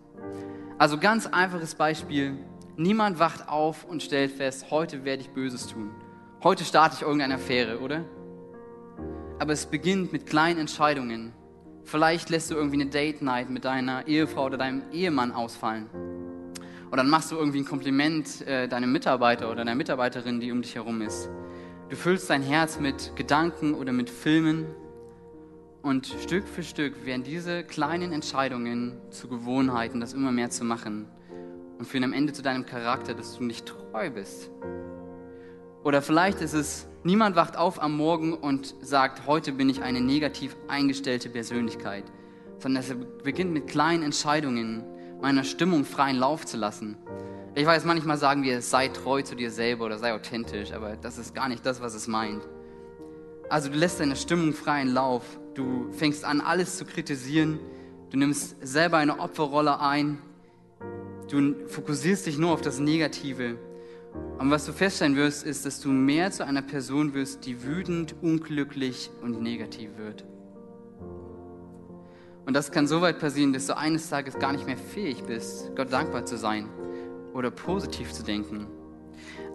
Also 0.77 0.99
ganz 0.99 1.27
einfaches 1.27 1.77
Beispiel. 1.77 2.37
Niemand 2.77 3.19
wacht 3.19 3.49
auf 3.49 3.87
und 3.87 4.03
stellt 4.03 4.33
fest, 4.33 4.67
heute 4.71 5.07
werde 5.07 5.23
ich 5.23 5.31
Böses 5.31 5.67
tun. 5.67 5.93
Heute 6.45 6.67
starte 6.67 6.97
ich 6.97 7.03
irgendeine 7.03 7.37
Affäre, 7.37 7.81
oder? 7.81 8.05
Aber 9.41 9.55
es 9.55 9.65
beginnt 9.65 10.13
mit 10.13 10.27
kleinen 10.27 10.61
Entscheidungen. 10.61 11.33
Vielleicht 11.85 12.29
lässt 12.29 12.51
du 12.51 12.55
irgendwie 12.55 12.81
eine 12.81 12.91
Date 12.91 13.23
Night 13.23 13.49
mit 13.49 13.65
deiner 13.65 14.07
Ehefrau 14.07 14.45
oder 14.45 14.59
deinem 14.59 14.83
Ehemann 14.93 15.33
ausfallen. 15.33 15.87
Oder 16.89 16.99
dann 16.99 17.09
machst 17.09 17.33
du 17.33 17.37
irgendwie 17.37 17.61
ein 17.61 17.65
Kompliment 17.65 18.47
äh, 18.47 18.69
deinem 18.69 18.93
Mitarbeiter 18.93 19.47
oder 19.47 19.57
deiner 19.57 19.75
Mitarbeiterin, 19.75 20.41
die 20.41 20.53
um 20.53 20.61
dich 20.61 20.75
herum 20.75 21.01
ist. 21.01 21.31
Du 21.89 21.97
füllst 21.97 22.29
dein 22.29 22.43
Herz 22.43 22.79
mit 22.79 23.17
Gedanken 23.17 23.73
oder 23.73 23.93
mit 23.93 24.11
Filmen 24.11 24.67
und 25.81 26.07
Stück 26.07 26.47
für 26.47 26.63
Stück 26.63 27.07
werden 27.07 27.23
diese 27.23 27.65
kleinen 27.65 28.13
Entscheidungen 28.13 28.99
zu 29.09 29.27
Gewohnheiten, 29.29 30.01
das 30.01 30.13
immer 30.13 30.33
mehr 30.33 30.51
zu 30.51 30.65
machen 30.65 31.09
und 31.79 31.87
führen 31.87 32.05
am 32.05 32.13
Ende 32.13 32.35
zu 32.35 32.43
deinem 32.43 32.67
Charakter, 32.67 33.15
dass 33.15 33.39
du 33.39 33.45
nicht 33.45 33.65
treu 33.65 34.11
bist. 34.11 34.51
Oder 35.83 36.03
vielleicht 36.03 36.41
ist 36.41 36.55
es 36.55 36.87
Niemand 37.03 37.35
wacht 37.35 37.57
auf 37.57 37.83
am 37.83 37.97
Morgen 37.97 38.35
und 38.35 38.75
sagt, 38.83 39.27
heute 39.27 39.53
bin 39.53 39.71
ich 39.71 39.81
eine 39.81 40.03
negativ 40.03 40.55
eingestellte 40.69 41.31
Persönlichkeit, 41.31 42.05
sondern 42.59 42.83
es 42.83 42.95
beginnt 43.25 43.53
mit 43.53 43.69
kleinen 43.69 44.03
Entscheidungen, 44.03 44.85
meiner 45.23 45.45
Stimmung 45.45 45.87
freien 45.87 46.17
Lauf 46.17 46.45
zu 46.45 46.59
lassen. 46.59 46.99
Ich 47.55 47.65
weiß, 47.65 47.87
manchmal 47.87 48.19
sagen 48.19 48.43
wir, 48.43 48.61
sei 48.61 48.89
treu 48.89 49.23
zu 49.23 49.35
dir 49.35 49.51
selber 49.51 49.87
oder 49.87 49.97
sei 49.97 50.13
authentisch, 50.13 50.73
aber 50.73 50.97
das 50.97 51.17
ist 51.17 51.35
gar 51.35 51.49
nicht 51.49 51.65
das, 51.65 51.81
was 51.81 51.95
es 51.95 52.07
meint. 52.07 52.47
Also 53.49 53.71
du 53.71 53.79
lässt 53.79 53.99
deine 53.99 54.15
Stimmung 54.15 54.53
freien 54.53 54.93
Lauf, 54.93 55.25
du 55.55 55.91
fängst 55.93 56.27
an, 56.27 56.43
alles 56.43 56.77
zu 56.77 56.85
kritisieren, 56.85 57.59
du 58.11 58.19
nimmst 58.19 58.57
selber 58.61 58.99
eine 58.99 59.21
Opferrolle 59.21 59.81
ein, 59.81 60.19
du 61.31 61.67
fokussierst 61.67 62.27
dich 62.27 62.37
nur 62.37 62.53
auf 62.53 62.61
das 62.61 62.79
Negative 62.79 63.57
und 64.39 64.51
was 64.51 64.65
du 64.65 64.73
feststellen 64.73 65.17
wirst, 65.17 65.45
ist, 65.45 65.67
dass 65.67 65.81
du 65.81 65.91
mehr 65.91 66.31
zu 66.31 66.47
einer 66.47 66.63
Person 66.63 67.15
wirst, 67.15 67.45
die 67.47 67.63
wütend, 67.63 68.15
unglücklich 68.23 69.11
und 69.23 69.43
negativ 69.43 69.91
wird. 69.99 70.25
Und 72.47 72.55
das 72.55 72.73
kann 72.73 72.87
so 72.87 73.01
weit 73.01 73.19
passieren, 73.19 73.53
dass 73.53 73.67
du 73.67 73.77
eines 73.77 74.09
Tages 74.09 74.39
gar 74.39 74.53
nicht 74.53 74.67
mehr 74.67 74.79
fähig 74.79 75.23
bist, 75.25 75.77
Gott 75.77 75.93
dankbar 75.93 76.25
zu 76.25 76.37
sein 76.37 76.69
oder 77.35 77.51
positiv 77.51 78.13
zu 78.13 78.23
denken. 78.25 78.67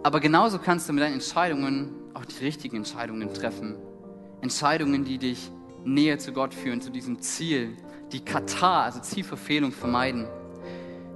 Aber 0.02 0.20
genauso 0.20 0.58
kannst 0.58 0.88
du 0.88 0.92
mit 0.92 1.02
deinen 1.02 1.14
Entscheidungen 1.14 1.92
auch 2.14 2.24
die 2.24 2.44
richtigen 2.44 2.76
Entscheidungen 2.76 3.34
treffen. 3.34 3.76
Entscheidungen, 4.40 5.04
die 5.04 5.18
dich 5.18 5.50
näher 5.84 6.18
zu 6.18 6.32
Gott 6.32 6.54
führen, 6.54 6.80
zu 6.80 6.90
diesem 6.90 7.20
Ziel, 7.20 7.76
die 8.12 8.24
Katar, 8.24 8.84
also 8.84 9.00
Zielverfehlung 9.00 9.72
vermeiden. 9.72 10.28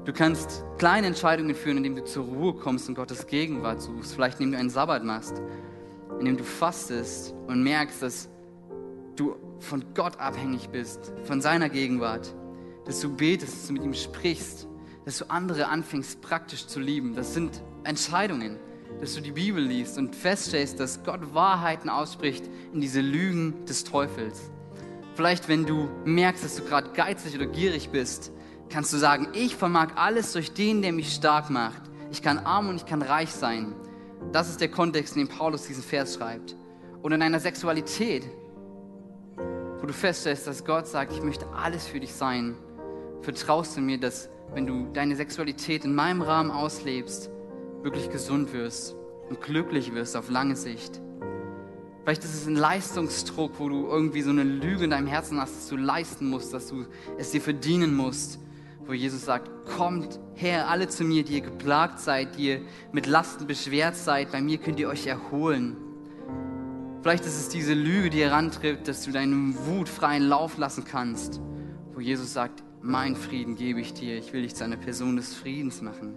Du 0.07 0.15
kannst 0.15 0.65
kleine 0.79 1.09
Entscheidungen 1.09 1.55
führen, 1.55 1.77
indem 1.77 1.95
du 1.95 2.05
zur 2.05 2.25
Ruhe 2.25 2.55
kommst 2.55 2.89
und 2.89 2.95
Gottes 2.95 3.27
Gegenwart 3.27 3.83
suchst. 3.83 4.15
Vielleicht 4.15 4.41
indem 4.41 4.53
du 4.53 4.59
einen 4.59 4.71
Sabbat 4.71 5.05
machst, 5.05 5.43
indem 6.19 6.39
du 6.39 6.45
fastest 6.45 7.35
und 7.47 7.63
merkst, 7.63 8.03
dass 8.03 8.31
du 9.17 9.37
von 9.59 9.85
Gott 9.95 10.19
abhängig 10.19 10.71
bist, 10.71 11.13
von 11.25 11.43
seiner 11.43 11.69
Gegenwart. 11.69 12.35
Dass 12.87 13.01
du 13.01 13.15
betest, 13.15 13.53
dass 13.53 13.67
du 13.67 13.75
mit 13.75 13.85
ihm 13.85 13.93
sprichst, 13.93 14.67
dass 15.05 15.19
du 15.19 15.29
andere 15.29 15.69
anfängst 15.69 16.23
praktisch 16.23 16.67
zu 16.67 16.81
lieben. 16.81 17.15
Das 17.15 17.35
sind 17.35 17.63
Entscheidungen, 17.85 18.57
dass 19.03 19.15
du 19.15 19.21
die 19.21 19.33
Bibel 19.33 19.63
liest 19.63 19.99
und 19.99 20.17
feststellst, 20.17 20.81
dass 20.81 21.05
Gott 21.05 21.35
Wahrheiten 21.35 21.91
ausspricht 21.91 22.49
in 22.73 22.81
diese 22.81 23.03
Lügen 23.03 23.67
des 23.67 23.85
Teufels. 23.85 24.51
Vielleicht, 25.15 25.49
wenn 25.49 25.67
du 25.67 25.91
merkst, 26.07 26.43
dass 26.43 26.57
du 26.57 26.65
gerade 26.65 26.89
geizig 26.95 27.35
oder 27.35 27.47
gierig 27.47 27.91
bist, 27.91 28.33
kannst 28.71 28.93
du 28.93 28.97
sagen, 28.97 29.29
ich 29.33 29.57
vermag 29.57 29.89
alles 29.97 30.33
durch 30.33 30.53
den, 30.53 30.83
der 30.83 30.93
mich 30.93 31.13
stark 31.13 31.51
macht. 31.51 31.83
Ich 32.11 32.23
kann 32.23 32.39
arm 32.39 32.69
und 32.69 32.77
ich 32.77 32.87
kann 32.87 33.03
reich 33.03 33.31
sein. 33.31 33.75
Das 34.33 34.49
ist 34.49 34.61
der 34.61 34.71
Kontext, 34.71 35.17
in 35.17 35.27
dem 35.27 35.29
Paulus 35.29 35.67
diesen 35.67 35.83
Vers 35.83 36.15
schreibt. 36.15 36.57
Und 37.03 37.13
in 37.13 37.23
einer 37.23 37.41
Sexualität, 37.41 38.25
wo 39.37 39.87
du 39.87 39.93
feststellst, 39.93 40.47
dass 40.47 40.65
Gott 40.65 40.87
sagt, 40.87 41.13
ich 41.13 41.23
möchte 41.23 41.47
alles 41.49 41.87
für 41.87 42.01
dich 42.01 42.13
sein, 42.13 42.55
vertraust 43.23 43.77
du 43.77 43.81
mir, 43.81 43.99
dass 43.99 44.29
wenn 44.53 44.67
du 44.67 44.89
deine 44.93 45.17
Sexualität 45.17 45.85
in 45.85 45.95
meinem 45.95 46.23
Rahmen 46.23 46.51
auslebst, 46.51 47.31
wirklich 47.83 48.11
gesund 48.11 48.53
wirst 48.53 48.95
und 49.29 49.41
glücklich 49.41 49.95
wirst 49.95 50.17
auf 50.17 50.29
lange 50.29 50.57
Sicht. 50.57 51.01
Vielleicht 52.05 52.25
ist 52.25 52.35
es 52.35 52.47
ein 52.47 52.57
Leistungsdruck, 52.57 53.53
wo 53.59 53.69
du 53.69 53.87
irgendwie 53.87 54.23
so 54.23 54.31
eine 54.31 54.43
Lüge 54.43 54.85
in 54.85 54.91
deinem 54.91 55.07
Herzen 55.07 55.41
hast, 55.41 55.55
dass 55.55 55.69
du 55.69 55.77
leisten 55.77 56.29
musst, 56.29 56.53
dass 56.53 56.69
du 56.69 56.87
es 57.19 57.31
dir 57.31 57.41
verdienen 57.41 57.95
musst. 57.95 58.39
Wo 58.91 58.95
Jesus 58.95 59.25
sagt, 59.25 59.49
kommt 59.77 60.19
her, 60.35 60.69
alle 60.69 60.89
zu 60.89 61.05
mir, 61.05 61.23
die 61.23 61.35
ihr 61.35 61.43
geplagt 61.43 62.01
seid, 62.01 62.37
die 62.37 62.49
ihr 62.49 62.61
mit 62.91 63.07
Lasten 63.07 63.47
beschwert 63.47 63.95
seid, 63.95 64.33
bei 64.33 64.41
mir 64.41 64.59
könnt 64.59 64.81
ihr 64.81 64.89
euch 64.89 65.07
erholen. 65.07 65.77
Vielleicht 67.01 67.25
ist 67.25 67.39
es 67.39 67.49
diese 67.49 67.73
Lüge, 67.73 68.11
die 68.11 68.21
herantritt, 68.21 68.89
dass 68.89 69.05
du 69.05 69.13
deinem 69.13 69.55
Wut 69.67 69.89
freien 69.89 70.25
Lauf 70.25 70.59
lassen 70.59 70.85
kannst, 70.85 71.41
wo 71.95 72.01
Jesus 72.01 72.33
sagt, 72.33 72.65
mein 72.83 73.15
Frieden 73.15 73.55
gebe 73.55 73.81
ich 73.81 73.95
dir, 73.95 74.19
ich 74.19 74.33
will 74.33 74.43
dich 74.43 74.57
zu 74.57 74.65
einer 74.65 74.77
Person 74.77 75.15
des 75.15 75.37
Friedens 75.37 75.83
machen. 75.83 76.13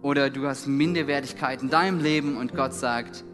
Oder 0.00 0.30
du 0.30 0.46
hast 0.46 0.68
Minderwertigkeit 0.68 1.60
in 1.60 1.70
deinem 1.70 1.98
Leben 1.98 2.36
und 2.36 2.54
Gott 2.54 2.72
sagt, 2.72 3.24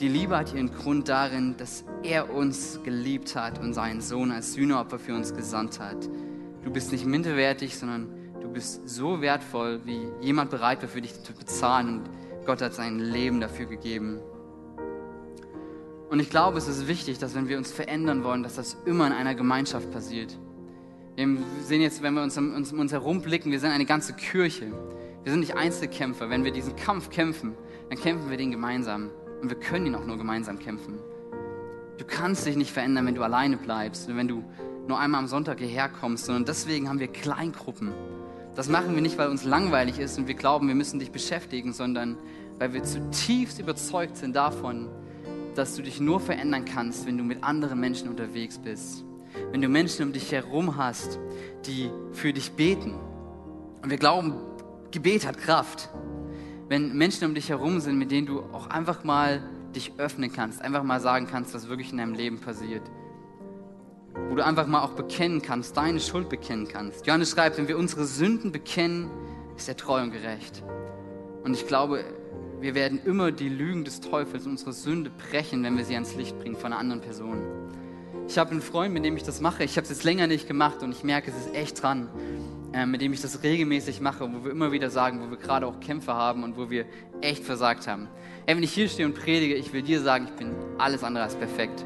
die 0.00 0.08
Liebe 0.08 0.38
hat 0.38 0.54
ihren 0.54 0.72
Grund 0.72 1.10
darin, 1.10 1.58
dass 1.58 1.84
er 2.02 2.32
uns 2.32 2.80
geliebt 2.84 3.36
hat 3.36 3.58
und 3.58 3.74
seinen 3.74 4.00
Sohn 4.00 4.30
als 4.30 4.54
Sühneopfer 4.54 4.98
für 4.98 5.14
uns 5.14 5.34
gesandt 5.34 5.78
hat. 5.78 6.08
Du 6.64 6.70
bist 6.70 6.92
nicht 6.92 7.04
minderwertig, 7.04 7.76
sondern 7.76 8.08
du 8.40 8.48
bist 8.48 8.88
so 8.88 9.20
wertvoll, 9.20 9.80
wie 9.84 10.00
jemand 10.20 10.50
bereit 10.50 10.80
war, 10.82 10.88
für 10.88 11.00
dich 11.00 11.20
zu 11.22 11.32
bezahlen. 11.32 11.98
Und 11.98 12.46
Gott 12.46 12.62
hat 12.62 12.74
sein 12.74 12.98
Leben 12.98 13.40
dafür 13.40 13.66
gegeben. 13.66 14.20
Und 16.08 16.20
ich 16.20 16.30
glaube, 16.30 16.58
es 16.58 16.68
ist 16.68 16.88
wichtig, 16.88 17.18
dass 17.18 17.34
wenn 17.34 17.48
wir 17.48 17.58
uns 17.58 17.72
verändern 17.72 18.22
wollen, 18.22 18.42
dass 18.42 18.56
das 18.56 18.76
immer 18.84 19.06
in 19.06 19.12
einer 19.12 19.34
Gemeinschaft 19.34 19.90
passiert. 19.90 20.38
Wir 21.16 21.26
sehen 21.62 21.80
jetzt, 21.80 22.02
wenn 22.02 22.14
wir 22.14 22.22
uns 22.22 22.36
um 22.38 22.54
uns, 22.54 22.72
um 22.72 22.78
uns 22.78 22.92
herum 22.92 23.22
blicken, 23.22 23.50
wir 23.50 23.60
sind 23.60 23.70
eine 23.70 23.86
ganze 23.86 24.12
Kirche. 24.14 24.72
Wir 25.24 25.32
sind 25.32 25.40
nicht 25.40 25.56
Einzelkämpfer. 25.56 26.30
Wenn 26.30 26.44
wir 26.44 26.52
diesen 26.52 26.76
Kampf 26.76 27.10
kämpfen, 27.10 27.54
dann 27.88 27.98
kämpfen 27.98 28.30
wir 28.30 28.36
den 28.36 28.50
gemeinsam. 28.50 29.10
Und 29.40 29.48
wir 29.48 29.58
können 29.58 29.86
ihn 29.86 29.94
auch 29.94 30.04
nur 30.04 30.18
gemeinsam 30.18 30.58
kämpfen. 30.58 30.98
Du 31.98 32.04
kannst 32.04 32.46
dich 32.46 32.56
nicht 32.56 32.72
verändern, 32.72 33.06
wenn 33.06 33.14
du 33.14 33.22
alleine 33.22 33.56
bleibst 33.56 34.08
wenn 34.08 34.28
du 34.28 34.44
nur 34.86 34.98
einmal 34.98 35.20
am 35.20 35.26
Sonntag 35.26 35.58
hierher 35.58 35.88
kommst, 35.88 36.26
sondern 36.26 36.44
deswegen 36.44 36.88
haben 36.88 36.98
wir 36.98 37.08
Kleingruppen. 37.08 37.92
Das 38.54 38.68
machen 38.68 38.94
wir 38.94 39.02
nicht, 39.02 39.16
weil 39.16 39.28
uns 39.28 39.44
langweilig 39.44 39.98
ist 39.98 40.18
und 40.18 40.28
wir 40.28 40.34
glauben, 40.34 40.68
wir 40.68 40.74
müssen 40.74 40.98
dich 40.98 41.10
beschäftigen, 41.10 41.72
sondern 41.72 42.18
weil 42.58 42.74
wir 42.74 42.84
zutiefst 42.84 43.58
überzeugt 43.58 44.16
sind 44.16 44.36
davon, 44.36 44.88
dass 45.54 45.74
du 45.74 45.82
dich 45.82 46.00
nur 46.00 46.20
verändern 46.20 46.64
kannst, 46.64 47.06
wenn 47.06 47.16
du 47.16 47.24
mit 47.24 47.42
anderen 47.44 47.80
Menschen 47.80 48.08
unterwegs 48.08 48.58
bist. 48.58 49.04
Wenn 49.50 49.62
du 49.62 49.68
Menschen 49.68 50.06
um 50.06 50.12
dich 50.12 50.30
herum 50.32 50.76
hast, 50.76 51.18
die 51.66 51.90
für 52.12 52.32
dich 52.32 52.52
beten. 52.52 52.94
Und 53.82 53.90
wir 53.90 53.96
glauben, 53.96 54.34
Gebet 54.90 55.26
hat 55.26 55.38
Kraft. 55.38 55.88
Wenn 56.68 56.96
Menschen 56.96 57.26
um 57.26 57.34
dich 57.34 57.48
herum 57.48 57.80
sind, 57.80 57.98
mit 57.98 58.10
denen 58.10 58.26
du 58.26 58.40
auch 58.52 58.68
einfach 58.68 59.04
mal 59.04 59.42
dich 59.74 59.92
öffnen 59.98 60.32
kannst, 60.32 60.60
einfach 60.60 60.82
mal 60.82 61.00
sagen 61.00 61.26
kannst, 61.30 61.54
was 61.54 61.68
wirklich 61.68 61.90
in 61.92 61.98
deinem 61.98 62.14
Leben 62.14 62.38
passiert. 62.38 62.82
Wo 64.28 64.34
du 64.34 64.44
einfach 64.44 64.66
mal 64.66 64.82
auch 64.82 64.92
bekennen 64.92 65.42
kannst, 65.42 65.76
deine 65.76 66.00
Schuld 66.00 66.28
bekennen 66.28 66.68
kannst. 66.68 67.06
Johannes 67.06 67.30
schreibt, 67.30 67.58
wenn 67.58 67.68
wir 67.68 67.78
unsere 67.78 68.04
Sünden 68.04 68.52
bekennen, 68.52 69.10
ist 69.56 69.68
er 69.68 69.76
treu 69.76 70.02
und 70.02 70.12
gerecht. 70.12 70.62
Und 71.44 71.54
ich 71.54 71.66
glaube, 71.66 72.04
wir 72.60 72.74
werden 72.74 73.00
immer 73.04 73.32
die 73.32 73.48
Lügen 73.48 73.84
des 73.84 74.00
Teufels, 74.00 74.46
unsere 74.46 74.72
Sünde 74.72 75.10
brechen, 75.10 75.64
wenn 75.64 75.76
wir 75.76 75.84
sie 75.84 75.94
ans 75.94 76.14
Licht 76.14 76.38
bringen 76.38 76.56
von 76.56 76.72
einer 76.72 76.78
anderen 76.78 77.00
Person. 77.00 77.42
Ich 78.28 78.38
habe 78.38 78.52
einen 78.52 78.62
Freund, 78.62 78.94
mit 78.94 79.04
dem 79.04 79.16
ich 79.16 79.24
das 79.24 79.40
mache. 79.40 79.64
Ich 79.64 79.76
habe 79.76 79.82
es 79.82 79.90
jetzt 79.90 80.04
länger 80.04 80.26
nicht 80.26 80.46
gemacht 80.46 80.82
und 80.82 80.92
ich 80.92 81.02
merke, 81.02 81.30
es 81.30 81.36
ist 81.36 81.54
echt 81.54 81.82
dran, 81.82 82.08
äh, 82.72 82.86
mit 82.86 83.00
dem 83.00 83.12
ich 83.12 83.20
das 83.20 83.42
regelmäßig 83.42 84.00
mache, 84.00 84.32
wo 84.32 84.44
wir 84.44 84.52
immer 84.52 84.72
wieder 84.72 84.90
sagen, 84.90 85.20
wo 85.20 85.30
wir 85.30 85.36
gerade 85.36 85.66
auch 85.66 85.80
Kämpfe 85.80 86.14
haben 86.14 86.44
und 86.44 86.56
wo 86.56 86.70
wir 86.70 86.86
echt 87.20 87.44
versagt 87.44 87.88
haben. 87.88 88.08
Ey, 88.46 88.56
wenn 88.56 88.62
ich 88.62 88.72
hier 88.72 88.88
stehe 88.88 89.06
und 89.06 89.14
predige, 89.14 89.54
ich 89.54 89.72
will 89.72 89.82
dir 89.82 90.00
sagen, 90.00 90.26
ich 90.26 90.36
bin 90.36 90.54
alles 90.78 91.02
andere 91.02 91.24
als 91.24 91.34
perfekt. 91.34 91.84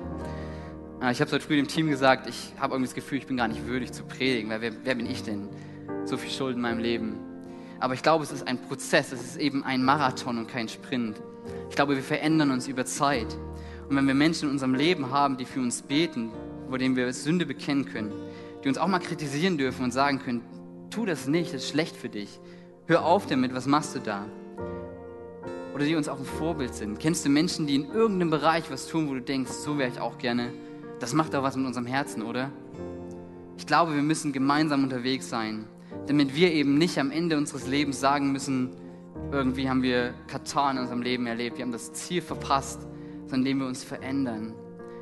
Äh, 1.01 1.13
ich 1.13 1.21
habe 1.21 1.27
es 1.27 1.33
heute 1.33 1.45
früh 1.45 1.57
dem 1.57 1.69
Team 1.69 1.89
gesagt, 1.89 2.29
ich 2.29 2.53
habe 2.59 2.75
irgendwie 2.75 2.89
das 2.89 2.95
Gefühl, 2.95 3.19
ich 3.19 3.27
bin 3.27 3.37
gar 3.37 3.49
nicht 3.49 3.67
würdig 3.67 3.93
zu 3.93 4.05
predigen, 4.05 4.51
weil 4.51 4.61
wer, 4.61 4.73
wer 4.85 4.95
bin 4.95 5.07
ich 5.07 5.23
denn? 5.23 5.49
So 6.05 6.17
viel 6.17 6.31
Schuld 6.31 6.57
in 6.57 6.63
meinem 6.63 6.79
Leben. 6.79 7.19
Aber 7.81 7.95
ich 7.95 8.03
glaube, 8.03 8.25
es 8.25 8.33
ist 8.33 8.47
ein 8.47 8.61
Prozess, 8.61 9.13
es 9.13 9.23
ist 9.23 9.37
eben 9.37 9.65
ein 9.65 9.85
Marathon 9.85 10.39
und 10.39 10.49
kein 10.49 10.69
Sprint. 10.69 11.21
Ich 11.69 11.77
glaube, 11.77 11.95
wir 11.95 12.03
verändern 12.03 12.51
uns 12.51 12.69
über 12.69 12.85
Zeit. 12.85 13.37
Und 13.89 13.97
wenn 13.97 14.07
wir 14.07 14.15
Menschen 14.15 14.47
in 14.47 14.53
unserem 14.53 14.75
Leben 14.75 15.11
haben, 15.11 15.37
die 15.37 15.45
für 15.45 15.61
uns 15.61 15.83
beten, 15.83 16.31
vor 16.69 16.79
denen 16.79 16.97
wir 16.97 17.13
Sünde 17.13 17.47
bekennen 17.47 17.85
können, 17.85 18.13
die 18.65 18.69
uns 18.69 18.79
auch 18.79 18.89
mal 18.89 18.99
kritisieren 18.99 19.59
dürfen 19.59 19.85
und 19.85 19.93
sagen 19.93 20.19
können, 20.19 20.43
tu 20.91 21.05
das 21.05 21.29
nicht, 21.29 21.53
das 21.53 21.65
ist 21.65 21.71
schlecht 21.71 21.95
für 21.97 22.09
dich. 22.09 22.41
Hör 22.87 23.05
auf 23.05 23.27
damit, 23.27 23.55
was 23.55 23.67
machst 23.67 23.95
du 23.95 24.01
da? 24.01 24.25
Oder 25.75 25.85
die 25.85 25.95
uns 25.95 26.09
auch 26.09 26.19
ein 26.19 26.25
Vorbild 26.25 26.75
sind. 26.75 26.99
Kennst 26.99 27.25
du 27.25 27.29
Menschen, 27.29 27.67
die 27.67 27.75
in 27.75 27.91
irgendeinem 27.91 28.31
Bereich 28.31 28.71
was 28.71 28.89
tun, 28.89 29.09
wo 29.09 29.15
du 29.15 29.21
denkst, 29.21 29.51
so 29.51 29.77
wäre 29.77 29.91
ich 29.91 30.01
auch 30.01 30.17
gerne? 30.19 30.53
Das 31.01 31.13
macht 31.13 31.35
doch 31.35 31.43
was 31.43 31.57
mit 31.57 31.67
unserem 31.67 31.87
Herzen, 31.87 32.23
oder? 32.23 32.51
Ich 33.59 33.67
glaube, 33.67 33.95
wir 33.95 34.03
müssen 34.03 34.33
gemeinsam 34.33 34.85
unterwegs 34.85 35.29
sein 35.29 35.67
damit 36.07 36.35
wir 36.35 36.53
eben 36.53 36.79
nicht 36.79 36.99
am 36.99 37.11
Ende 37.11 37.37
unseres 37.37 37.67
Lebens 37.67 38.01
sagen 38.01 38.33
müssen, 38.33 38.71
irgendwie 39.33 39.69
haben 39.69 39.83
wir 39.83 40.15
Katar 40.29 40.71
in 40.71 40.79
unserem 40.79 41.03
Leben 41.03 41.27
erlebt, 41.27 41.59
wir 41.59 41.65
haben 41.65 41.73
das 41.73 41.93
Ziel 41.93 42.23
verpasst, 42.23 42.83
sondern 43.23 43.41
indem 43.41 43.59
wir 43.61 43.67
uns 43.67 43.83
verändern, 43.83 44.55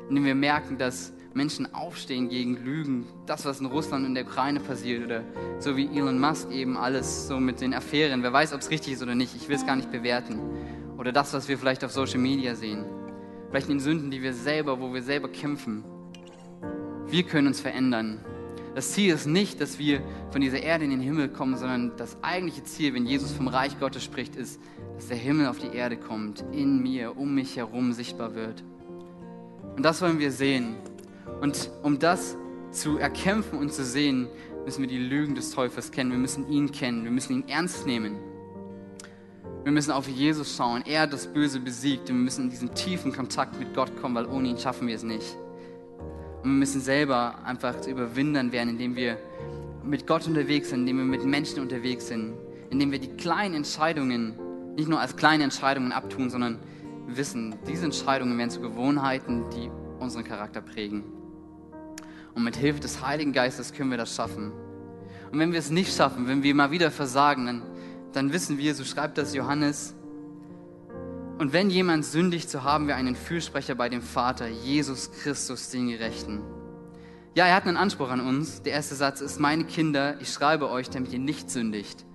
indem 0.09 0.25
wir 0.25 0.35
merken, 0.35 0.77
dass 0.77 1.13
Menschen 1.33 1.73
aufstehen 1.73 2.29
gegen 2.29 2.55
Lügen, 2.63 3.05
das, 3.25 3.45
was 3.45 3.59
in 3.59 3.65
Russland 3.65 4.05
und 4.05 4.15
der 4.15 4.25
Ukraine 4.25 4.61
passiert 4.61 5.03
oder 5.03 5.21
so 5.59 5.75
wie 5.75 5.85
Elon 5.95 6.19
Musk 6.19 6.49
eben 6.49 6.77
alles 6.77 7.27
so 7.27 7.39
mit 7.39 7.59
den 7.61 7.73
Affären, 7.73 8.23
wer 8.23 8.31
weiß, 8.31 8.53
ob 8.53 8.61
es 8.61 8.69
richtig 8.69 8.93
ist 8.93 9.03
oder 9.03 9.15
nicht, 9.15 9.35
ich 9.35 9.49
will 9.49 9.55
es 9.55 9.65
gar 9.65 9.75
nicht 9.75 9.91
bewerten. 9.91 10.39
Oder 10.97 11.11
das, 11.11 11.33
was 11.33 11.49
wir 11.49 11.57
vielleicht 11.57 11.83
auf 11.83 11.91
Social 11.91 12.19
Media 12.19 12.55
sehen, 12.55 12.85
vielleicht 13.55 13.69
in 13.69 13.77
den 13.77 13.83
Sünden, 13.83 14.11
die 14.11 14.21
wir 14.21 14.33
selber, 14.33 14.79
wo 14.81 14.93
wir 14.93 15.01
selber 15.01 15.29
kämpfen. 15.29 15.83
Wir 17.07 17.23
können 17.23 17.47
uns 17.47 17.61
verändern 17.61 18.19
das 18.75 18.91
Ziel 18.91 19.13
ist 19.13 19.25
nicht, 19.25 19.61
dass 19.61 19.79
wir 19.79 20.01
von 20.31 20.41
dieser 20.41 20.61
Erde 20.61 20.83
in 20.83 20.89
den 20.89 20.99
Himmel 20.99 21.29
kommen, 21.29 21.55
sondern 21.57 21.93
das 21.95 22.17
eigentliche 22.21 22.65
Ziel, 22.65 22.93
wenn 22.93 23.05
Jesus 23.05 23.31
vom 23.31 23.47
Reich 23.47 23.79
Gottes 23.79 24.03
spricht, 24.03 24.35
ist, 24.35 24.59
dass 24.97 25.07
der 25.07 25.15
Himmel 25.15 25.47
auf 25.47 25.59
die 25.59 25.73
Erde 25.73 25.95
kommt, 25.95 26.43
in 26.51 26.83
mir, 26.83 27.17
um 27.17 27.33
mich 27.33 27.55
herum 27.55 27.93
sichtbar 27.93 28.35
wird. 28.35 28.63
Und 29.77 29.83
das 29.83 30.01
wollen 30.01 30.19
wir 30.19 30.31
sehen. 30.31 30.75
Und 31.39 31.71
um 31.83 31.99
das 31.99 32.35
zu 32.71 32.97
erkämpfen 32.97 33.59
und 33.59 33.71
zu 33.71 33.85
sehen, 33.85 34.27
müssen 34.65 34.81
wir 34.81 34.89
die 34.89 34.99
Lügen 34.99 35.35
des 35.35 35.51
Teufels 35.51 35.91
kennen. 35.91 36.11
Wir 36.11 36.19
müssen 36.19 36.51
ihn 36.51 36.69
kennen. 36.69 37.05
Wir 37.05 37.11
müssen 37.11 37.31
ihn 37.31 37.47
ernst 37.47 37.85
nehmen. 37.87 38.17
Wir 39.65 39.71
müssen 39.71 39.89
auf 39.89 40.07
Jesus 40.07 40.55
schauen. 40.55 40.83
Er 40.85 41.01
hat 41.01 41.13
das 41.13 41.25
Böse 41.25 41.59
besiegt. 41.59 42.07
Und 42.11 42.17
wir 42.17 42.23
müssen 42.23 42.43
in 42.43 42.49
diesen 42.51 42.75
tiefen 42.75 43.11
Kontakt 43.11 43.57
mit 43.57 43.73
Gott 43.73 43.99
kommen, 43.99 44.13
weil 44.13 44.27
ohne 44.27 44.47
ihn 44.47 44.59
schaffen 44.59 44.87
wir 44.87 44.93
es 44.93 45.01
nicht. 45.01 45.35
Und 46.43 46.51
wir 46.51 46.59
müssen 46.59 46.81
selber 46.81 47.39
einfach 47.43 47.81
zu 47.81 47.89
überwindern 47.89 48.51
werden, 48.51 48.69
indem 48.69 48.95
wir 48.95 49.17
mit 49.83 50.05
Gott 50.05 50.27
unterwegs 50.27 50.69
sind, 50.69 50.81
indem 50.81 50.97
wir 50.97 51.05
mit 51.05 51.25
Menschen 51.25 51.61
unterwegs 51.61 52.09
sind, 52.09 52.35
indem 52.69 52.91
wir 52.91 52.99
die 52.99 53.07
kleinen 53.07 53.55
Entscheidungen 53.55 54.35
nicht 54.75 54.87
nur 54.87 54.99
als 54.99 55.15
kleine 55.15 55.43
Entscheidungen 55.43 55.91
abtun, 55.91 56.29
sondern 56.29 56.59
wissen, 57.07 57.55
diese 57.67 57.85
Entscheidungen 57.85 58.37
werden 58.37 58.51
zu 58.51 58.61
Gewohnheiten, 58.61 59.45
die 59.49 59.71
unseren 59.99 60.25
Charakter 60.25 60.61
prägen. 60.61 61.03
Und 62.35 62.43
mit 62.43 62.55
Hilfe 62.55 62.81
des 62.81 63.03
Heiligen 63.03 63.33
Geistes 63.33 63.73
können 63.73 63.89
wir 63.89 63.97
das 63.97 64.13
schaffen. 64.13 64.51
Und 65.31 65.39
wenn 65.39 65.53
wir 65.53 65.59
es 65.59 65.71
nicht 65.71 65.91
schaffen, 65.91 66.27
wenn 66.27 66.43
wir 66.43 66.53
mal 66.53 66.69
wieder 66.69 66.91
versagen, 66.91 67.47
dann, 67.47 67.61
dann 68.15 68.31
wissen 68.33 68.57
wir, 68.57 68.73
so 68.75 68.83
schreibt 68.83 69.17
das 69.17 69.33
Johannes, 69.33 69.95
und 71.37 71.51
wenn 71.51 71.69
jemand 71.69 72.05
sündigt, 72.05 72.49
so 72.49 72.63
haben 72.63 72.87
wir 72.87 72.95
einen 72.95 73.15
Fürsprecher 73.15 73.75
bei 73.75 73.89
dem 73.89 74.01
Vater, 74.01 74.47
Jesus 74.47 75.11
Christus, 75.11 75.69
den 75.69 75.89
Gerechten. 75.89 76.41
Ja, 77.33 77.45
er 77.45 77.55
hat 77.55 77.67
einen 77.67 77.75
Anspruch 77.75 78.09
an 78.09 78.21
uns. 78.21 78.61
Der 78.61 78.71
erste 78.71 78.95
Satz 78.95 79.19
ist, 79.19 79.37
meine 79.37 79.65
Kinder, 79.65 80.15
ich 80.21 80.29
schreibe 80.29 80.69
euch, 80.69 80.89
damit 80.89 81.11
ihr 81.11 81.19
nicht 81.19 81.51
sündigt. 81.51 82.05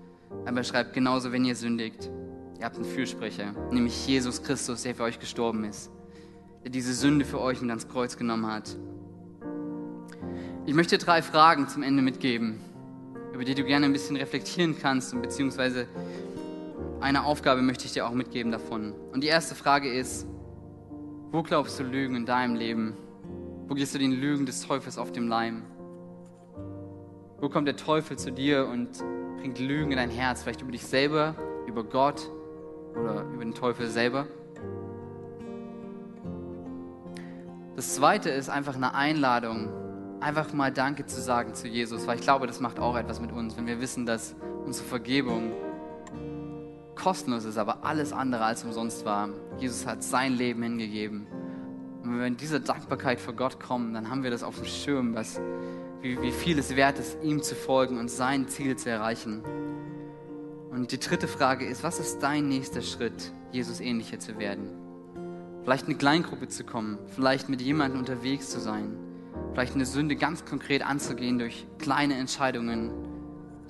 Aber 0.46 0.58
er 0.58 0.64
schreibt 0.64 0.94
genauso, 0.94 1.32
wenn 1.32 1.44
ihr 1.44 1.54
sündigt. 1.54 2.10
Ihr 2.58 2.64
habt 2.64 2.76
einen 2.76 2.86
Fürsprecher, 2.86 3.52
nämlich 3.70 4.06
Jesus 4.06 4.42
Christus, 4.42 4.84
der 4.84 4.94
für 4.94 5.02
euch 5.02 5.18
gestorben 5.18 5.64
ist, 5.64 5.90
der 6.64 6.70
diese 6.70 6.94
Sünde 6.94 7.26
für 7.26 7.40
euch 7.40 7.60
mit 7.60 7.68
ans 7.68 7.88
Kreuz 7.88 8.16
genommen 8.16 8.46
hat. 8.46 8.74
Ich 10.64 10.72
möchte 10.72 10.96
drei 10.96 11.20
Fragen 11.20 11.68
zum 11.68 11.82
Ende 11.82 12.00
mitgeben, 12.00 12.60
über 13.32 13.44
die 13.44 13.54
du 13.54 13.64
gerne 13.64 13.86
ein 13.86 13.92
bisschen 13.92 14.16
reflektieren 14.16 14.76
kannst 14.80 15.14
und 15.14 15.22
beziehungsweise 15.22 15.86
eine 17.00 17.24
Aufgabe 17.24 17.62
möchte 17.62 17.86
ich 17.86 17.92
dir 17.92 18.06
auch 18.06 18.12
mitgeben 18.12 18.52
davon. 18.52 18.92
Und 19.12 19.22
die 19.22 19.28
erste 19.28 19.54
Frage 19.54 19.92
ist, 19.92 20.26
wo 21.32 21.42
glaubst 21.42 21.78
du 21.78 21.84
Lügen 21.84 22.16
in 22.16 22.26
deinem 22.26 22.56
Leben? 22.56 22.96
Wo 23.68 23.74
gehst 23.74 23.94
du 23.94 23.98
den 23.98 24.12
Lügen 24.12 24.46
des 24.46 24.66
Teufels 24.66 24.98
auf 24.98 25.12
dem 25.12 25.28
Leim? 25.28 25.62
Wo 27.40 27.48
kommt 27.48 27.68
der 27.68 27.76
Teufel 27.76 28.18
zu 28.18 28.32
dir 28.32 28.66
und 28.66 28.90
bringt 29.38 29.58
Lügen 29.58 29.92
in 29.92 29.96
dein 29.96 30.10
Herz? 30.10 30.42
Vielleicht 30.42 30.60
über 30.60 30.72
dich 30.72 30.84
selber, 30.84 31.34
über 31.66 31.84
Gott 31.84 32.28
oder 32.92 33.24
über 33.32 33.44
den 33.44 33.54
Teufel 33.54 33.86
selber? 33.86 34.26
Das 37.76 37.94
zweite 37.94 38.28
ist 38.28 38.50
einfach 38.50 38.74
eine 38.74 38.94
Einladung, 38.94 39.70
einfach 40.20 40.52
mal 40.52 40.72
Danke 40.72 41.06
zu 41.06 41.20
sagen 41.20 41.54
zu 41.54 41.68
Jesus, 41.68 42.06
weil 42.06 42.16
ich 42.16 42.22
glaube, 42.22 42.46
das 42.46 42.60
macht 42.60 42.78
auch 42.78 42.96
etwas 42.96 43.20
mit 43.20 43.32
uns, 43.32 43.56
wenn 43.56 43.66
wir 43.66 43.80
wissen, 43.80 44.06
dass 44.06 44.34
unsere 44.64 44.86
Vergebung 44.86 45.52
kostenlos 46.94 47.44
ist, 47.44 47.56
aber 47.56 47.84
alles 47.84 48.12
andere 48.12 48.44
als 48.44 48.62
umsonst 48.64 49.04
war. 49.04 49.30
Jesus 49.58 49.86
hat 49.86 50.02
sein 50.02 50.34
Leben 50.34 50.62
hingegeben. 50.62 51.26
Und 52.02 52.12
wenn 52.12 52.18
wir 52.18 52.26
in 52.26 52.36
diese 52.36 52.60
Dankbarkeit 52.60 53.20
vor 53.20 53.34
Gott 53.34 53.58
kommen, 53.60 53.94
dann 53.94 54.10
haben 54.10 54.22
wir 54.22 54.30
das 54.30 54.42
auf 54.42 54.56
dem 54.56 54.66
Schirm, 54.66 55.14
was, 55.14 55.40
wie, 56.02 56.20
wie 56.20 56.32
viel 56.32 56.58
es 56.58 56.76
wert 56.76 56.98
ist, 56.98 57.18
ihm 57.22 57.42
zu 57.42 57.54
folgen 57.54 57.98
und 57.98 58.10
sein 58.10 58.48
Ziel 58.48 58.76
zu 58.76 58.90
erreichen. 58.90 59.42
Und 60.70 60.92
die 60.92 61.00
dritte 61.00 61.26
Frage 61.28 61.66
ist, 61.66 61.82
was 61.82 61.98
ist 61.98 62.20
dein 62.20 62.48
nächster 62.48 62.82
Schritt, 62.82 63.32
Jesus 63.50 63.80
ähnlicher 63.80 64.18
zu 64.18 64.38
werden? 64.38 64.70
Vielleicht 65.64 65.86
eine 65.86 65.96
Kleingruppe 65.96 66.48
zu 66.48 66.64
kommen, 66.64 66.98
vielleicht 67.14 67.48
mit 67.48 67.60
jemandem 67.60 67.98
unterwegs 67.98 68.50
zu 68.50 68.60
sein, 68.60 68.96
vielleicht 69.52 69.74
eine 69.74 69.86
Sünde 69.86 70.16
ganz 70.16 70.44
konkret 70.44 70.84
anzugehen 70.84 71.38
durch 71.38 71.66
kleine 71.78 72.14
Entscheidungen, 72.14 72.90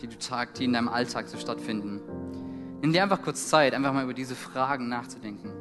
die, 0.01 0.07
du 0.07 0.19
tag, 0.19 0.55
die 0.55 0.65
in 0.65 0.73
deinem 0.73 0.89
Alltag 0.89 1.29
so 1.29 1.39
stattfinden. 1.39 2.01
Nimm 2.81 2.93
dir 2.93 3.03
einfach 3.03 3.23
kurz 3.23 3.49
Zeit, 3.49 3.75
einfach 3.75 3.93
mal 3.93 4.05
über 4.05 4.15
diese 4.15 4.35
Fragen 4.35 4.89
nachzudenken. 4.89 5.60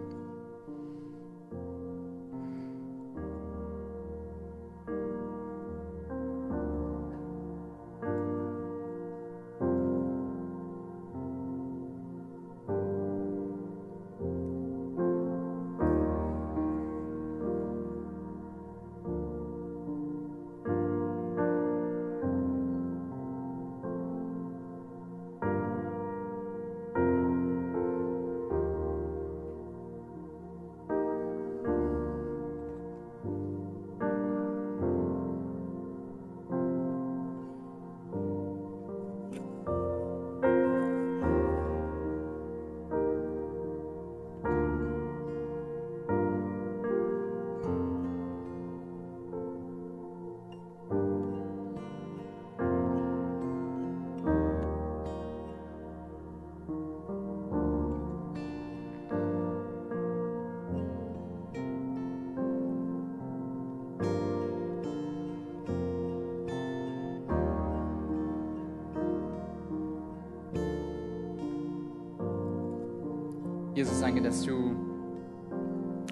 Danke, 74.00 74.22
dass 74.22 74.44
du 74.44 74.76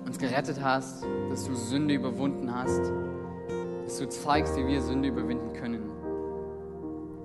uns 0.05 0.17
gerettet 0.19 0.61
hast, 0.61 1.05
dass 1.29 1.45
du 1.45 1.55
Sünde 1.55 1.93
überwunden 1.93 2.53
hast, 2.53 2.91
dass 3.85 3.97
du 3.97 4.09
zeigst, 4.09 4.57
wie 4.57 4.67
wir 4.67 4.81
Sünde 4.81 5.07
überwinden 5.07 5.53
können. 5.53 5.89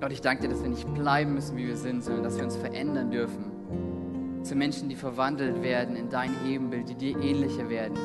Gott, 0.00 0.12
ich 0.12 0.20
danke 0.20 0.42
dir, 0.42 0.48
dass 0.48 0.62
wir 0.62 0.68
nicht 0.68 0.92
bleiben 0.94 1.34
müssen, 1.34 1.56
wie 1.56 1.66
wir 1.66 1.76
sind, 1.76 2.04
sondern 2.04 2.22
dass 2.22 2.36
wir 2.36 2.44
uns 2.44 2.56
verändern 2.56 3.10
dürfen. 3.10 4.44
Zu 4.44 4.54
Menschen, 4.54 4.88
die 4.88 4.94
verwandelt 4.94 5.62
werden 5.62 5.96
in 5.96 6.08
dein 6.08 6.30
Ebenbild, 6.48 6.88
die 6.88 6.94
dir 6.94 7.20
ähnlicher 7.20 7.68
werden, 7.68 7.98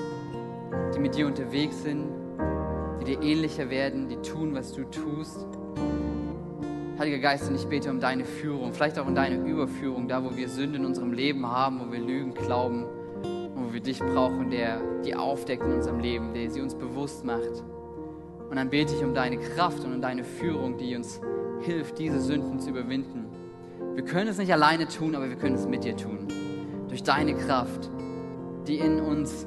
die 0.96 1.00
mit 1.00 1.16
dir 1.16 1.28
unterwegs 1.28 1.84
sind, 1.84 2.08
die 3.00 3.06
dir 3.06 3.22
ähnlicher 3.22 3.70
werden, 3.70 4.08
die 4.10 4.18
tun, 4.18 4.56
was 4.56 4.74
du 4.74 4.84
tust 4.86 5.46
Heiliger 7.00 7.20
Geist, 7.20 7.48
und 7.48 7.56
ich 7.56 7.68
bete 7.68 7.92
um 7.92 8.00
deine 8.00 8.26
Führung, 8.26 8.74
vielleicht 8.74 8.98
auch 8.98 9.06
um 9.06 9.14
deine 9.14 9.36
Überführung, 9.36 10.08
da 10.08 10.24
wo 10.24 10.36
wir 10.36 10.50
Sünde 10.50 10.80
in 10.80 10.86
unserem 10.86 11.14
Leben 11.14 11.46
haben, 11.46 11.80
wo 11.80 11.92
wir 11.92 12.00
Lügen 12.00 12.34
glauben, 12.34 12.86
wo 13.54 13.72
wir 13.72 13.82
dich 13.82 14.00
brauchen, 14.00 14.50
der 14.50 14.82
die 15.06 15.16
aufdeckt 15.16 15.64
in 15.64 15.74
unserem 15.74 16.00
Leben, 16.00 16.34
der 16.34 16.50
sie 16.50 16.60
uns 16.60 16.74
bewusst 16.74 17.24
macht. 17.24 17.64
Und 18.50 18.56
dann 18.56 18.72
bete 18.72 18.96
ich 18.96 19.04
um 19.04 19.14
deine 19.14 19.38
Kraft 19.38 19.84
und 19.86 19.94
um 19.94 20.02
deine 20.02 20.24
Führung, 20.24 20.78
die 20.78 20.96
uns 20.96 21.22
hilft, 21.62 22.00
diese 22.00 22.20
Sünden 22.20 22.60
zu 22.60 22.72
überwinden. 22.72 23.28
Wir 23.94 24.04
können 24.04 24.30
es 24.30 24.40
nicht 24.40 24.52
alleine 24.52 24.88
tun, 24.88 25.14
aber 25.14 25.30
wir 25.30 25.36
können 25.36 25.54
es 25.54 25.68
mit 25.68 25.84
dir 25.84 25.96
tun. 25.96 26.28
Durch 26.88 27.04
deine 27.04 27.36
Kraft, 27.36 27.92
die 28.68 28.78
in 28.78 29.00
uns 29.02 29.46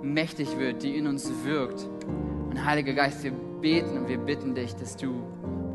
mächtig 0.00 0.58
wird, 0.58 0.82
die 0.82 0.96
in 0.96 1.06
uns 1.06 1.30
wirkt. 1.44 1.90
Und 2.48 2.64
Heiliger 2.64 2.94
Geist, 2.94 3.22
wir 3.22 3.32
beten 3.60 3.98
und 3.98 4.08
wir 4.08 4.16
bitten 4.16 4.54
dich, 4.54 4.74
dass 4.76 4.96
du 4.96 5.12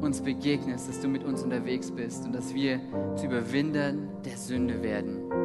uns 0.01 0.21
begegnest, 0.21 0.89
dass 0.89 0.99
du 0.99 1.07
mit 1.07 1.23
uns 1.23 1.43
unterwegs 1.43 1.91
bist 1.91 2.25
und 2.25 2.33
dass 2.33 2.53
wir 2.53 2.79
zu 3.15 3.25
Überwindern 3.25 4.09
der 4.25 4.37
Sünde 4.37 4.81
werden. 4.83 5.40